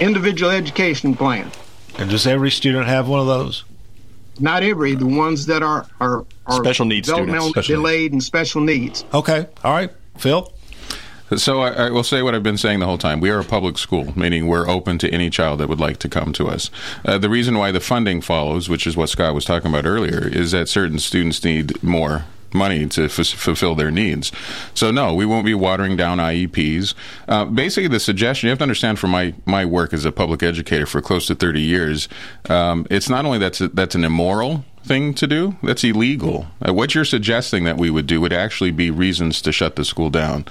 Individual 0.00 0.50
education 0.50 1.14
plan. 1.14 1.50
And 1.98 2.10
does 2.10 2.26
every 2.26 2.50
student 2.50 2.86
have 2.86 3.08
one 3.08 3.20
of 3.20 3.26
those? 3.26 3.64
Not 4.38 4.62
every. 4.62 4.94
The 4.94 5.06
ones 5.06 5.46
that 5.46 5.62
are 5.62 5.86
are, 6.00 6.26
are 6.46 6.64
special 6.64 6.84
needs 6.84 7.08
developmental 7.08 7.48
students. 7.48 7.68
delayed 7.68 8.12
and 8.12 8.22
special 8.22 8.60
needs. 8.60 9.04
Okay. 9.14 9.46
All 9.64 9.72
right. 9.72 9.90
Phil. 10.18 10.52
So 11.36 11.60
I, 11.60 11.86
I, 11.86 11.90
will 11.90 12.04
say 12.04 12.22
what 12.22 12.36
I've 12.36 12.44
been 12.44 12.56
saying 12.56 12.78
the 12.78 12.86
whole 12.86 12.98
time. 12.98 13.18
We 13.18 13.30
are 13.30 13.40
a 13.40 13.44
public 13.44 13.78
school, 13.78 14.16
meaning 14.16 14.46
we're 14.46 14.68
open 14.68 14.96
to 14.98 15.10
any 15.10 15.28
child 15.28 15.58
that 15.58 15.68
would 15.68 15.80
like 15.80 15.96
to 15.98 16.08
come 16.08 16.32
to 16.34 16.46
us. 16.46 16.70
Uh, 17.04 17.18
the 17.18 17.28
reason 17.28 17.58
why 17.58 17.72
the 17.72 17.80
funding 17.80 18.20
follows, 18.20 18.68
which 18.68 18.86
is 18.86 18.96
what 18.96 19.08
Scott 19.08 19.34
was 19.34 19.44
talking 19.44 19.68
about 19.68 19.86
earlier, 19.86 20.28
is 20.28 20.52
that 20.52 20.68
certain 20.68 21.00
students 21.00 21.42
need 21.42 21.82
more 21.82 22.26
money 22.56 22.86
to 22.86 23.04
f- 23.04 23.26
fulfill 23.26 23.74
their 23.74 23.90
needs. 23.90 24.32
So 24.74 24.90
no, 24.90 25.14
we 25.14 25.26
won't 25.26 25.44
be 25.44 25.54
watering 25.54 25.96
down 25.96 26.18
IEPs. 26.18 26.94
Uh, 27.28 27.44
basically, 27.44 27.88
the 27.88 28.00
suggestion 28.00 28.46
you 28.46 28.50
have 28.50 28.58
to 28.58 28.64
understand 28.64 28.98
from 28.98 29.10
my 29.10 29.34
my 29.44 29.64
work 29.64 29.92
as 29.92 30.04
a 30.04 30.12
public 30.12 30.42
educator 30.42 30.86
for 30.86 31.00
close 31.00 31.26
to 31.28 31.34
thirty 31.34 31.62
years, 31.62 32.08
um, 32.48 32.86
it's 32.90 33.08
not 33.08 33.24
only 33.24 33.38
that's 33.38 33.60
a, 33.60 33.68
that's 33.68 33.94
an 33.94 34.04
immoral 34.04 34.64
thing 34.86 35.14
to 35.14 35.26
do. 35.26 35.56
That's 35.62 35.84
illegal. 35.84 36.46
Uh, 36.66 36.72
what 36.72 36.94
you're 36.94 37.04
suggesting 37.04 37.64
that 37.64 37.76
we 37.76 37.90
would 37.90 38.06
do 38.06 38.20
would 38.20 38.32
actually 38.32 38.70
be 38.70 38.90
reasons 38.90 39.42
to 39.42 39.52
shut 39.52 39.76
the 39.76 39.84
school 39.84 40.10
down. 40.10 40.46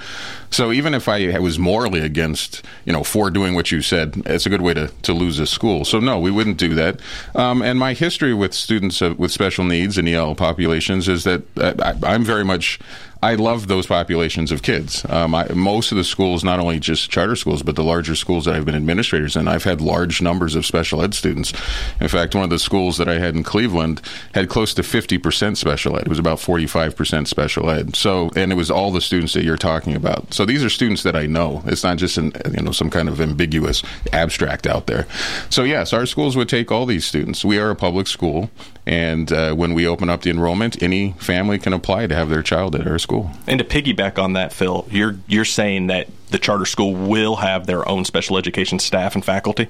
So 0.51 0.71
even 0.71 0.93
if 0.93 1.09
I 1.09 1.37
was 1.39 1.57
morally 1.57 2.01
against, 2.01 2.61
you 2.85 2.93
know, 2.93 3.03
for 3.03 3.29
doing 3.29 3.55
what 3.55 3.71
you 3.71 3.81
said, 3.81 4.21
it's 4.25 4.45
a 4.45 4.49
good 4.49 4.61
way 4.61 4.73
to, 4.73 4.87
to 5.03 5.13
lose 5.13 5.39
a 5.39 5.47
school. 5.47 5.85
So 5.85 5.99
no, 5.99 6.19
we 6.19 6.31
wouldn't 6.31 6.57
do 6.57 6.75
that. 6.75 6.99
Um, 7.33 7.61
and 7.61 7.79
my 7.79 7.93
history 7.93 8.33
with 8.33 8.53
students 8.53 9.01
with 9.01 9.31
special 9.31 9.63
needs 9.63 9.97
and 9.97 10.07
EL 10.07 10.35
populations 10.35 11.07
is 11.07 11.23
that 11.23 11.43
uh, 11.57 11.73
I, 12.03 12.13
I'm 12.13 12.23
very 12.23 12.45
much 12.45 12.79
I 13.25 13.33
love 13.33 13.67
those 13.67 13.87
populations 13.87 14.51
of 14.51 14.61
kids. 14.61 15.03
Um, 15.09 15.33
I, 15.33 15.47
most 15.51 15.91
of 15.91 15.97
the 15.97 16.03
schools, 16.03 16.43
not 16.43 16.59
only 16.59 16.79
just 16.79 17.09
charter 17.09 17.35
schools, 17.35 17.63
but 17.63 17.75
the 17.75 17.83
larger 17.83 18.15
schools 18.15 18.45
that 18.45 18.53
I've 18.53 18.65
been 18.65 18.75
administrators 18.75 19.35
in, 19.35 19.47
I've 19.47 19.63
had 19.63 19.81
large 19.81 20.21
numbers 20.21 20.53
of 20.53 20.63
special 20.63 21.01
ed 21.01 21.15
students. 21.15 21.51
In 21.99 22.07
fact, 22.07 22.35
one 22.35 22.43
of 22.43 22.51
the 22.51 22.59
schools 22.59 22.99
that 22.99 23.09
I 23.09 23.17
had 23.17 23.33
in 23.33 23.41
Cleveland 23.41 24.03
had 24.35 24.47
close 24.47 24.75
to 24.75 24.83
50% 24.83 25.57
special 25.57 25.97
ed. 25.97 26.03
It 26.03 26.07
was 26.07 26.19
about 26.19 26.37
45% 26.37 27.25
special 27.25 27.67
ed. 27.71 27.95
So, 27.95 28.29
and 28.35 28.51
it 28.51 28.55
was 28.55 28.69
all 28.69 28.91
the 28.91 29.01
students 29.01 29.33
that 29.33 29.43
you're 29.43 29.57
talking 29.57 29.95
about. 29.95 30.31
So 30.31 30.45
these 30.45 30.63
are 30.63 30.69
students 30.69 31.01
that 31.01 31.15
I 31.15 31.25
know. 31.25 31.63
It's 31.65 31.83
not 31.83 31.97
just 31.97 32.19
an, 32.19 32.31
you 32.51 32.61
know 32.61 32.71
some 32.71 32.91
kind 32.91 33.09
of 33.09 33.19
ambiguous 33.19 33.81
abstract 34.13 34.67
out 34.67 34.85
there. 34.85 35.07
So 35.49 35.63
yes, 35.63 35.93
our 35.93 36.05
schools 36.05 36.37
would 36.37 36.47
take 36.47 36.71
all 36.71 36.85
these 36.85 37.05
students. 37.05 37.43
We 37.43 37.57
are 37.57 37.71
a 37.71 37.75
public 37.75 38.05
school, 38.05 38.51
and 38.85 39.31
uh, 39.31 39.55
when 39.55 39.73
we 39.73 39.87
open 39.87 40.11
up 40.11 40.21
the 40.21 40.29
enrollment, 40.29 40.83
any 40.83 41.13
family 41.13 41.57
can 41.57 41.73
apply 41.73 42.05
to 42.05 42.13
have 42.13 42.29
their 42.29 42.43
child 42.43 42.75
at 42.75 42.85
our 42.85 42.99
school 42.99 43.14
school. 43.15 43.31
And 43.47 43.59
to 43.59 43.65
piggyback 43.65 44.21
on 44.21 44.33
that, 44.33 44.53
Phil, 44.53 44.87
you're 44.89 45.17
you're 45.27 45.45
saying 45.45 45.87
that 45.87 46.07
the 46.29 46.39
charter 46.39 46.65
school 46.65 46.93
will 46.93 47.37
have 47.37 47.65
their 47.65 47.87
own 47.87 48.05
special 48.05 48.37
education 48.37 48.79
staff 48.79 49.15
and 49.15 49.23
faculty. 49.23 49.67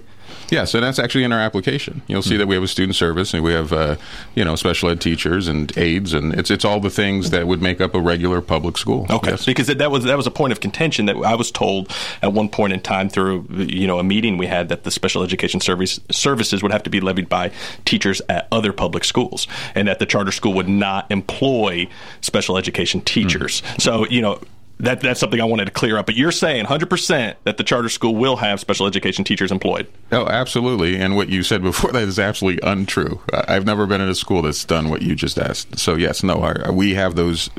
Yes, 0.49 0.73
and 0.73 0.83
that's 0.83 0.99
actually 0.99 1.23
in 1.23 1.31
our 1.31 1.39
application. 1.39 2.01
You'll 2.07 2.21
see 2.21 2.31
mm-hmm. 2.31 2.39
that 2.39 2.47
we 2.47 2.55
have 2.55 2.63
a 2.63 2.67
student 2.67 2.95
service 2.95 3.33
and 3.33 3.43
we 3.43 3.53
have, 3.53 3.73
uh, 3.73 3.95
you 4.36 4.45
know, 4.45 4.55
special 4.55 4.89
ed 4.89 5.01
teachers 5.01 5.47
and 5.47 5.75
aides, 5.77 6.13
and 6.13 6.33
it's 6.33 6.51
it's 6.51 6.63
all 6.63 6.79
the 6.79 6.89
things 6.89 7.31
that 7.31 7.47
would 7.47 7.61
make 7.61 7.81
up 7.81 7.95
a 7.95 7.99
regular 7.99 8.41
public 8.41 8.77
school. 8.77 9.05
Okay, 9.09 9.31
yes. 9.31 9.45
because 9.45 9.67
that 9.67 9.91
was 9.91 10.03
that 10.03 10.17
was 10.17 10.27
a 10.27 10.31
point 10.31 10.51
of 10.51 10.59
contention 10.59 11.07
that 11.07 11.17
I 11.17 11.36
was 11.36 11.51
told 11.51 11.91
at 12.21 12.33
one 12.33 12.49
point 12.49 12.73
in 12.73 12.79
time 12.79 13.09
through 13.09 13.47
you 13.51 13.88
know 13.88 13.99
a 13.99 14.03
meeting 14.03 14.38
we 14.38 14.47
had 14.47 14.69
that 14.69 14.83
the 14.83 14.91
special 14.91 15.23
education 15.23 15.59
service 15.59 15.99
services 16.11 16.61
would 16.61 16.71
have 16.71 16.83
to 16.83 16.89
be 16.89 17.01
levied 17.01 17.29
by 17.29 17.51
teachers 17.86 18.21
at 18.29 18.47
other 18.51 18.71
public 18.71 19.03
schools, 19.03 19.47
and 19.73 19.88
that 19.88 19.99
the 19.99 20.05
charter 20.05 20.31
school 20.31 20.53
would 20.53 20.69
not 20.69 21.09
employ 21.11 21.88
special 22.21 22.57
education 22.57 23.01
teachers. 23.01 23.61
Mm-hmm. 23.61 23.79
So 23.79 24.05
you 24.07 24.21
know 24.21 24.39
that 24.80 25.01
that's 25.01 25.19
something 25.19 25.39
I 25.39 25.45
wanted 25.45 25.65
to 25.65 25.71
clear 25.71 25.97
up. 25.97 26.05
But 26.05 26.15
you're 26.15 26.32
saying 26.32 26.65
100% 26.65 27.36
that 27.43 27.57
the 27.57 27.63
charter 27.63 27.89
school 27.89 28.15
will 28.15 28.36
have 28.38 28.59
special 28.59 28.88
education 28.88 29.23
teachers 29.23 29.51
employed. 29.51 29.88
Oh, 30.11 30.28
absolutely. 30.28 30.97
And 30.97 31.15
what 31.15 31.30
you 31.30 31.43
said 31.43 31.61
before 31.61 31.91
that 31.93 32.03
is 32.03 32.19
absolutely 32.19 32.67
untrue. 32.67 33.21
I've 33.34 33.65
never 33.65 33.88
been 33.88 34.01
in 34.01 34.09
a 34.09 34.15
school 34.15 34.41
that's 34.41 34.65
done 34.65 34.89
what 34.89 35.01
you 35.01 35.15
just 35.15 35.38
asked. 35.38 35.80
So 35.80 35.95
yes, 35.95 36.23
no, 36.23 36.41
our, 36.41 36.71
we 36.71 36.93
have 36.95 37.15
those 37.15 37.49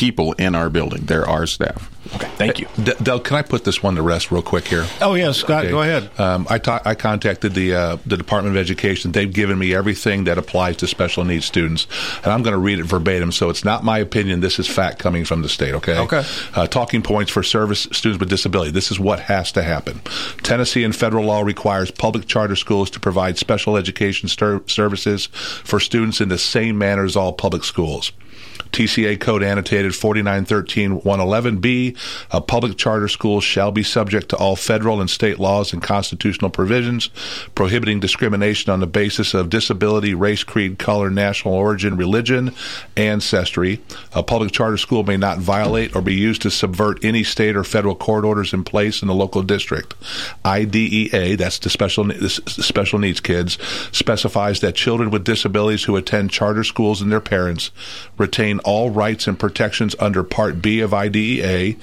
people 0.00 0.32
in 0.38 0.54
our 0.54 0.70
building. 0.70 1.02
They're 1.04 1.28
our 1.28 1.46
staff. 1.46 1.90
Okay, 2.16 2.26
thank 2.36 2.58
you. 2.58 2.66
D- 2.82 2.94
Del, 3.02 3.20
can 3.20 3.36
I 3.36 3.42
put 3.42 3.64
this 3.64 3.82
one 3.82 3.94
to 3.96 4.02
rest 4.02 4.32
real 4.32 4.40
quick 4.42 4.66
here? 4.66 4.86
Oh, 5.02 5.12
yeah, 5.12 5.32
Scott, 5.32 5.64
Okay. 5.64 5.70
go 5.70 5.82
ahead. 5.82 6.10
Um, 6.18 6.46
I, 6.48 6.56
ta- 6.56 6.80
I 6.86 6.94
contacted 6.94 7.52
the 7.54 7.74
uh, 7.74 7.96
the 8.06 8.16
Department 8.16 8.56
of 8.56 8.60
Education. 8.60 9.12
They've 9.12 9.30
given 9.32 9.58
me 9.58 9.74
everything 9.74 10.24
that 10.24 10.38
applies 10.38 10.78
to 10.78 10.86
special 10.86 11.24
needs 11.24 11.44
students, 11.44 11.86
and 12.24 12.32
I'm 12.32 12.42
going 12.42 12.54
to 12.54 12.58
read 12.58 12.78
it 12.78 12.84
verbatim. 12.84 13.30
So 13.30 13.50
it's 13.50 13.62
not 13.64 13.84
my 13.84 13.98
opinion. 13.98 14.40
This 14.40 14.58
is 14.58 14.66
fact 14.66 14.98
coming 14.98 15.26
from 15.26 15.42
the 15.42 15.48
state. 15.50 15.74
Okay. 15.74 15.98
Okay. 15.98 16.24
Uh, 16.54 16.66
talking 16.66 17.02
points 17.02 17.30
for 17.30 17.42
service 17.42 17.82
students 17.92 18.18
with 18.18 18.30
disability. 18.30 18.70
This 18.70 18.90
is 18.90 18.98
what 18.98 19.20
has 19.20 19.52
to 19.52 19.62
happen. 19.62 20.00
Tennessee 20.42 20.82
and 20.84 20.96
federal 20.96 21.26
law 21.26 21.42
requires 21.42 21.90
public 21.90 22.26
charter 22.26 22.56
schools 22.56 22.88
to 22.90 23.00
provide 23.00 23.36
special 23.36 23.76
education 23.76 24.28
stir- 24.30 24.62
services 24.66 25.26
for 25.26 25.78
students 25.78 26.22
in 26.22 26.30
the 26.30 26.38
same 26.38 26.78
manner 26.78 27.04
as 27.04 27.14
all 27.16 27.34
public 27.34 27.62
schools. 27.64 28.12
TCA 28.72 29.20
Code 29.20 29.42
annotated 29.42 29.92
4913-111B, 29.92 31.96
a 32.30 32.40
public 32.40 32.76
charter 32.76 33.08
school 33.08 33.40
shall 33.40 33.72
be 33.72 33.82
subject 33.82 34.28
to 34.30 34.36
all 34.36 34.56
federal 34.56 35.00
and 35.00 35.10
state 35.10 35.38
laws 35.38 35.72
and 35.72 35.82
constitutional 35.82 36.50
provisions 36.50 37.10
prohibiting 37.54 38.00
discrimination 38.00 38.72
on 38.72 38.80
the 38.80 38.86
basis 38.86 39.34
of 39.34 39.50
disability, 39.50 40.14
race, 40.14 40.44
creed, 40.44 40.78
color, 40.78 41.10
national 41.10 41.54
origin, 41.54 41.96
religion, 41.96 42.54
ancestry. 42.96 43.80
A 44.14 44.22
public 44.22 44.52
charter 44.52 44.76
school 44.76 45.04
may 45.04 45.16
not 45.16 45.38
violate 45.38 45.94
or 45.94 46.02
be 46.02 46.14
used 46.14 46.42
to 46.42 46.50
subvert 46.50 47.04
any 47.04 47.24
state 47.24 47.56
or 47.56 47.64
federal 47.64 47.94
court 47.94 48.24
orders 48.24 48.52
in 48.52 48.64
place 48.64 49.02
in 49.02 49.08
the 49.08 49.14
local 49.14 49.42
district. 49.42 49.94
IDEA, 50.44 51.36
that's 51.36 51.58
the 51.58 51.70
special 51.70 52.04
the 52.04 52.28
special 52.28 52.98
needs 52.98 53.20
kids, 53.20 53.58
specifies 53.92 54.60
that 54.60 54.74
children 54.74 55.10
with 55.10 55.24
disabilities 55.24 55.84
who 55.84 55.96
attend 55.96 56.30
charter 56.30 56.64
schools 56.64 57.00
and 57.00 57.10
their 57.10 57.20
parents 57.20 57.70
retain 58.18 58.59
all 58.60 58.90
rights 58.90 59.26
and 59.26 59.38
protections 59.38 59.94
under 59.98 60.22
Part 60.22 60.62
B 60.62 60.80
of 60.80 60.94
IDEA, 60.94 61.76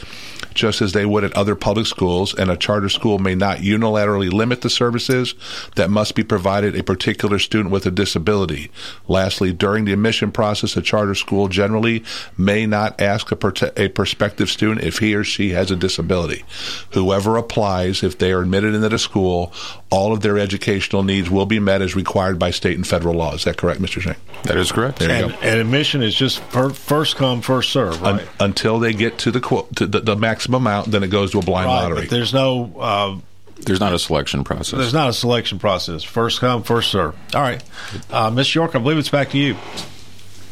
just 0.57 0.81
as 0.81 0.91
they 0.91 1.05
would 1.05 1.23
at 1.23 1.33
other 1.33 1.55
public 1.55 1.85
schools, 1.85 2.33
and 2.33 2.49
a 2.49 2.57
charter 2.57 2.89
school 2.89 3.19
may 3.19 3.35
not 3.35 3.59
unilaterally 3.59 4.31
limit 4.31 4.61
the 4.61 4.69
services 4.69 5.35
that 5.75 5.89
must 5.89 6.15
be 6.15 6.23
provided 6.23 6.75
a 6.75 6.83
particular 6.83 7.39
student 7.39 7.71
with 7.71 7.85
a 7.85 7.91
disability. 7.91 8.71
Lastly, 9.07 9.53
during 9.53 9.85
the 9.85 9.93
admission 9.93 10.31
process, 10.31 10.75
a 10.75 10.81
charter 10.81 11.15
school 11.15 11.47
generally 11.47 12.03
may 12.37 12.65
not 12.65 12.99
ask 12.99 13.31
a, 13.31 13.35
prote- 13.35 13.77
a 13.77 13.89
prospective 13.89 14.49
student 14.49 14.85
if 14.85 14.97
he 14.97 15.13
or 15.13 15.23
she 15.23 15.51
has 15.51 15.71
a 15.71 15.75
disability. 15.75 16.43
Whoever 16.91 17.37
applies, 17.37 18.03
if 18.03 18.17
they 18.17 18.31
are 18.31 18.41
admitted 18.41 18.73
into 18.73 18.89
the 18.89 18.99
school, 18.99 19.53
all 19.91 20.11
of 20.11 20.21
their 20.21 20.37
educational 20.37 21.03
needs 21.03 21.29
will 21.29 21.45
be 21.45 21.59
met 21.59 21.81
as 21.81 21.95
required 21.95 22.39
by 22.39 22.51
state 22.51 22.75
and 22.75 22.85
federal 22.85 23.15
law. 23.15 23.35
Is 23.35 23.43
that 23.43 23.57
correct, 23.57 23.79
Mr. 23.79 24.01
Swank? 24.01 24.17
That 24.43 24.57
is 24.57 24.71
correct. 24.71 24.99
There 24.99 25.09
you 25.09 25.25
and, 25.25 25.33
go. 25.33 25.39
and 25.41 25.59
admission 25.59 26.01
is 26.01 26.15
just 26.15 26.41
per, 26.49 26.66
first 26.69 27.15
come, 27.15 27.41
first 27.41 27.71
serve, 27.71 28.01
right? 28.01 28.21
Un- 28.21 28.27
until 28.39 28.79
they 28.79 28.93
get 28.93 29.17
to 29.19 29.31
the, 29.31 29.39
quote, 29.39 29.75
to 29.77 29.85
the 29.85 29.99
the 29.99 30.15
maximum 30.15 30.63
amount, 30.63 30.91
then 30.91 31.03
it 31.03 31.09
goes 31.09 31.31
to 31.31 31.39
a 31.39 31.41
blind 31.41 31.67
right, 31.67 31.83
lottery. 31.83 32.01
But 32.01 32.09
there's 32.09 32.33
no. 32.33 32.73
Uh, 32.77 33.17
there's 33.59 33.79
not 33.79 33.93
a 33.93 33.99
selection 33.99 34.43
process. 34.43 34.77
There's 34.77 34.93
not 34.93 35.09
a 35.09 35.13
selection 35.13 35.57
process. 35.57 36.03
First 36.03 36.39
come, 36.39 36.61
first 36.61 36.91
serve. 36.91 37.15
All 37.33 37.41
right, 37.41 37.63
uh, 38.11 38.29
Miss 38.29 38.53
York, 38.53 38.75
I 38.75 38.79
believe 38.79 38.97
it's 38.97 39.09
back 39.09 39.31
to 39.31 39.37
you. 39.37 39.57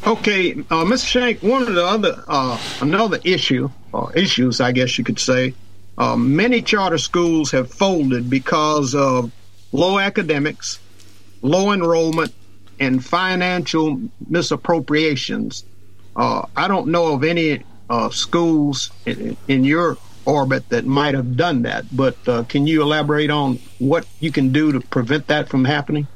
Okay, 0.06 0.52
uh, 0.54 0.86
Mr. 0.86 1.12
Swank. 1.12 1.44
One 1.44 1.64
of 1.64 1.74
the 1.74 1.84
other 1.84 2.24
uh, 2.28 2.60
another 2.82 3.20
issue 3.24 3.70
or 3.92 4.14
issues, 4.14 4.62
I 4.62 4.72
guess 4.72 4.98
you 4.98 5.04
could 5.04 5.20
say, 5.20 5.54
uh, 5.98 6.16
many 6.16 6.62
charter 6.62 6.98
schools 6.98 7.52
have 7.52 7.72
folded 7.72 8.30
because 8.30 8.94
of 8.94 9.32
low 9.72 9.98
academics, 9.98 10.80
low 11.42 11.72
enrollment, 11.72 12.34
and 12.80 13.04
financial 13.04 14.00
misappropriations. 14.28 15.64
Uh, 16.16 16.46
I 16.56 16.68
don't 16.68 16.88
know 16.88 17.14
of 17.14 17.24
any 17.24 17.64
uh, 17.90 18.10
schools 18.10 18.92
in, 19.06 19.38
in, 19.48 19.64
your 19.64 19.98
orbit 20.26 20.70
that 20.70 20.86
might 20.86 21.14
have 21.14 21.36
done 21.38 21.64
that, 21.64 21.86
but 21.96 22.16
uh, 22.28 22.44
can 22.44 22.66
you 22.66 22.82
elaborate 22.82 23.30
on 23.30 23.60
what 23.80 24.08
you 24.20 24.32
can 24.32 24.52
do 24.52 24.72
to 24.72 24.80
prevent 24.80 25.28
that 25.28 25.50
from 25.50 25.66
happening? 25.66 26.08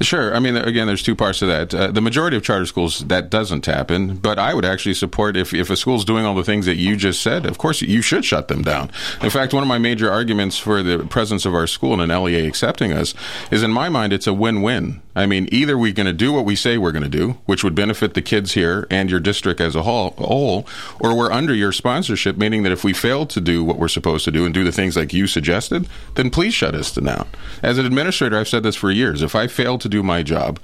Sure. 0.00 0.34
I 0.34 0.40
mean, 0.40 0.56
again, 0.56 0.86
there's 0.86 1.02
two 1.02 1.14
parts 1.14 1.38
to 1.40 1.46
that. 1.46 1.74
Uh, 1.74 1.90
the 1.90 2.00
majority 2.00 2.36
of 2.36 2.42
charter 2.42 2.66
schools, 2.66 3.00
that 3.06 3.30
doesn't 3.30 3.66
happen. 3.66 4.16
But 4.16 4.38
I 4.38 4.54
would 4.54 4.64
actually 4.64 4.94
support 4.94 5.36
if, 5.36 5.54
if 5.54 5.70
a 5.70 5.76
school's 5.76 6.04
doing 6.04 6.24
all 6.24 6.34
the 6.34 6.44
things 6.44 6.66
that 6.66 6.76
you 6.76 6.96
just 6.96 7.22
said, 7.22 7.46
of 7.46 7.58
course, 7.58 7.82
you 7.82 8.02
should 8.02 8.24
shut 8.24 8.48
them 8.48 8.62
down. 8.62 8.90
In 9.22 9.30
fact, 9.30 9.52
one 9.52 9.62
of 9.62 9.68
my 9.68 9.78
major 9.78 10.10
arguments 10.10 10.58
for 10.58 10.82
the 10.82 10.98
presence 11.06 11.44
of 11.44 11.54
our 11.54 11.66
school 11.66 11.92
and 11.92 12.10
an 12.10 12.22
LEA 12.22 12.46
accepting 12.46 12.92
us 12.92 13.14
is, 13.50 13.62
in 13.62 13.70
my 13.70 13.88
mind, 13.88 14.12
it's 14.12 14.26
a 14.26 14.34
win 14.34 14.62
win. 14.62 15.02
I 15.16 15.24
mean, 15.24 15.48
either 15.50 15.78
we're 15.78 15.94
going 15.94 16.06
to 16.06 16.12
do 16.12 16.32
what 16.32 16.44
we 16.44 16.54
say 16.54 16.76
we're 16.76 16.92
going 16.92 17.02
to 17.02 17.08
do, 17.08 17.38
which 17.46 17.64
would 17.64 17.74
benefit 17.74 18.12
the 18.12 18.20
kids 18.20 18.52
here 18.52 18.86
and 18.90 19.10
your 19.10 19.18
district 19.18 19.62
as 19.62 19.74
a 19.74 19.82
whole, 19.82 20.66
or 21.00 21.16
we're 21.16 21.32
under 21.32 21.54
your 21.54 21.72
sponsorship, 21.72 22.36
meaning 22.36 22.62
that 22.64 22.72
if 22.72 22.84
we 22.84 22.92
fail 22.92 23.24
to 23.26 23.40
do 23.40 23.64
what 23.64 23.78
we're 23.78 23.88
supposed 23.88 24.26
to 24.26 24.30
do 24.30 24.44
and 24.44 24.52
do 24.52 24.62
the 24.62 24.70
things 24.70 24.94
like 24.94 25.14
you 25.14 25.26
suggested, 25.26 25.88
then 26.14 26.28
please 26.30 26.52
shut 26.52 26.74
us 26.74 26.92
down. 26.92 27.26
As 27.62 27.78
an 27.78 27.86
administrator, 27.86 28.38
I've 28.38 28.46
said 28.46 28.62
this 28.62 28.76
for 28.76 28.90
years. 28.90 29.22
If 29.22 29.34
I 29.34 29.46
fail 29.46 29.78
to 29.78 29.88
do 29.88 30.02
my 30.02 30.22
job, 30.22 30.60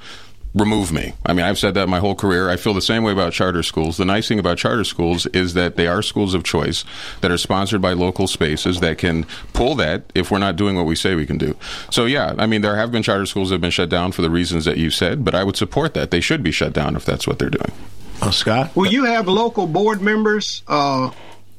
remove 0.55 0.93
me. 0.93 1.15
I 1.25 1.33
mean, 1.33 1.47
I've 1.47 1.59
said 1.59 1.75
that 1.75 1.89
my 1.89 1.99
whole 1.99 2.15
career. 2.15 2.51
I 2.51 2.57
feel 2.57 2.75
the 2.75 2.83
same 2.83 3.03
way 3.03 3.13
about 3.13 3.33
charter 3.33 3.63
schools. 3.63 3.97
The 3.97 4.05
nice 4.05 4.29
thing 4.29 4.39
about 4.39 4.59
charter 4.59 4.85
schools 4.85 5.27
is 5.27 5.55
that 5.55 5.77
they 5.77 5.87
are 5.87 6.03
schools 6.03 6.35
of 6.35 6.45
choice 6.45 6.85
that 7.21 7.31
are 7.31 7.39
sponsored 7.39 7.81
by 7.81 7.93
local 7.93 8.27
spaces 8.27 8.81
that 8.81 8.99
can 8.99 9.25
pull 9.53 9.75
that 9.77 10.05
if 10.15 10.31
we're 10.31 10.39
not 10.39 10.57
doing 10.57 10.77
what 10.77 10.87
we 10.87 10.97
say 10.97 11.15
we 11.15 11.27
can 11.27 11.39
do. 11.39 11.57
So, 11.91 12.05
yeah, 12.05 12.35
I 12.39 12.47
mean, 12.47 12.61
there 12.63 12.77
have 12.77 12.93
been 12.93 13.03
charter 13.03 13.27
schools 13.27 13.49
that 13.49 13.55
have 13.55 13.61
been 13.61 13.71
shut 13.71 13.89
down 13.89 14.13
for 14.13 14.23
the 14.23 14.31
reasons 14.31 14.65
that 14.67 14.77
you 14.77 14.91
said, 14.91 15.25
but 15.25 15.35
I 15.35 15.45
would 15.45 15.57
support 15.57 15.95
that. 15.95 16.11
They 16.11 16.21
should 16.21 16.43
be 16.43 16.53
shut 16.53 16.73
down 16.73 16.97
if 16.97 17.05
that's 17.05 17.27
what 17.27 17.39
they're 17.39 17.51
doing. 17.51 17.73
Uh, 18.21 18.31
Scott? 18.31 18.77
Will 18.77 18.87
you 18.87 19.05
have 19.05 19.27
local 19.27 19.67
board 19.67 20.01
members 20.01 20.63
uh, 20.69 21.11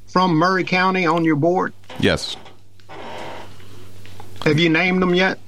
from 0.08 0.38
Maury 0.38 0.64
County 0.64 1.06
on 1.06 1.26
your 1.26 1.36
board? 1.36 1.74
Yes. 2.00 2.38
Have 4.46 4.60
you 4.60 4.70
named 4.70 5.02
them 5.02 5.16
yet? 5.16 5.39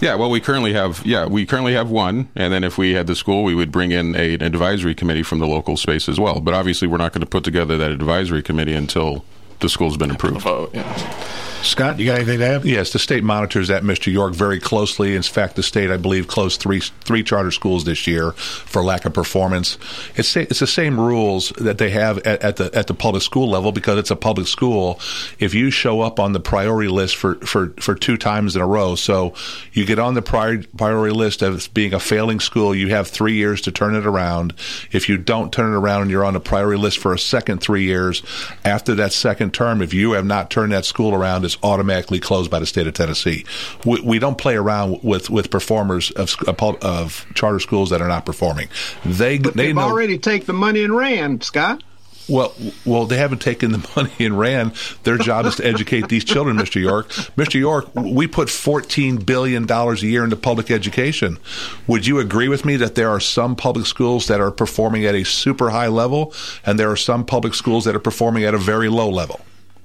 Yeah, 0.00 0.16
well, 0.16 0.28
we 0.28 0.40
currently 0.40 0.72
have 0.72 1.04
yeah 1.06 1.26
we 1.26 1.46
currently 1.46 1.74
have 1.74 1.90
one, 1.90 2.28
and 2.34 2.52
then 2.52 2.64
if 2.64 2.76
we 2.76 2.92
had 2.92 3.06
the 3.06 3.14
school, 3.14 3.44
we 3.44 3.54
would 3.54 3.70
bring 3.72 3.92
in 3.92 4.14
a, 4.16 4.34
an 4.34 4.42
advisory 4.42 4.94
committee 4.94 5.22
from 5.22 5.38
the 5.38 5.46
local 5.46 5.76
space 5.76 6.08
as 6.08 6.18
well. 6.18 6.40
But 6.40 6.52
obviously, 6.52 6.88
we're 6.88 6.98
not 6.98 7.12
going 7.12 7.20
to 7.20 7.26
put 7.26 7.44
together 7.44 7.78
that 7.78 7.90
advisory 7.90 8.42
committee 8.42 8.74
until 8.74 9.24
the 9.64 9.70
school's 9.70 9.96
been 9.96 10.10
approved. 10.10 10.42
Vote, 10.42 10.70
yeah. 10.74 11.24
Scott, 11.64 11.98
you 11.98 12.04
got 12.04 12.16
anything 12.16 12.40
to 12.40 12.46
add? 12.46 12.64
Yes, 12.66 12.92
the 12.92 12.98
state 12.98 13.24
monitors 13.24 13.68
that, 13.68 13.82
Mr. 13.82 14.12
York, 14.12 14.34
very 14.34 14.60
closely. 14.60 15.16
In 15.16 15.22
fact, 15.22 15.56
the 15.56 15.62
state, 15.62 15.90
I 15.90 15.96
believe, 15.96 16.28
closed 16.28 16.60
three 16.60 16.80
three 16.80 17.22
charter 17.22 17.50
schools 17.50 17.84
this 17.84 18.06
year 18.06 18.32
for 18.32 18.84
lack 18.84 19.06
of 19.06 19.14
performance. 19.14 19.78
It's 20.14 20.36
it's 20.36 20.60
the 20.60 20.66
same 20.66 21.00
rules 21.00 21.50
that 21.56 21.78
they 21.78 21.88
have 21.90 22.18
at, 22.18 22.42
at 22.42 22.56
the 22.56 22.70
at 22.74 22.86
the 22.86 22.94
public 22.94 23.22
school 23.22 23.48
level 23.48 23.72
because 23.72 23.98
it's 23.98 24.10
a 24.10 24.16
public 24.16 24.46
school. 24.46 25.00
If 25.38 25.54
you 25.54 25.70
show 25.70 26.02
up 26.02 26.20
on 26.20 26.32
the 26.32 26.40
priority 26.40 26.90
list 26.90 27.16
for, 27.16 27.36
for, 27.36 27.70
for 27.80 27.94
two 27.94 28.18
times 28.18 28.56
in 28.56 28.62
a 28.62 28.66
row, 28.66 28.94
so 28.94 29.32
you 29.72 29.86
get 29.86 29.98
on 29.98 30.12
the 30.12 30.22
prior, 30.22 30.62
priority 30.76 31.14
list 31.14 31.42
as 31.42 31.66
being 31.68 31.94
a 31.94 32.00
failing 32.00 32.40
school, 32.40 32.74
you 32.74 32.90
have 32.90 33.08
three 33.08 33.34
years 33.34 33.62
to 33.62 33.72
turn 33.72 33.94
it 33.94 34.04
around. 34.04 34.52
If 34.92 35.08
you 35.08 35.16
don't 35.16 35.50
turn 35.50 35.72
it 35.72 35.76
around 35.76 36.02
and 36.02 36.10
you're 36.10 36.26
on 36.26 36.34
the 36.34 36.40
priority 36.40 36.80
list 36.80 36.98
for 36.98 37.14
a 37.14 37.18
second 37.18 37.60
three 37.62 37.84
years, 37.84 38.22
after 38.66 38.94
that 38.96 39.14
second 39.14 39.53
term, 39.54 39.80
if 39.80 39.94
you 39.94 40.12
have 40.12 40.26
not 40.26 40.50
turned 40.50 40.72
that 40.72 40.84
school 40.84 41.14
around, 41.14 41.44
it's 41.44 41.56
automatically 41.62 42.20
closed 42.20 42.50
by 42.50 42.58
the 42.58 42.66
state 42.66 42.86
of 42.86 42.94
Tennessee. 42.94 43.44
We, 43.84 44.00
we 44.00 44.18
don't 44.18 44.36
play 44.36 44.56
around 44.56 45.02
with, 45.02 45.30
with 45.30 45.50
performers 45.50 46.10
of, 46.10 46.36
of 46.48 47.26
charter 47.34 47.60
schools 47.60 47.90
that 47.90 48.02
are 48.02 48.08
not 48.08 48.26
performing. 48.26 48.68
They 49.04 49.38
but 49.38 49.54
they 49.54 49.72
know, 49.72 49.82
already 49.82 50.18
take 50.18 50.46
the 50.46 50.52
money 50.52 50.84
and 50.84 50.94
ran, 50.94 51.40
Scott. 51.40 51.82
Well, 52.28 52.54
well, 52.84 53.06
they 53.06 53.18
haven't 53.18 53.42
taken 53.42 53.72
the 53.72 53.90
money 53.96 54.12
and 54.20 54.38
ran. 54.38 54.72
Their 55.02 55.18
job 55.18 55.46
is 55.46 55.56
to 55.56 55.66
educate 55.66 56.08
these 56.08 56.24
children, 56.24 56.56
Mr. 56.56 56.80
York. 56.80 57.08
Mr. 57.36 57.58
York, 57.58 57.94
we 57.94 58.26
put 58.26 58.48
fourteen 58.50 59.16
billion 59.16 59.66
dollars 59.66 60.02
a 60.02 60.06
year 60.06 60.24
into 60.24 60.36
public 60.36 60.70
education. 60.70 61.38
Would 61.86 62.06
you 62.06 62.18
agree 62.18 62.48
with 62.48 62.64
me 62.64 62.76
that 62.76 62.94
there 62.94 63.10
are 63.10 63.20
some 63.20 63.56
public 63.56 63.86
schools 63.86 64.26
that 64.28 64.40
are 64.40 64.50
performing 64.50 65.04
at 65.04 65.14
a 65.14 65.24
super 65.24 65.70
high 65.70 65.88
level, 65.88 66.32
and 66.64 66.78
there 66.78 66.90
are 66.90 66.96
some 66.96 67.24
public 67.24 67.54
schools 67.54 67.84
that 67.84 67.94
are 67.94 68.00
performing 68.00 68.44
at 68.44 68.54
a 68.54 68.58
very 68.58 68.88
low 68.88 69.10
level? 69.10 69.40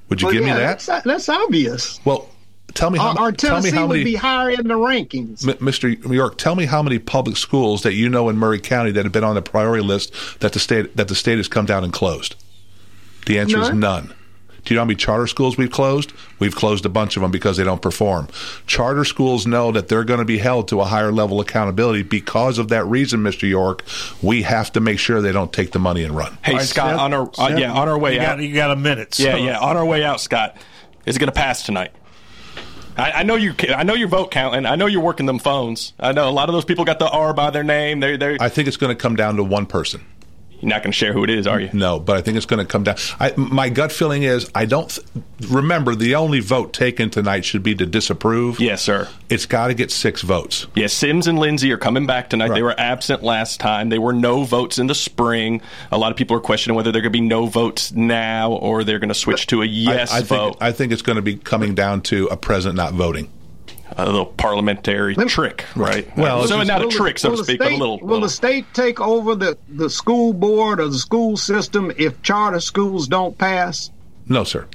Would 0.10 0.22
you 0.22 0.28
well, 0.28 0.34
give 0.34 0.44
yeah, 0.46 0.54
me 0.54 0.60
that? 0.60 0.80
That's, 0.80 1.06
that's 1.06 1.30
obvious. 1.30 2.00
Well, 2.04 2.30
tell 2.74 2.90
me 2.90 3.00
how. 3.00 3.10
Our, 3.10 3.20
our 3.20 3.32
tell 3.32 3.58
me 3.58 3.70
Tennessee 3.70 3.78
how 3.78 3.88
would 3.88 4.04
be 4.04 4.16
higher 4.16 4.50
in 4.52 4.68
the 4.68 4.76
rankings. 4.76 5.48
M- 5.48 5.58
Mr. 5.58 6.12
York, 6.14 6.38
tell 6.38 6.56
me 6.56 6.66
how 6.66 6.82
many 6.84 7.00
public 7.00 7.38
schools 7.38 7.84
that 7.84 7.94
you 7.94 8.10
know 8.10 8.30
in 8.30 8.38
Maury 8.38 8.60
County 8.60 8.92
that 8.92 9.04
have 9.06 9.12
been 9.12 9.24
on 9.24 9.36
the 9.36 9.42
priority 9.42 9.84
list 9.84 10.14
that 10.40 10.54
the 10.54 10.60
state 10.60 10.96
that 10.98 11.08
the 11.08 11.16
state 11.16 11.38
has 11.38 11.48
come 11.48 11.66
down 11.66 11.84
and 11.84 11.94
closed. 11.94 12.36
The 13.26 13.40
answer 13.40 13.60
is 13.60 13.70
None. 13.70 13.80
none. 13.80 14.14
Do 14.66 14.74
you 14.74 14.76
know 14.76 14.82
how 14.82 14.86
many 14.86 14.98
charter 14.98 15.26
schools 15.26 15.58
we've 15.58 15.72
closed? 15.72 16.12
We've 16.38 16.54
closed 16.54 16.86
a 16.86 16.90
bunch 16.90 17.16
of 17.16 17.22
them 17.22 17.32
because 17.32 17.58
they 17.58 17.64
don't 17.64 17.82
perform. 17.82 18.28
Charter 18.68 19.06
schools 19.06 19.48
know 19.48 19.72
that 19.72 19.88
they're 19.88 20.04
going 20.04 20.20
to 20.20 20.26
be 20.26 20.38
held 20.38 20.68
to 20.68 20.82
a 20.82 20.86
higher 20.86 21.12
level 21.14 21.40
of 21.40 21.48
accountability 21.48 22.04
because 22.04 22.58
of 22.58 22.68
that 22.70 22.86
reason, 22.86 23.22
Mr. 23.22 23.48
York. 23.48 23.84
We 24.22 24.42
have 24.44 24.72
to 24.74 24.82
make 24.82 25.00
sure 25.00 25.22
they 25.22 25.32
don't 25.32 25.54
take 25.54 25.72
the 25.72 25.80
money 25.80 26.04
and 26.04 26.16
run. 26.16 26.38
Hey, 26.44 26.52
All 26.52 26.58
right, 26.60 26.68
Scott, 26.68 26.92
Seth? 26.92 27.00
on 27.00 27.14
our 27.14 27.32
uh, 27.38 27.56
yeah 27.58 27.72
on 27.72 27.88
our 27.88 27.98
way 27.98 28.16
you 28.16 28.22
out. 28.22 28.38
Got, 28.38 28.44
you 28.44 28.54
got 28.54 28.72
a 28.72 28.76
minute. 28.76 29.18
Yeah, 29.18 29.38
yeah. 29.38 29.60
On 29.60 29.78
our 29.78 29.86
way 29.86 30.04
out, 30.04 30.20
Scott, 30.20 30.58
is 31.06 31.16
it 31.16 31.20
going 31.20 31.32
to 31.32 31.40
pass 31.40 31.64
tonight? 31.64 31.92
I, 32.98 33.12
I 33.12 33.24
know 33.24 33.36
you. 33.36 33.54
I 33.76 33.84
know 33.84 33.94
your 33.94 34.08
vote 34.08 34.32
counting. 34.32 34.66
I 34.66 34.76
know 34.76 34.86
you're 34.86 35.02
working 35.02 35.26
them 35.26 35.40
phones. 35.40 35.94
I 36.00 36.12
know 36.12 36.28
a 36.28 36.32
lot 36.32 36.50
of 36.50 36.54
those 36.54 36.66
people 36.66 36.86
got 36.86 37.00
the 37.00 37.10
R 37.10 37.34
by 37.34 37.50
their 37.50 37.64
name. 37.64 38.00
They're 38.00 38.18
they're. 38.18 38.38
I 38.40 38.50
think 38.50 38.68
it's 38.68 38.78
going 38.78 38.96
to 38.96 39.02
come 39.02 39.16
down 39.16 39.36
to 39.38 39.44
one 39.44 39.66
person. 39.66 40.02
You're 40.62 40.70
not 40.70 40.84
going 40.84 40.92
to 40.92 40.98
share 40.98 41.14
who 41.14 41.24
it 41.24 41.30
is, 41.30 41.48
are 41.48 41.60
you? 41.60 41.70
No, 41.72 42.00
but 42.00 42.18
I 42.18 42.22
think 42.22 42.36
it's 42.38 42.46
going 42.46 42.60
to 42.60 42.66
come 42.66 42.84
down. 42.84 42.98
I, 43.20 43.34
my 43.38 43.70
gut 43.70 43.92
feeling 43.92 44.24
is 44.24 44.50
I 44.54 44.66
don't 44.66 44.90
th- 44.90 45.08
remember 45.50 45.96
the 45.96 46.16
only 46.16 46.42
vote 46.42 46.74
taken 46.74 47.10
tonight 47.10 47.46
should 47.46 47.64
be 47.64 47.76
to 47.76 47.86
disapprove. 47.86 48.60
Yes, 48.60 48.82
sir. 48.82 49.08
It's 49.30 49.46
got 49.46 49.68
to 49.68 49.74
get 49.74 49.90
six 49.90 50.22
votes. 50.22 50.68
Yes, 50.76 50.92
Sims 50.94 51.28
and 51.28 51.40
Lindsay 51.40 51.72
are 51.72 51.78
coming 51.78 52.06
back 52.06 52.30
tonight. 52.30 52.54
They 52.54 52.62
were 52.62 52.78
absent 52.78 53.24
last 53.24 53.60
time. 53.60 53.90
There 53.90 54.02
were 54.02 54.14
no 54.14 54.44
votes 54.44 54.80
in 54.80 54.88
the 54.88 54.96
spring. 54.96 55.62
A 55.92 55.98
lot 55.98 56.12
of 56.12 56.18
people 56.18 56.36
are 56.36 56.42
questioning 56.42 56.76
whether 56.76 56.92
there 56.92 57.00
are 57.00 57.04
going 57.04 57.14
to 57.14 57.20
be 57.20 57.26
no 57.26 57.46
votes 57.46 57.92
now 57.94 58.52
or 58.52 58.84
they're 58.84 59.00
going 59.00 59.10
to 59.10 59.16
switch 59.16 59.48
to 59.48 59.62
a 59.62 59.66
yes 59.66 60.12
I, 60.12 60.18
I 60.18 60.22
vote. 60.22 60.50
think 60.52 60.58
I 60.62 60.72
think 60.74 60.92
it's 60.92 61.02
going 61.02 61.16
to 61.16 61.22
be 61.22 61.38
coming 61.38 61.74
down 61.76 62.02
to 62.04 62.28
a 62.28 62.38
president 62.38 62.76
not 62.78 62.94
voting. 62.94 63.30
A 63.98 64.06
little 64.06 64.26
parliamentary 64.26 65.16
trick, 65.16 65.66
right? 65.76 66.06
Well, 66.18 66.48
so 66.48 66.56
it's- 66.62 66.68
not 66.68 66.84
a 66.84 66.88
trick, 66.88 67.20
so 67.20 67.32
to 67.32 67.38
the 67.38 67.44
speak, 67.44 67.60
but 67.60 67.72
a 67.72 67.76
little. 67.78 68.00
Will 68.00 68.20
the 68.20 68.26
uh, 68.26 68.30
state 68.30 68.66
take 68.74 69.00
over 69.00 69.36
the, 69.36 69.58
the 69.68 69.90
school 69.90 70.34
board 70.34 70.80
or 70.80 70.88
the 70.88 70.98
school 70.98 71.38
system 71.38 71.92
if 71.98 72.22
charter 72.22 72.60
schools 72.60 73.08
don't 73.08 73.38
pass? 73.38 73.92
No, 74.28 74.44
sir. 74.44 74.68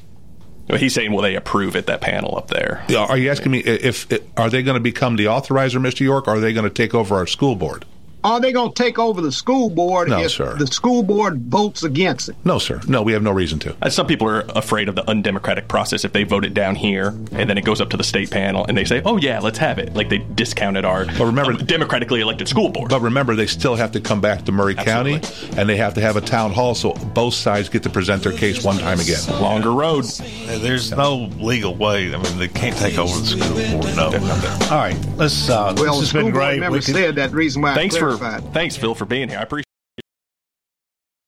He's 0.69 0.95
saying, 0.95 1.12
will 1.12 1.21
they 1.23 1.37
approve 1.37 1.77
it? 1.77 1.87
That 1.87 2.01
panel 2.01 2.39
up 2.39 2.49
there. 2.49 2.85
Yeah, 2.89 3.05
Are 3.05 3.19
you 3.19 3.31
asking 3.31 3.53
me 3.53 3.59
if, 3.59 4.11
if 4.11 4.23
are 4.39 4.49
they 4.49 4.62
going 4.62 4.77
to 4.77 4.81
become 4.81 5.17
the 5.17 5.27
authorizer, 5.27 5.79
Mr. 5.79 6.01
York? 6.01 6.27
Or 6.27 6.37
are 6.37 6.41
they 6.41 6.55
going 6.55 6.65
to 6.65 6.71
take 6.71 6.95
over 6.95 7.17
our 7.17 7.27
school 7.27 7.55
board? 7.55 7.85
Are 8.25 8.41
they 8.41 8.53
going 8.53 8.72
to 8.72 8.83
take 8.83 8.99
over 8.99 9.20
the 9.20 9.31
school 9.31 9.68
board 9.68 10.09
No, 10.09 10.18
if 10.20 10.31
sir. 10.33 10.57
the 10.57 10.66
school 10.66 11.03
board 11.03 11.43
votes 11.43 11.83
against 11.85 12.31
it? 12.31 12.37
No, 12.43 12.59
sir. 12.59 12.81
No, 12.89 13.03
we 13.03 13.12
have 13.12 13.22
no 13.22 13.31
reason 13.33 13.59
to. 13.61 13.77
Uh, 13.83 13.91
Some 13.91 14.07
people 14.07 14.27
are 14.29 14.41
afraid 14.57 14.89
of 14.89 14.95
the 14.95 15.07
undemocratic 15.09 15.68
process 15.68 16.05
if 16.07 16.12
they 16.12 16.25
vote 16.25 16.45
it 16.47 16.55
down 16.55 16.75
here 16.75 17.09
and 17.33 17.51
then 17.51 17.59
it 17.59 17.66
goes 17.66 17.83
up 17.83 17.91
to 17.91 17.99
the 17.99 18.03
state 18.05 18.31
panel 18.31 18.64
and 18.66 18.79
they 18.79 18.87
say, 18.87 19.03
"Oh 19.05 19.18
yeah, 19.18 19.41
let's 19.41 19.59
have 19.59 19.79
it." 19.79 19.93
Like 19.95 20.09
they 20.09 20.18
discounted 20.18 20.87
our 20.87 21.05
but 21.05 21.27
remember, 21.27 21.53
democratically 21.53 22.22
elected 22.22 22.49
school 22.49 22.70
board. 22.70 22.89
But 22.89 23.03
remember, 23.03 23.37
they 23.37 23.47
still 23.47 23.75
have 23.77 23.93
to 23.93 24.01
come 24.01 24.22
back 24.22 24.47
to 24.47 24.53
Maury 24.53 24.75
County, 24.75 25.20
and 25.59 25.68
they 25.68 25.77
have 25.77 25.93
to 25.95 26.01
have 26.01 26.16
a 26.16 26.22
town 26.22 26.53
hall, 26.53 26.75
so 26.75 26.95
both 26.95 27.35
sides 27.35 27.68
get 27.68 27.83
to 27.83 27.91
present 27.91 28.22
their 28.22 28.33
case 28.33 28.64
one 28.64 28.79
time 28.79 29.01
again. 29.01 29.20
Longer 29.39 29.70
road. 29.72 30.05
There's 30.05 30.91
no 30.93 31.31
legal 31.39 31.75
way. 31.77 32.14
I 32.14 32.16
mean, 32.16 32.39
they 32.39 32.49
can't 32.49 32.77
take 32.77 32.97
over 32.99 33.18
the 33.20 33.27
school 33.27 33.81
board. 33.81 33.97
No. 33.97 34.07
All 34.75 34.79
right, 34.79 34.97
let's. 35.16 35.51
Uh, 35.51 35.75
Well, 35.77 36.01
this 36.01 36.11
has 36.11 36.12
been 36.14 36.20
school 36.20 36.22
board 36.22 36.35
great. 36.35 36.61
member 36.61 36.79
We 36.79 36.83
can- 36.85 36.95
said 36.95 37.16
that 37.16 37.33
reason 37.33 37.61
why 37.61 37.75
Thanks 37.75 37.97
I 37.97 38.01
for 38.19 38.41
thanks, 38.53 38.77
Phil, 38.77 38.95
for 38.95 39.05
being 39.05 39.29
here. 39.29 39.39
I 39.39 39.43
appreciate. 39.43 39.64